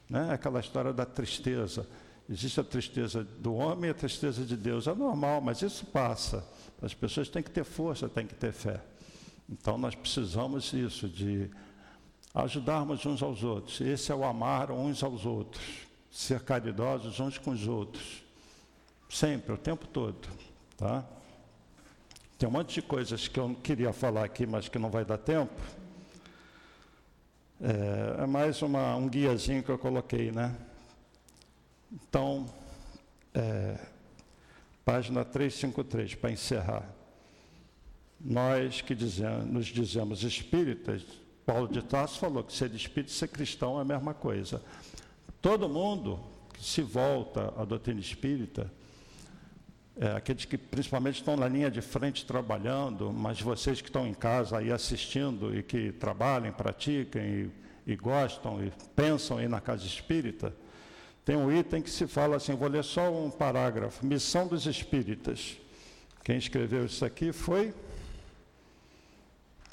Né? 0.09 0.33
Aquela 0.33 0.61
história 0.61 0.93
da 0.93 1.05
tristeza. 1.05 1.87
Existe 2.31 2.61
a 2.61 2.65
tristeza 2.65 3.25
do 3.25 3.55
homem 3.55 3.89
e 3.89 3.91
a 3.91 3.95
tristeza 3.95 4.45
de 4.45 4.57
Deus. 4.57 4.87
É 4.87 4.95
normal, 4.95 5.41
mas 5.41 5.61
isso 5.61 5.85
passa. 5.87 6.47
As 6.81 6.95
pessoas 6.95 7.29
têm 7.29 7.43
que 7.43 7.51
ter 7.51 7.65
força, 7.65 8.09
têm 8.09 8.27
que 8.27 8.35
ter 8.35 8.53
fé. 8.53 8.81
Então 9.49 9.77
nós 9.79 9.95
precisamos 9.95 10.73
isso, 10.73 11.09
de 11.09 11.51
ajudarmos 12.35 13.05
uns 13.05 13.23
aos 13.23 13.43
outros. 13.43 13.81
Esse 13.81 14.13
é 14.13 14.15
o 14.15 14.25
amar 14.25 14.71
uns 14.71 15.03
aos 15.03 15.25
outros, 15.25 15.65
ser 16.11 16.41
caridosos 16.41 17.19
uns 17.19 17.39
com 17.39 17.51
os 17.51 17.67
outros. 17.67 18.28
Sempre, 19.09 19.53
o 19.53 19.59
tempo 19.59 19.87
todo. 19.87 20.29
Tá? 20.77 21.05
Tem 22.39 22.49
um 22.49 22.53
monte 22.53 22.75
de 22.75 22.83
coisas 22.83 23.27
que 23.27 23.41
eu 23.41 23.55
queria 23.63 23.93
falar 23.93 24.25
aqui, 24.25 24.47
mas 24.47 24.69
que 24.69 24.79
não 24.79 24.91
vai 24.91 25.05
dar 25.05 25.19
tempo. 25.19 25.61
É, 27.61 28.23
é 28.23 28.27
mais 28.27 28.63
uma, 28.63 28.95
um 28.97 29.09
guiazinho 29.09 29.63
que 29.63 29.71
eu 29.71 29.79
coloquei, 29.79 30.31
né? 30.31 30.55
Então, 31.91 32.47
é, 33.35 33.79
página 34.85 35.25
353, 35.25 36.15
para 36.15 36.31
encerrar 36.31 36.99
nós 38.21 38.81
que 38.81 38.95
dizemos, 38.95 39.47
nos 39.47 39.67
dizemos 39.67 40.23
espíritas, 40.25 41.05
Paulo 41.47 41.69
de 41.69 41.83
Tarso 41.83 42.19
falou 42.19 42.43
que 42.43 42.53
ser 42.53 42.75
espírita 42.75 43.13
e 43.13 43.15
ser 43.15 43.29
cristão 43.29 43.79
é 43.79 43.83
a 43.83 43.85
mesma 43.85 44.13
coisa. 44.13 44.63
Todo 45.41 45.69
mundo 45.69 46.21
que 46.53 46.65
se 46.65 46.83
volta 46.83 47.55
à 47.57 47.65
doutrina 47.65 48.01
espírita, 48.01 48.71
é, 50.01 50.13
aqueles 50.13 50.45
que 50.45 50.57
principalmente 50.57 51.17
estão 51.17 51.37
na 51.37 51.49
linha 51.49 51.71
de 51.71 51.81
frente 51.81 52.25
trabalhando, 52.25 53.13
mas 53.13 53.41
vocês 53.41 53.81
que 53.81 53.89
estão 53.89 54.07
em 54.07 54.15
casa 54.15 54.59
aí 54.59 54.71
assistindo 54.71 55.57
e 55.57 55.63
que 55.63 55.93
trabalham, 55.93 56.53
praticam 56.53 57.21
e, 57.23 57.51
e 57.87 57.97
gostam 57.97 58.65
e 58.65 58.73
pensam 58.95 59.39
aí 59.39 59.49
na 59.49 59.61
casa 59.61 59.85
espírita, 59.85 60.55
tem 61.25 61.37
um 61.37 61.53
item 61.53 61.83
que 61.83 61.91
se 61.91 62.07
fala 62.07 62.37
assim, 62.37 62.55
vou 62.55 62.69
ler 62.69 62.85
só 62.85 63.13
um 63.13 63.31
parágrafo, 63.31 64.07
missão 64.07 64.47
dos 64.47 64.67
espíritas. 64.67 65.59
Quem 66.25 66.39
escreveu 66.39 66.87
isso 66.87 67.05
aqui 67.05 67.33
foi 67.33 67.75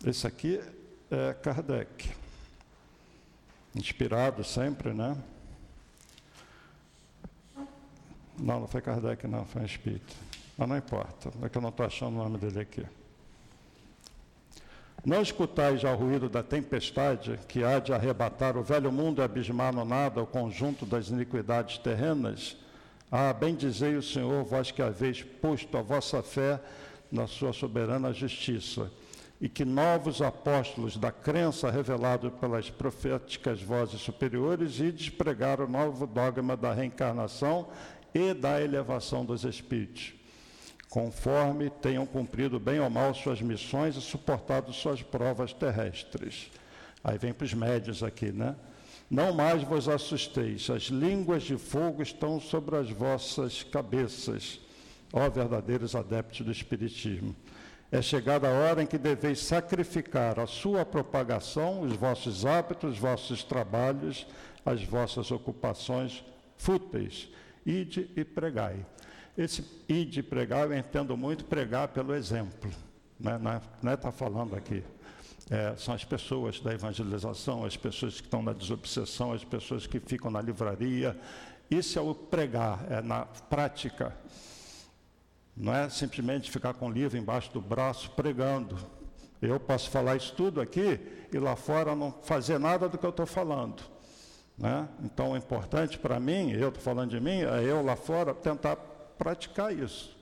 esse 0.04 0.28
aqui 0.28 0.62
é 1.10 1.34
Kardec. 1.34 2.10
Inspirado 3.74 4.44
sempre, 4.44 4.94
né? 4.94 5.18
Não, 8.40 8.62
não 8.62 8.68
foi 8.68 8.82
Kardec, 8.82 9.28
não, 9.28 9.46
foi 9.46 9.62
um 9.62 9.66
espírito. 9.66 10.14
Mas 10.58 10.70
não 10.70 10.78
importa, 10.78 11.32
é 11.42 11.50
que 11.50 11.58
eu 11.58 11.62
não 11.62 11.70
estou 11.70 11.86
achando 11.86 12.16
o 12.16 12.24
nome 12.24 12.38
dele 12.38 12.60
aqui. 12.60 12.86
Não 15.06 15.22
escutais 15.22 15.82
já 15.82 15.94
o 15.94 15.96
ruído 15.96 16.28
da 16.28 16.42
tempestade 16.42 17.40
que 17.48 17.64
há 17.64 17.80
de 17.80 17.94
arrebatar 17.94 18.58
o 18.58 18.64
velho 18.64 18.92
mundo 18.92 19.22
e 19.22 19.24
abismar 19.24 19.72
no 19.72 19.86
nada 19.86 20.22
o 20.22 20.26
conjunto 20.26 20.86
das 20.86 21.10
iniquidades 21.10 21.78
terrenas? 21.78 22.58
Ah, 23.12 23.32
bem 23.32 23.54
dizei 23.54 23.96
o 23.96 24.02
Senhor, 24.02 24.44
vós 24.44 24.72
que 24.72 24.82
haveis 24.82 25.22
posto 25.22 25.78
a 25.78 25.82
vossa 25.82 26.24
fé 26.24 26.60
na 27.12 27.28
sua 27.28 27.54
soberana 27.54 28.12
justiça 28.12 28.90
e 29.40 29.50
que 29.50 29.66
novos 29.66 30.22
apóstolos 30.22 30.98
da 30.98 31.12
crença 31.12 31.70
revelado 31.70 32.32
pelas 32.32 32.70
proféticas 32.70 33.62
vozes 33.62 34.02
superiores 34.02 34.80
e 34.80 34.92
despregar 34.92 35.60
o 35.60 35.68
novo 35.68 36.08
dogma 36.08 36.56
da 36.56 36.74
reencarnação 36.74 37.68
e 38.16 38.34
da 38.34 38.62
elevação 38.62 39.26
dos 39.26 39.44
espíritos, 39.44 40.14
conforme 40.90 41.70
tenham 41.70 42.06
cumprido 42.06 42.60
bem 42.60 42.80
ou 42.80 42.90
mal 42.90 43.14
suas 43.14 43.42
missões 43.42 43.98
e 43.98 44.02
suportado 44.02 44.72
suas 44.72 45.04
provas 45.04 45.52
terrestres. 45.52 46.50
Aí 47.04 47.18
vem 47.18 47.34
para 47.34 47.46
os 47.46 47.54
médios 47.54 48.02
aqui, 48.02 48.32
né? 48.32 48.56
Não 49.12 49.34
mais 49.34 49.62
vos 49.62 49.90
assusteis, 49.90 50.70
as 50.70 50.84
línguas 50.84 51.44
de 51.44 51.58
fogo 51.58 52.02
estão 52.02 52.40
sobre 52.40 52.78
as 52.78 52.90
vossas 52.90 53.62
cabeças, 53.62 54.60
ó 55.14 55.30
verdadeiros 55.30 55.94
adeptos 55.94 56.42
do 56.42 56.52
Espiritismo 56.52 57.36
é 57.92 58.02
chegada 58.02 58.50
a 58.50 58.52
hora 58.52 58.84
em 58.84 58.88
que 58.88 58.98
deveis 58.98 59.40
sacrificar 59.40 60.40
a 60.40 60.48
sua 60.48 60.86
propagação, 60.86 61.82
os 61.82 61.94
vossos 61.94 62.46
hábitos, 62.46 62.94
os 62.94 63.00
vossos 63.00 63.44
trabalhos, 63.44 64.28
as 64.66 64.84
vossas 64.84 65.32
ocupações 65.32 66.24
fúteis. 66.58 67.30
Ide 67.66 68.10
e 68.16 68.24
pregai. 68.24 68.86
Esse 69.38 69.66
ide 69.90 70.20
e 70.20 70.24
pregar, 70.24 70.70
eu 70.70 70.78
entendo 70.78 71.18
muito 71.18 71.46
pregar 71.46 71.90
pelo 71.90 72.14
exemplo. 72.14 72.72
Né? 73.20 73.38
Não 73.38 73.52
é 73.92 73.96
estar 73.96 73.98
tá 73.98 74.12
falando 74.12 74.56
aqui. 74.56 74.84
É, 75.50 75.76
são 75.76 75.94
as 75.94 76.04
pessoas 76.04 76.60
da 76.60 76.74
evangelização, 76.74 77.66
as 77.66 77.78
pessoas 77.78 78.16
que 78.20 78.28
estão 78.28 78.42
na 78.42 78.54
desobsessão, 78.54 79.32
as 79.32 79.44
pessoas 79.44 79.86
que 79.86 80.00
ficam 80.00 80.32
na 80.32 80.42
livraria. 80.42 81.20
Isso 81.70 82.00
é 82.00 82.02
o 82.02 82.16
pregar, 82.16 82.86
é 82.90 83.02
na 83.02 83.26
prática. 83.26 84.16
Não 85.56 85.74
é 85.74 85.90
simplesmente 85.90 86.52
ficar 86.52 86.74
com 86.74 86.88
o 86.88 86.92
livro 86.92 87.18
embaixo 87.18 87.52
do 87.52 87.62
braço 87.62 88.12
pregando. 88.12 88.78
Eu 89.42 89.60
posso 89.60 89.90
falar 89.90 90.16
isso 90.16 90.34
tudo 90.36 90.62
aqui 90.62 91.00
e 91.32 91.38
lá 91.38 91.56
fora 91.56 91.96
não 91.96 92.12
fazer 92.12 92.60
nada 92.60 92.90
do 92.90 92.98
que 92.98 93.06
eu 93.06 93.10
estou 93.10 93.26
falando. 93.26 93.84
Né? 94.58 94.88
Então, 95.04 95.32
o 95.32 95.38
importante 95.38 95.98
para 95.98 96.20
mim, 96.20 96.52
eu 96.52 96.70
estou 96.70 96.84
falando 96.84 97.10
de 97.10 97.20
mim, 97.20 97.42
é 97.42 97.64
eu 97.64 97.84
lá 97.84 97.96
fora 97.96 98.34
tentar 98.34 98.78
praticar 99.18 99.74
isso. 99.74 100.16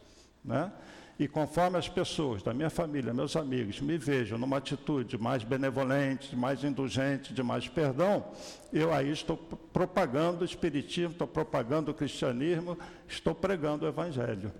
Né? 0.44 0.72
E 1.20 1.28
conforme 1.28 1.78
as 1.78 1.88
pessoas 1.88 2.42
da 2.42 2.54
minha 2.54 2.72
família, 2.72 3.14
meus 3.14 3.36
amigos, 3.36 3.80
me 3.80 3.98
vejam 3.98 4.38
numa 4.38 4.58
atitude 4.58 5.18
mais 5.18 5.44
benevolente, 5.44 6.36
mais 6.36 6.64
indulgente, 6.64 7.34
de 7.34 7.44
mais 7.44 7.68
perdão, 7.68 8.26
eu 8.72 8.92
aí 8.92 9.12
estou 9.12 9.38
propagando 9.38 10.42
o 10.42 10.46
Espiritismo, 10.46 11.12
estou 11.12 11.28
propagando 11.28 11.92
o 11.92 11.94
cristianismo, 11.94 12.78
estou 13.08 13.36
pregando 13.36 13.86
o 13.86 13.88
Evangelho. 13.88 14.52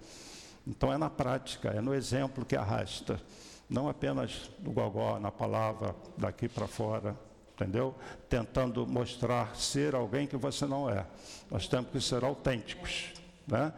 Então 0.66 0.94
é 0.94 0.98
na 0.98 1.10
prática, 1.10 1.70
é 1.70 1.82
no 1.82 1.94
exemplo 1.94 2.46
que 2.46 2.56
arrasta, 2.56 3.20
não 3.68 3.90
apenas 3.90 4.52
no 4.60 4.72
gogó, 4.72 5.20
na 5.20 5.32
palavra, 5.32 5.96
daqui 6.16 6.48
para 6.48 6.68
fora, 6.68 7.18
entendeu? 7.56 7.96
Tentando 8.30 8.86
mostrar 8.86 9.56
ser 9.56 9.96
alguém 9.96 10.28
que 10.28 10.38
você 10.38 10.66
não 10.66 10.90
é. 10.90 11.06
Nós 11.50 11.68
temos 11.68 11.92
que 11.92 12.02
ser 12.02 12.24
autênticos, 12.24 13.14
né? 13.48 13.74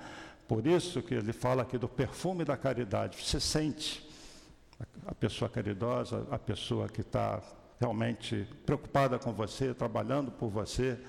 Por 0.48 0.66
isso 0.68 1.02
que 1.02 1.14
ele 1.14 1.34
fala 1.34 1.64
aqui 1.64 1.78
do 1.78 1.88
perfume 1.88 2.46
da 2.46 2.56
caridade. 2.56 3.18
Você 3.24 3.40
sente 3.40 4.08
a 5.06 5.16
pessoa 5.16 5.50
caridosa, 5.50 6.28
a 6.30 6.38
pessoa 6.38 6.88
que 6.88 7.02
está 7.02 7.42
realmente 7.80 8.48
preocupada 8.66 9.18
com 9.18 9.34
você, 9.34 9.74
trabalhando 9.74 10.32
por 10.32 10.50
você. 10.50 11.00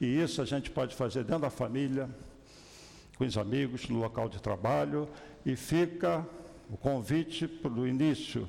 E 0.00 0.06
isso 0.06 0.40
a 0.40 0.44
gente 0.44 0.70
pode 0.70 0.94
fazer 0.94 1.24
dentro 1.24 1.42
da 1.42 1.50
família, 1.50 2.08
com 3.16 3.24
os 3.24 3.36
amigos 3.38 3.88
no 3.88 3.98
local 3.98 4.28
de 4.28 4.40
trabalho 4.40 5.08
e 5.44 5.56
fica 5.56 6.26
o 6.70 6.76
convite 6.76 7.48
para 7.48 7.72
o 7.72 7.86
início. 7.86 8.48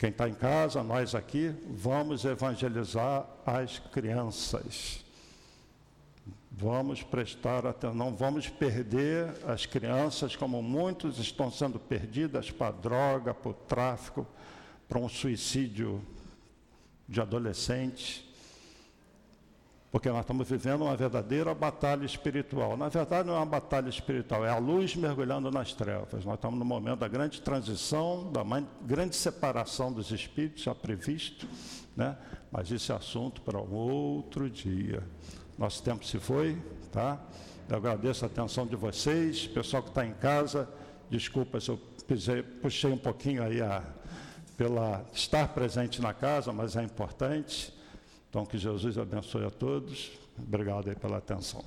Quem 0.00 0.08
está 0.08 0.26
em 0.26 0.32
casa, 0.32 0.82
nós 0.82 1.14
aqui, 1.14 1.54
vamos 1.68 2.24
evangelizar 2.24 3.26
as 3.44 3.78
crianças. 3.78 5.04
Vamos 6.50 7.02
prestar 7.02 7.66
atenção, 7.66 7.94
não 7.94 8.16
vamos 8.16 8.48
perder 8.48 9.30
as 9.46 9.66
crianças 9.66 10.34
como 10.34 10.62
muitos 10.62 11.18
estão 11.18 11.50
sendo 11.50 11.78
perdidas 11.78 12.50
para 12.50 12.72
droga, 12.72 13.34
para 13.34 13.50
o 13.50 13.52
tráfico, 13.52 14.26
para 14.88 14.98
um 14.98 15.06
suicídio 15.06 16.00
de 17.06 17.20
adolescente 17.20 18.26
porque 19.90 20.08
nós 20.08 20.20
estamos 20.20 20.48
vivendo 20.48 20.82
uma 20.82 20.96
verdadeira 20.96 21.52
batalha 21.52 22.04
espiritual. 22.04 22.76
Na 22.76 22.88
verdade, 22.88 23.26
não 23.26 23.34
é 23.34 23.38
uma 23.38 23.46
batalha 23.46 23.88
espiritual, 23.88 24.46
é 24.46 24.50
a 24.50 24.58
luz 24.58 24.94
mergulhando 24.94 25.50
nas 25.50 25.72
trevas. 25.72 26.24
Nós 26.24 26.34
estamos 26.34 26.58
no 26.58 26.64
momento 26.64 27.00
da 27.00 27.08
grande 27.08 27.40
transição, 27.40 28.30
da 28.30 28.42
grande 28.82 29.16
separação 29.16 29.92
dos 29.92 30.12
espíritos, 30.12 30.62
já 30.62 30.74
previsto, 30.74 31.48
né? 31.96 32.16
mas 32.52 32.70
é 32.70 32.92
assunto 32.94 33.40
para 33.42 33.58
um 33.58 33.72
outro 33.72 34.48
dia. 34.48 35.02
Nosso 35.58 35.82
tempo 35.82 36.06
se 36.06 36.18
foi, 36.18 36.56
tá? 36.92 37.20
Eu 37.68 37.76
agradeço 37.76 38.24
a 38.24 38.28
atenção 38.28 38.66
de 38.66 38.76
vocês, 38.76 39.46
pessoal 39.46 39.82
que 39.82 39.90
está 39.90 40.06
em 40.06 40.14
casa, 40.14 40.68
desculpa 41.10 41.60
se 41.60 41.68
eu 41.68 41.78
pisei, 42.06 42.42
puxei 42.42 42.92
um 42.92 42.98
pouquinho 42.98 43.42
aí 43.42 43.60
a, 43.60 43.82
pela 44.56 45.04
estar 45.12 45.48
presente 45.48 46.00
na 46.00 46.14
casa, 46.14 46.52
mas 46.52 46.76
é 46.76 46.82
importante. 46.82 47.79
Então, 48.30 48.46
que 48.46 48.56
Jesus 48.56 48.96
abençoe 48.96 49.44
a 49.44 49.50
todos. 49.50 50.12
Obrigado 50.38 50.94
pela 51.00 51.18
atenção. 51.18 51.64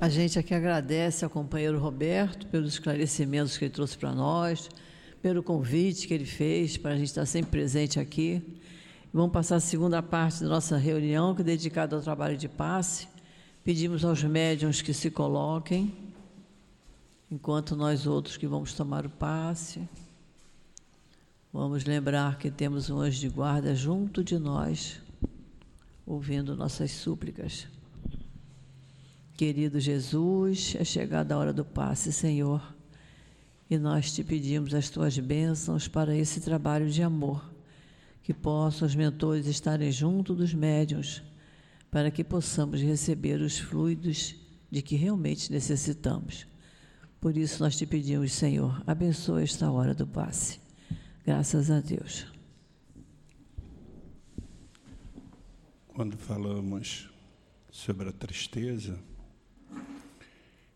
A 0.00 0.08
gente 0.08 0.38
aqui 0.38 0.54
agradece 0.54 1.24
ao 1.24 1.30
companheiro 1.30 1.76
Roberto 1.76 2.46
pelos 2.46 2.74
esclarecimentos 2.74 3.58
que 3.58 3.64
ele 3.64 3.74
trouxe 3.74 3.98
para 3.98 4.14
nós, 4.14 4.70
pelo 5.20 5.42
convite 5.42 6.06
que 6.06 6.14
ele 6.14 6.24
fez 6.24 6.76
para 6.76 6.92
a 6.92 6.96
gente 6.96 7.08
estar 7.08 7.26
sempre 7.26 7.50
presente 7.50 7.98
aqui. 7.98 8.40
Vamos 9.12 9.32
passar 9.32 9.56
a 9.56 9.60
segunda 9.60 10.00
parte 10.00 10.44
da 10.44 10.48
nossa 10.48 10.76
reunião, 10.76 11.34
que 11.34 11.42
é 11.42 11.44
dedicada 11.44 11.96
ao 11.96 12.00
trabalho 12.00 12.36
de 12.36 12.48
passe. 12.48 13.08
Pedimos 13.64 14.04
aos 14.04 14.22
médiums 14.22 14.80
que 14.80 14.94
se 14.94 15.10
coloquem, 15.10 15.92
enquanto 17.28 17.74
nós 17.74 18.06
outros 18.06 18.36
que 18.36 18.46
vamos 18.46 18.72
tomar 18.72 19.04
o 19.04 19.10
passe. 19.10 19.80
Vamos 21.52 21.84
lembrar 21.84 22.38
que 22.38 22.48
temos 22.48 22.90
um 22.90 23.00
anjo 23.00 23.18
de 23.18 23.28
guarda 23.28 23.74
junto 23.74 24.22
de 24.22 24.38
nós, 24.38 25.00
ouvindo 26.06 26.54
nossas 26.54 26.92
súplicas. 26.92 27.66
Querido 29.36 29.80
Jesus, 29.80 30.76
é 30.78 30.84
chegada 30.84 31.34
a 31.34 31.38
hora 31.38 31.52
do 31.52 31.64
passe, 31.64 32.12
Senhor, 32.12 32.62
e 33.68 33.76
nós 33.76 34.12
te 34.12 34.22
pedimos 34.22 34.72
as 34.74 34.90
tuas 34.90 35.18
bênçãos 35.18 35.88
para 35.88 36.16
esse 36.16 36.40
trabalho 36.40 36.88
de 36.88 37.02
amor, 37.02 37.52
que 38.22 38.32
possam 38.32 38.86
os 38.86 38.94
mentores 38.94 39.46
estarem 39.46 39.90
junto 39.90 40.36
dos 40.36 40.54
médiuns, 40.54 41.20
para 41.90 42.12
que 42.12 42.22
possamos 42.22 42.80
receber 42.80 43.40
os 43.40 43.58
fluidos 43.58 44.36
de 44.70 44.80
que 44.82 44.94
realmente 44.94 45.50
necessitamos. 45.50 46.46
Por 47.20 47.36
isso 47.36 47.60
nós 47.60 47.76
te 47.76 47.86
pedimos, 47.86 48.30
Senhor, 48.30 48.80
abençoa 48.86 49.42
esta 49.42 49.68
hora 49.68 49.92
do 49.92 50.06
passe. 50.06 50.59
Graças 51.32 51.70
a 51.70 51.78
Deus. 51.78 52.26
Quando 55.86 56.16
falamos 56.18 57.08
sobre 57.70 58.08
a 58.08 58.12
tristeza, 58.12 58.98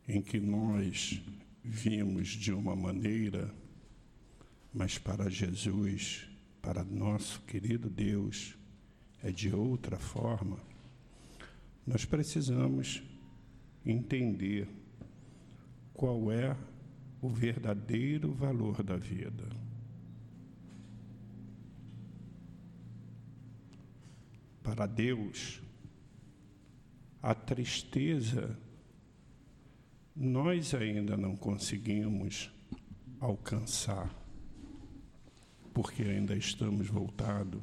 em 0.06 0.22
que 0.22 0.38
nós 0.38 1.20
vimos 1.60 2.28
de 2.28 2.52
uma 2.52 2.76
maneira, 2.76 3.52
mas 4.72 4.96
para 4.96 5.28
Jesus, 5.28 6.28
para 6.62 6.84
nosso 6.84 7.40
querido 7.40 7.90
Deus, 7.90 8.56
é 9.24 9.32
de 9.32 9.52
outra 9.52 9.98
forma, 9.98 10.60
nós 11.84 12.04
precisamos 12.04 13.02
entender 13.84 14.68
qual 15.92 16.30
é 16.30 16.56
o 17.20 17.28
verdadeiro 17.28 18.32
valor 18.32 18.84
da 18.84 18.96
vida. 18.96 19.63
Para 24.64 24.86
Deus, 24.86 25.60
a 27.22 27.34
tristeza 27.34 28.58
nós 30.16 30.72
ainda 30.72 31.18
não 31.18 31.36
conseguimos 31.36 32.50
alcançar, 33.20 34.10
porque 35.74 36.02
ainda 36.02 36.34
estamos 36.34 36.88
voltados 36.88 37.62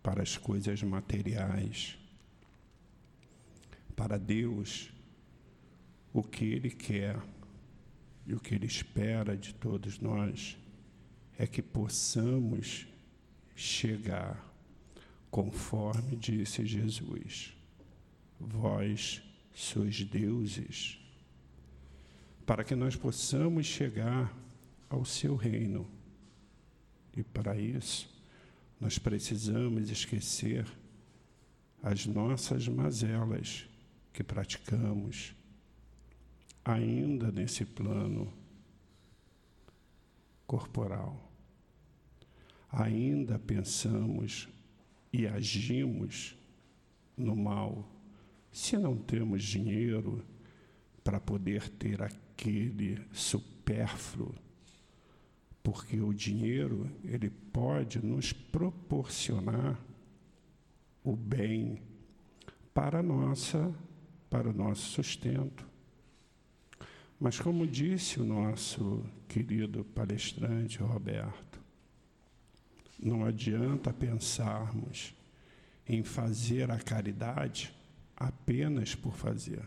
para 0.00 0.22
as 0.22 0.36
coisas 0.36 0.80
materiais. 0.84 1.98
Para 3.96 4.16
Deus, 4.18 4.92
o 6.12 6.22
que 6.22 6.44
Ele 6.44 6.70
quer 6.70 7.20
e 8.24 8.34
o 8.34 8.40
que 8.40 8.54
Ele 8.54 8.66
espera 8.66 9.36
de 9.36 9.52
todos 9.52 9.98
nós 9.98 10.56
é 11.36 11.44
que 11.44 11.60
possamos 11.60 12.86
chegar 13.56 14.47
conforme 15.30 16.16
disse 16.16 16.64
Jesus: 16.64 17.54
Vós 18.38 19.22
sois 19.54 20.04
deuses, 20.04 20.98
para 22.46 22.64
que 22.64 22.74
nós 22.74 22.96
possamos 22.96 23.66
chegar 23.66 24.32
ao 24.88 25.04
seu 25.04 25.36
reino. 25.36 25.86
E 27.16 27.22
para 27.22 27.58
isso, 27.58 28.08
nós 28.80 28.98
precisamos 28.98 29.90
esquecer 29.90 30.66
as 31.82 32.06
nossas 32.06 32.68
mazelas 32.68 33.66
que 34.12 34.22
praticamos 34.22 35.34
ainda 36.64 37.32
nesse 37.32 37.64
plano 37.64 38.32
corporal. 40.46 41.30
Ainda 42.70 43.38
pensamos 43.38 44.48
e 45.12 45.26
agimos 45.26 46.36
no 47.16 47.34
mal, 47.34 47.88
se 48.52 48.76
não 48.76 48.96
temos 48.96 49.42
dinheiro 49.42 50.24
para 51.02 51.20
poder 51.20 51.68
ter 51.70 52.02
aquele 52.02 53.00
supérfluo, 53.12 54.34
porque 55.62 56.00
o 56.00 56.12
dinheiro 56.12 56.90
ele 57.04 57.30
pode 57.30 58.04
nos 58.04 58.32
proporcionar 58.32 59.78
o 61.02 61.16
bem 61.16 61.82
para 62.72 63.02
nossa 63.02 63.74
para 64.30 64.50
o 64.50 64.52
nosso 64.52 64.82
sustento. 64.90 65.66
Mas 67.18 67.40
como 67.40 67.66
disse 67.66 68.20
o 68.20 68.24
nosso 68.24 69.04
querido 69.26 69.84
palestrante 69.84 70.78
Roberto, 70.78 71.57
não 72.98 73.24
adianta 73.24 73.92
pensarmos 73.92 75.14
em 75.86 76.02
fazer 76.02 76.70
a 76.70 76.78
caridade 76.78 77.72
apenas 78.16 78.94
por 78.94 79.14
fazer. 79.14 79.62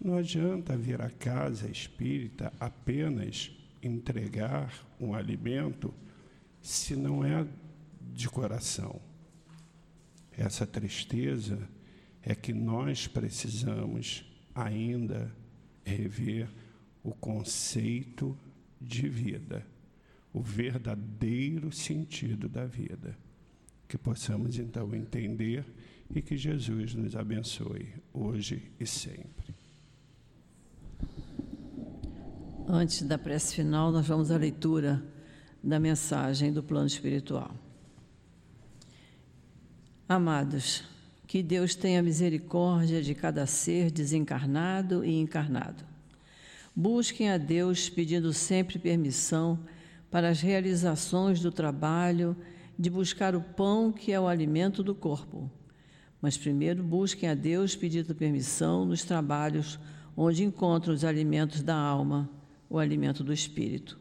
Não 0.00 0.16
adianta 0.16 0.76
vir 0.76 1.00
à 1.00 1.10
casa 1.10 1.68
espírita 1.68 2.52
apenas 2.58 3.52
entregar 3.82 4.72
um 4.98 5.14
alimento 5.14 5.94
se 6.60 6.96
não 6.96 7.24
é 7.24 7.46
de 8.00 8.28
coração. 8.28 9.00
Essa 10.32 10.66
tristeza 10.66 11.68
é 12.22 12.34
que 12.34 12.52
nós 12.52 13.06
precisamos 13.06 14.24
ainda 14.54 15.30
rever 15.84 16.48
o 17.02 17.12
conceito 17.12 18.36
de 18.80 19.08
vida 19.08 19.66
o 20.32 20.40
verdadeiro 20.40 21.70
sentido 21.70 22.48
da 22.48 22.64
vida. 22.64 23.16
Que 23.86 23.98
possamos 23.98 24.58
então 24.58 24.94
entender 24.94 25.64
e 26.14 26.22
que 26.22 26.36
Jesus 26.36 26.94
nos 26.94 27.14
abençoe 27.14 27.88
hoje 28.12 28.72
e 28.80 28.86
sempre. 28.86 29.54
Antes 32.66 33.02
da 33.02 33.18
prece 33.18 33.54
final, 33.54 33.90
nós 33.92 34.06
vamos 34.06 34.30
à 34.30 34.36
leitura 34.36 35.02
da 35.62 35.78
mensagem 35.78 36.52
do 36.52 36.62
plano 36.62 36.86
espiritual. 36.86 37.54
Amados, 40.08 40.84
que 41.26 41.42
Deus 41.42 41.74
tenha 41.74 42.02
misericórdia 42.02 43.02
de 43.02 43.14
cada 43.14 43.46
ser 43.46 43.90
desencarnado 43.90 45.04
e 45.04 45.14
encarnado. 45.14 45.84
Busquem 46.74 47.30
a 47.30 47.38
Deus 47.38 47.88
pedindo 47.88 48.32
sempre 48.32 48.78
permissão 48.78 49.58
para 50.12 50.28
as 50.28 50.42
realizações 50.42 51.40
do 51.40 51.50
trabalho 51.50 52.36
de 52.78 52.90
buscar 52.90 53.34
o 53.34 53.40
pão 53.40 53.90
que 53.90 54.12
é 54.12 54.20
o 54.20 54.28
alimento 54.28 54.82
do 54.82 54.94
corpo. 54.94 55.50
Mas 56.20 56.36
primeiro 56.36 56.82
busquem 56.82 57.30
a 57.30 57.34
Deus 57.34 57.74
pedindo 57.74 58.14
permissão 58.14 58.84
nos 58.84 59.04
trabalhos 59.04 59.80
onde 60.14 60.44
encontram 60.44 60.92
os 60.92 61.02
alimentos 61.02 61.62
da 61.62 61.74
alma, 61.74 62.28
o 62.68 62.78
alimento 62.78 63.24
do 63.24 63.32
espírito. 63.32 63.98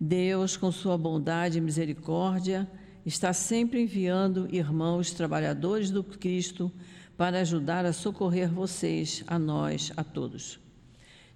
Deus, 0.00 0.56
com 0.56 0.72
sua 0.72 0.98
bondade 0.98 1.58
e 1.58 1.60
misericórdia, 1.60 2.68
está 3.06 3.32
sempre 3.32 3.80
enviando 3.80 4.48
irmãos 4.52 5.12
trabalhadores 5.12 5.92
do 5.92 6.02
Cristo 6.02 6.72
para 7.16 7.40
ajudar 7.40 7.84
a 7.84 7.92
socorrer 7.92 8.50
vocês, 8.50 9.22
a 9.28 9.38
nós, 9.38 9.92
a 9.96 10.02
todos. 10.02 10.58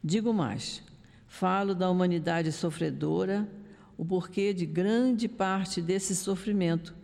Digo 0.03 0.35
mais: 0.35 0.83
falo 1.29 1.77
da 1.77 1.89
humanidade 1.89 2.51
sofredora, 2.51 3.49
o 3.97 4.05
porquê 4.05 4.53
de 4.53 4.67
grande 4.67 5.29
parte 5.29 5.81
desse 5.81 6.15
sofrimento 6.17 6.95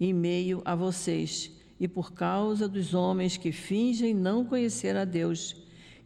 em 0.00 0.12
meio 0.12 0.62
a 0.64 0.74
vocês 0.74 1.52
e 1.78 1.86
por 1.88 2.12
causa 2.12 2.68
dos 2.68 2.94
homens 2.94 3.36
que 3.36 3.52
fingem 3.52 4.12
não 4.12 4.44
conhecer 4.44 4.96
a 4.96 5.04
Deus, 5.04 5.56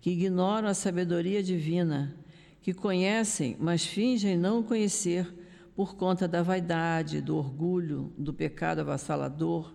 que 0.01 0.11
ignoram 0.11 0.69
a 0.69 0.75
sabedoria 0.75 1.43
divina, 1.43 2.15
que 2.63 2.73
conhecem, 2.73 3.57
mas 3.59 3.85
fingem 3.85 4.37
não 4.37 4.63
conhecer 4.63 5.27
por 5.75 5.97
conta 5.97 6.29
da 6.29 6.43
vaidade, 6.43 7.21
do 7.21 7.37
orgulho, 7.37 8.13
do 8.17 8.33
pecado 8.33 8.81
avassalador, 8.81 9.75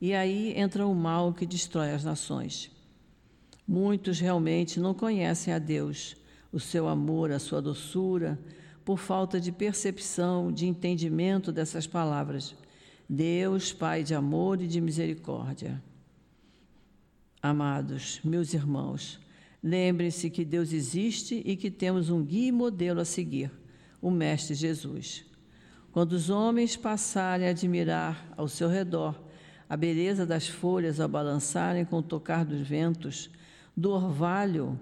e 0.00 0.12
aí 0.12 0.52
entra 0.56 0.86
o 0.86 0.94
mal 0.94 1.32
que 1.32 1.46
destrói 1.46 1.92
as 1.92 2.04
nações. 2.04 2.70
Muitos 3.66 4.18
realmente 4.18 4.80
não 4.80 4.92
conhecem 4.92 5.54
a 5.54 5.58
Deus, 5.58 6.16
o 6.52 6.58
seu 6.58 6.88
amor, 6.88 7.30
a 7.30 7.38
sua 7.38 7.62
doçura, 7.62 8.38
por 8.86 8.98
falta 8.98 9.40
de 9.40 9.50
percepção, 9.50 10.52
de 10.52 10.64
entendimento 10.64 11.50
dessas 11.50 11.88
palavras. 11.88 12.54
Deus, 13.08 13.72
Pai 13.72 14.04
de 14.04 14.14
amor 14.14 14.62
e 14.62 14.68
de 14.68 14.80
misericórdia. 14.80 15.82
Amados, 17.42 18.20
meus 18.22 18.54
irmãos, 18.54 19.18
lembrem-se 19.60 20.30
que 20.30 20.44
Deus 20.44 20.72
existe 20.72 21.42
e 21.44 21.56
que 21.56 21.68
temos 21.68 22.10
um 22.10 22.24
guia 22.24 22.46
e 22.46 22.52
modelo 22.52 23.00
a 23.00 23.04
seguir, 23.04 23.50
o 24.00 24.08
Mestre 24.08 24.54
Jesus. 24.54 25.24
Quando 25.90 26.12
os 26.12 26.30
homens 26.30 26.76
passarem 26.76 27.48
a 27.48 27.50
admirar 27.50 28.32
ao 28.36 28.46
seu 28.46 28.68
redor 28.68 29.20
a 29.68 29.76
beleza 29.76 30.24
das 30.24 30.46
folhas 30.46 31.00
ao 31.00 31.08
balançarem 31.08 31.84
com 31.84 31.96
o 31.98 32.02
tocar 32.02 32.44
dos 32.44 32.60
ventos, 32.60 33.30
do 33.76 33.90
orvalho 33.90 34.78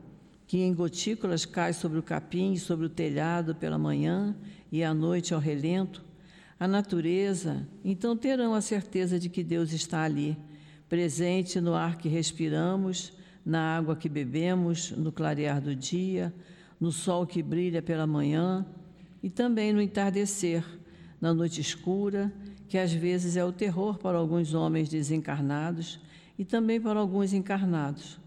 que 0.47 0.63
em 0.63 0.75
gotículas 0.75 1.45
cai 1.45 1.73
sobre 1.73 1.99
o 1.99 2.03
capim 2.03 2.53
e 2.53 2.59
sobre 2.59 2.87
o 2.87 2.91
telhado 2.91 3.55
pela 3.55 3.79
manhã 3.79 4.37
e 4.71 4.85
à 4.85 4.93
noite 4.93 5.33
ao 5.33 5.41
relento, 5.41 6.05
a 6.59 6.69
natureza, 6.69 7.67
então 7.85 8.17
terão 8.17 8.55
a 8.55 8.61
certeza 8.61 9.19
de 9.19 9.29
que 9.29 9.43
Deus 9.43 9.73
está 9.73 10.03
ali, 10.03 10.37
presente 10.89 11.61
no 11.61 11.75
ar 11.75 11.99
que 11.99 12.09
respiramos, 12.09 13.13
na 13.45 13.77
água 13.77 13.97
que 13.97 14.09
bebemos, 14.09 14.91
no 14.93 15.13
clarear 15.13 15.61
do 15.61 15.75
dia, 15.75 16.33
no 16.81 16.91
sol 16.93 17.27
que 17.27 17.43
brilha 17.43 17.83
pela 17.83 18.07
manhã 18.07 18.65
e 19.23 19.29
também 19.29 19.73
no 19.73 19.81
entardecer, 19.81 20.65
na 21.21 21.35
noite 21.35 21.61
escura, 21.61 22.33
que 22.69 22.79
às 22.79 22.93
vezes 22.93 23.37
é 23.37 23.45
o 23.45 23.53
terror 23.53 23.99
para 23.99 24.19
alguns 24.19 24.55
homens 24.55 24.89
desencarnados 24.89 26.01
e 26.39 26.45
também 26.45 26.81
para 26.81 26.99
alguns 26.99 27.33
encarnados. 27.33 28.19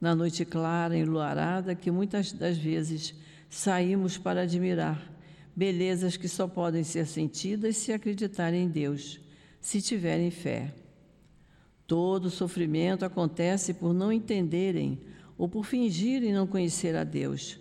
Na 0.00 0.14
noite 0.14 0.44
clara, 0.44 0.96
enluarada, 0.96 1.74
que 1.74 1.90
muitas 1.90 2.32
das 2.32 2.56
vezes 2.56 3.14
saímos 3.50 4.16
para 4.16 4.42
admirar 4.42 5.10
belezas 5.54 6.16
que 6.16 6.28
só 6.28 6.48
podem 6.48 6.82
ser 6.82 7.06
sentidas 7.06 7.76
se 7.76 7.92
acreditarem 7.92 8.64
em 8.64 8.68
Deus, 8.68 9.20
se 9.60 9.82
tiverem 9.82 10.30
fé. 10.30 10.72
Todo 11.86 12.30
sofrimento 12.30 13.04
acontece 13.04 13.74
por 13.74 13.92
não 13.92 14.12
entenderem 14.12 14.98
ou 15.36 15.48
por 15.48 15.64
fingirem 15.64 16.32
não 16.32 16.46
conhecer 16.46 16.96
a 16.96 17.04
Deus. 17.04 17.58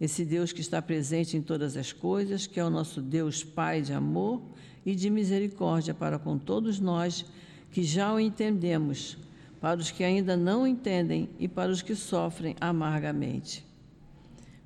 Esse 0.00 0.24
Deus 0.24 0.52
que 0.52 0.60
está 0.60 0.80
presente 0.80 1.36
em 1.36 1.42
todas 1.42 1.76
as 1.76 1.92
coisas, 1.92 2.46
que 2.46 2.60
é 2.60 2.64
o 2.64 2.70
nosso 2.70 3.02
Deus 3.02 3.42
Pai 3.42 3.82
de 3.82 3.92
amor 3.92 4.42
e 4.84 4.94
de 4.94 5.10
misericórdia 5.10 5.92
para 5.92 6.18
com 6.18 6.38
todos 6.38 6.78
nós 6.78 7.24
que 7.72 7.82
já 7.82 8.12
o 8.12 8.20
entendemos, 8.20 9.16
para 9.60 9.78
os 9.78 9.90
que 9.90 10.02
ainda 10.02 10.36
não 10.36 10.66
entendem 10.66 11.28
e 11.38 11.46
para 11.46 11.70
os 11.70 11.82
que 11.82 11.94
sofrem 11.94 12.56
amargamente. 12.60 13.64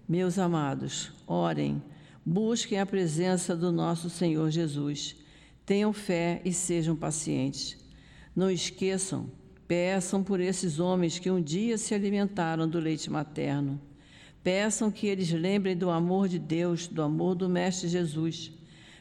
Meus 0.08 0.38
amados, 0.38 1.12
orem 1.26 1.82
Busquem 2.26 2.80
a 2.80 2.86
presença 2.86 3.54
do 3.54 3.70
nosso 3.70 4.08
Senhor 4.08 4.50
Jesus. 4.50 5.14
Tenham 5.66 5.92
fé 5.92 6.40
e 6.42 6.54
sejam 6.54 6.96
pacientes. 6.96 7.76
Não 8.34 8.50
esqueçam, 8.50 9.30
peçam 9.68 10.24
por 10.24 10.40
esses 10.40 10.80
homens 10.80 11.18
que 11.18 11.30
um 11.30 11.42
dia 11.42 11.76
se 11.76 11.94
alimentaram 11.94 12.66
do 12.66 12.78
leite 12.78 13.10
materno. 13.10 13.78
Peçam 14.42 14.90
que 14.90 15.06
eles 15.06 15.30
lembrem 15.32 15.76
do 15.76 15.90
amor 15.90 16.26
de 16.26 16.38
Deus, 16.38 16.86
do 16.86 17.02
amor 17.02 17.34
do 17.34 17.46
Mestre 17.46 17.88
Jesus. 17.88 18.50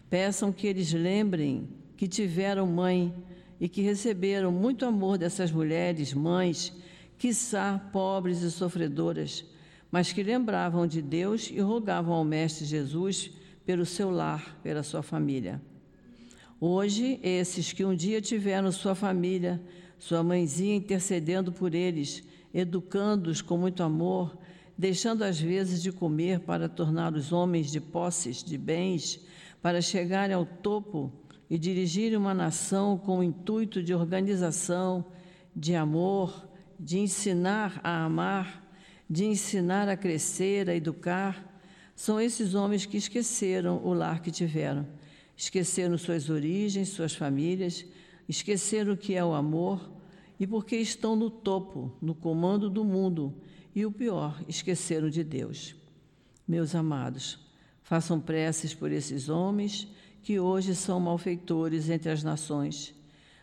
Peçam 0.09 0.51
que 0.51 0.67
eles 0.67 0.91
lembrem 0.91 1.69
que 1.95 2.09
tiveram 2.09 2.67
mãe 2.67 3.13
e 3.59 3.69
que 3.69 3.81
receberam 3.81 4.51
muito 4.51 4.85
amor 4.85 5.17
dessas 5.17 5.51
mulheres, 5.51 6.13
mães, 6.13 6.73
quiçá 7.17 7.79
pobres 7.91 8.41
e 8.41 8.51
sofredoras 8.51 9.45
mas 9.93 10.11
que 10.11 10.23
lembravam 10.23 10.87
de 10.87 11.03
Deus 11.03 11.51
e 11.51 11.59
rogavam 11.59 12.15
ao 12.15 12.25
Mestre 12.25 12.65
Jesus 12.65 13.29
pelo 13.63 13.85
seu 13.85 14.09
lar, 14.09 14.59
pela 14.63 14.81
sua 14.81 15.03
família. 15.03 15.61
Hoje, 16.59 17.19
esses 17.21 17.71
que 17.71 17.85
um 17.85 17.93
dia 17.93 18.19
tiveram 18.19 18.71
sua 18.71 18.95
família, 18.95 19.61
sua 19.99 20.23
mãezinha 20.23 20.75
intercedendo 20.75 21.51
por 21.51 21.75
eles, 21.75 22.23
educando-os 22.51 23.39
com 23.39 23.55
muito 23.55 23.83
amor, 23.83 24.35
deixando 24.75 25.21
às 25.21 25.39
vezes 25.39 25.79
de 25.79 25.91
comer 25.91 26.39
para 26.39 26.67
tornar 26.67 27.13
os 27.13 27.31
homens 27.31 27.71
de 27.71 27.79
posses, 27.79 28.43
de 28.43 28.57
bens, 28.57 29.23
para 29.61 29.79
chegarem 29.79 30.35
ao 30.35 30.43
topo 30.43 31.13
e 31.49 31.57
dirigirem 31.57 32.17
uma 32.17 32.33
nação 32.33 32.97
com 32.97 33.19
o 33.19 33.23
intuito 33.23 33.83
de 33.83 33.93
organização, 33.93 35.05
de 35.55 35.75
amor, 35.75 36.47
de 36.79 36.99
ensinar 36.99 37.79
a 37.83 38.03
amar, 38.03 38.63
de 39.09 39.25
ensinar 39.25 39.87
a 39.87 39.95
crescer, 39.95 40.69
a 40.69 40.75
educar, 40.75 41.53
são 41.95 42.19
esses 42.19 42.55
homens 42.55 42.85
que 42.85 42.97
esqueceram 42.97 43.79
o 43.85 43.93
lar 43.93 44.21
que 44.21 44.31
tiveram, 44.31 44.87
esqueceram 45.37 45.97
suas 45.97 46.29
origens, 46.29 46.89
suas 46.89 47.13
famílias, 47.13 47.85
esqueceram 48.27 48.93
o 48.93 48.97
que 48.97 49.15
é 49.15 49.23
o 49.23 49.33
amor 49.33 49.91
e 50.39 50.47
porque 50.47 50.75
estão 50.75 51.15
no 51.15 51.29
topo, 51.29 51.95
no 52.01 52.15
comando 52.15 52.69
do 52.69 52.83
mundo 52.83 53.33
e 53.75 53.85
o 53.85 53.91
pior, 53.91 54.41
esqueceram 54.47 55.09
de 55.09 55.23
Deus. 55.23 55.75
Meus 56.47 56.75
amados, 56.75 57.39
façam 57.83 58.19
preces 58.19 58.73
por 58.73 58.91
esses 58.91 59.29
homens 59.29 59.87
que 60.23 60.39
hoje 60.39 60.73
são 60.73 60.99
malfeitores 60.99 61.89
entre 61.89 62.09
as 62.09 62.23
nações. 62.23 62.95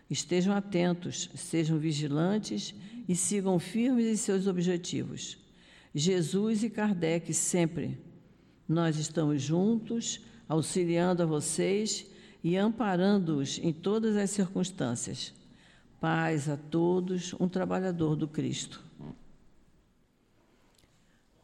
Estejam 0.09 0.55
atentos, 0.55 1.31
sejam 1.37 1.79
vigilantes 1.79 2.75
e 3.07 3.15
sigam 3.15 3.59
firmes 3.59 4.07
em 4.07 4.17
seus 4.17 4.47
objetivos. 4.47 5.39
Jesus 5.95 6.63
e 6.65 6.71
Kardec 6.71 7.33
sempre. 7.35 7.99
Nós 8.67 8.97
estamos 8.97 9.43
juntos, 9.43 10.21
auxiliando 10.49 11.23
a 11.23 11.27
vocês 11.27 12.07
e 12.43 12.57
amparando-os 12.57 13.59
em 13.59 13.73
todas 13.73 14.17
as 14.17 14.31
circunstâncias. 14.31 15.35
Paz 16.01 16.49
a 16.49 16.57
todos, 16.57 17.35
um 17.39 17.47
trabalhador 17.47 18.17
do 18.17 18.27
Cristo. 18.27 18.83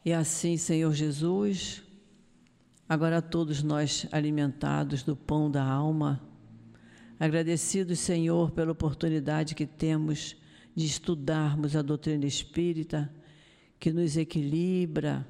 E 0.05 0.13
assim, 0.13 0.57
Senhor 0.57 0.95
Jesus, 0.95 1.83
agora 2.89 3.21
todos 3.21 3.63
nós 3.63 4.07
alimentados 4.13 5.03
do 5.03 5.17
pão 5.17 5.51
da 5.51 5.65
alma, 5.65 6.21
agradecidos, 7.19 7.99
Senhor, 7.99 8.51
pela 8.51 8.73
oportunidade 8.73 9.55
que 9.55 9.67
temos 9.67 10.37
de 10.75 10.85
estudarmos 10.87 11.75
a 11.75 11.83
doutrina 11.83 12.27
espírita 12.27 13.13
que 13.81 13.93
nos 13.93 14.17
equilibra, 14.17 15.27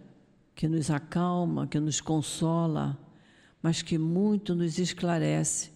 que 0.54 0.68
nos 0.68 0.90
acalma, 0.90 1.66
que 1.66 1.78
nos 1.78 2.00
consola, 2.00 2.98
mas 3.62 3.82
que 3.82 3.98
muito 3.98 4.54
nos 4.54 4.78
esclarece 4.78 5.70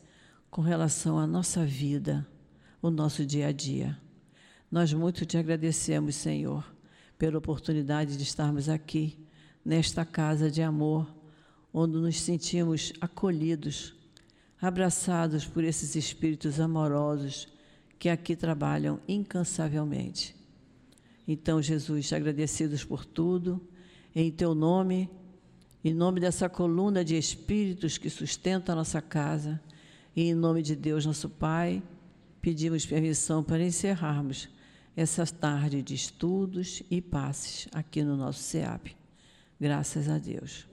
com 0.51 0.63
relação 0.63 1.19
à 1.19 1.27
nossa 1.27 1.65
vida, 1.65 2.27
o 2.83 2.91
nosso 2.91 3.25
dia 3.25 3.49
a 3.49 3.53
dia. 3.53 3.99
Nós 4.71 4.93
muito 4.93 5.27
te 5.27 5.37
agradecemos, 5.37 6.15
Senhor, 6.15 6.65
pela 7.19 7.39
oportunidade 7.39 8.17
de 8.17 8.23
estarmos 8.23 8.69
aqui, 8.69 9.19
nesta 9.65 10.05
casa 10.05 10.51
de 10.51 10.63
amor, 10.63 11.20
onde 11.73 11.97
nos 11.97 12.21
sentimos 12.21 12.93
acolhidos, 13.01 13.95
abraçados 14.61 15.47
por 15.47 15.65
esses 15.65 15.95
espíritos 15.95 16.61
amorosos 16.61 17.49
que 17.99 18.09
aqui 18.09 18.35
trabalham 18.35 19.01
incansavelmente. 19.07 20.35
Então, 21.27 21.63
Jesus, 21.63 22.13
agradecidos 22.13 22.85
por 22.85 23.05
tudo, 23.05 23.61
em 24.15 24.31
teu 24.31 24.55
nome, 24.55 25.09
em 25.85 25.95
nome 25.95 26.21
dessa 26.21 26.49
coluna 26.49 27.05
de 27.05 27.17
espíritos 27.17 27.99
que 27.99 28.11
sustenta 28.11 28.73
a 28.73 28.75
nossa 28.75 29.01
casa, 29.01 29.61
e 30.15 30.23
em 30.23 30.35
nome 30.35 30.63
de 30.63 30.75
Deus, 30.75 31.07
nosso 31.07 31.29
Pai, 31.29 31.83
pedimos 32.41 32.85
permissão 32.85 33.45
para 33.45 33.63
encerrarmos 33.63 34.49
essa 34.97 35.25
tarde 35.25 35.83
de 35.83 35.95
estudos 35.95 36.83
e 36.91 37.01
passes 37.01 37.69
aqui 37.73 38.03
no 38.03 38.17
nosso 38.17 38.41
SEAP. 38.41 38.97
Graças 39.59 40.09
a 40.09 40.19
Deus. 40.19 40.70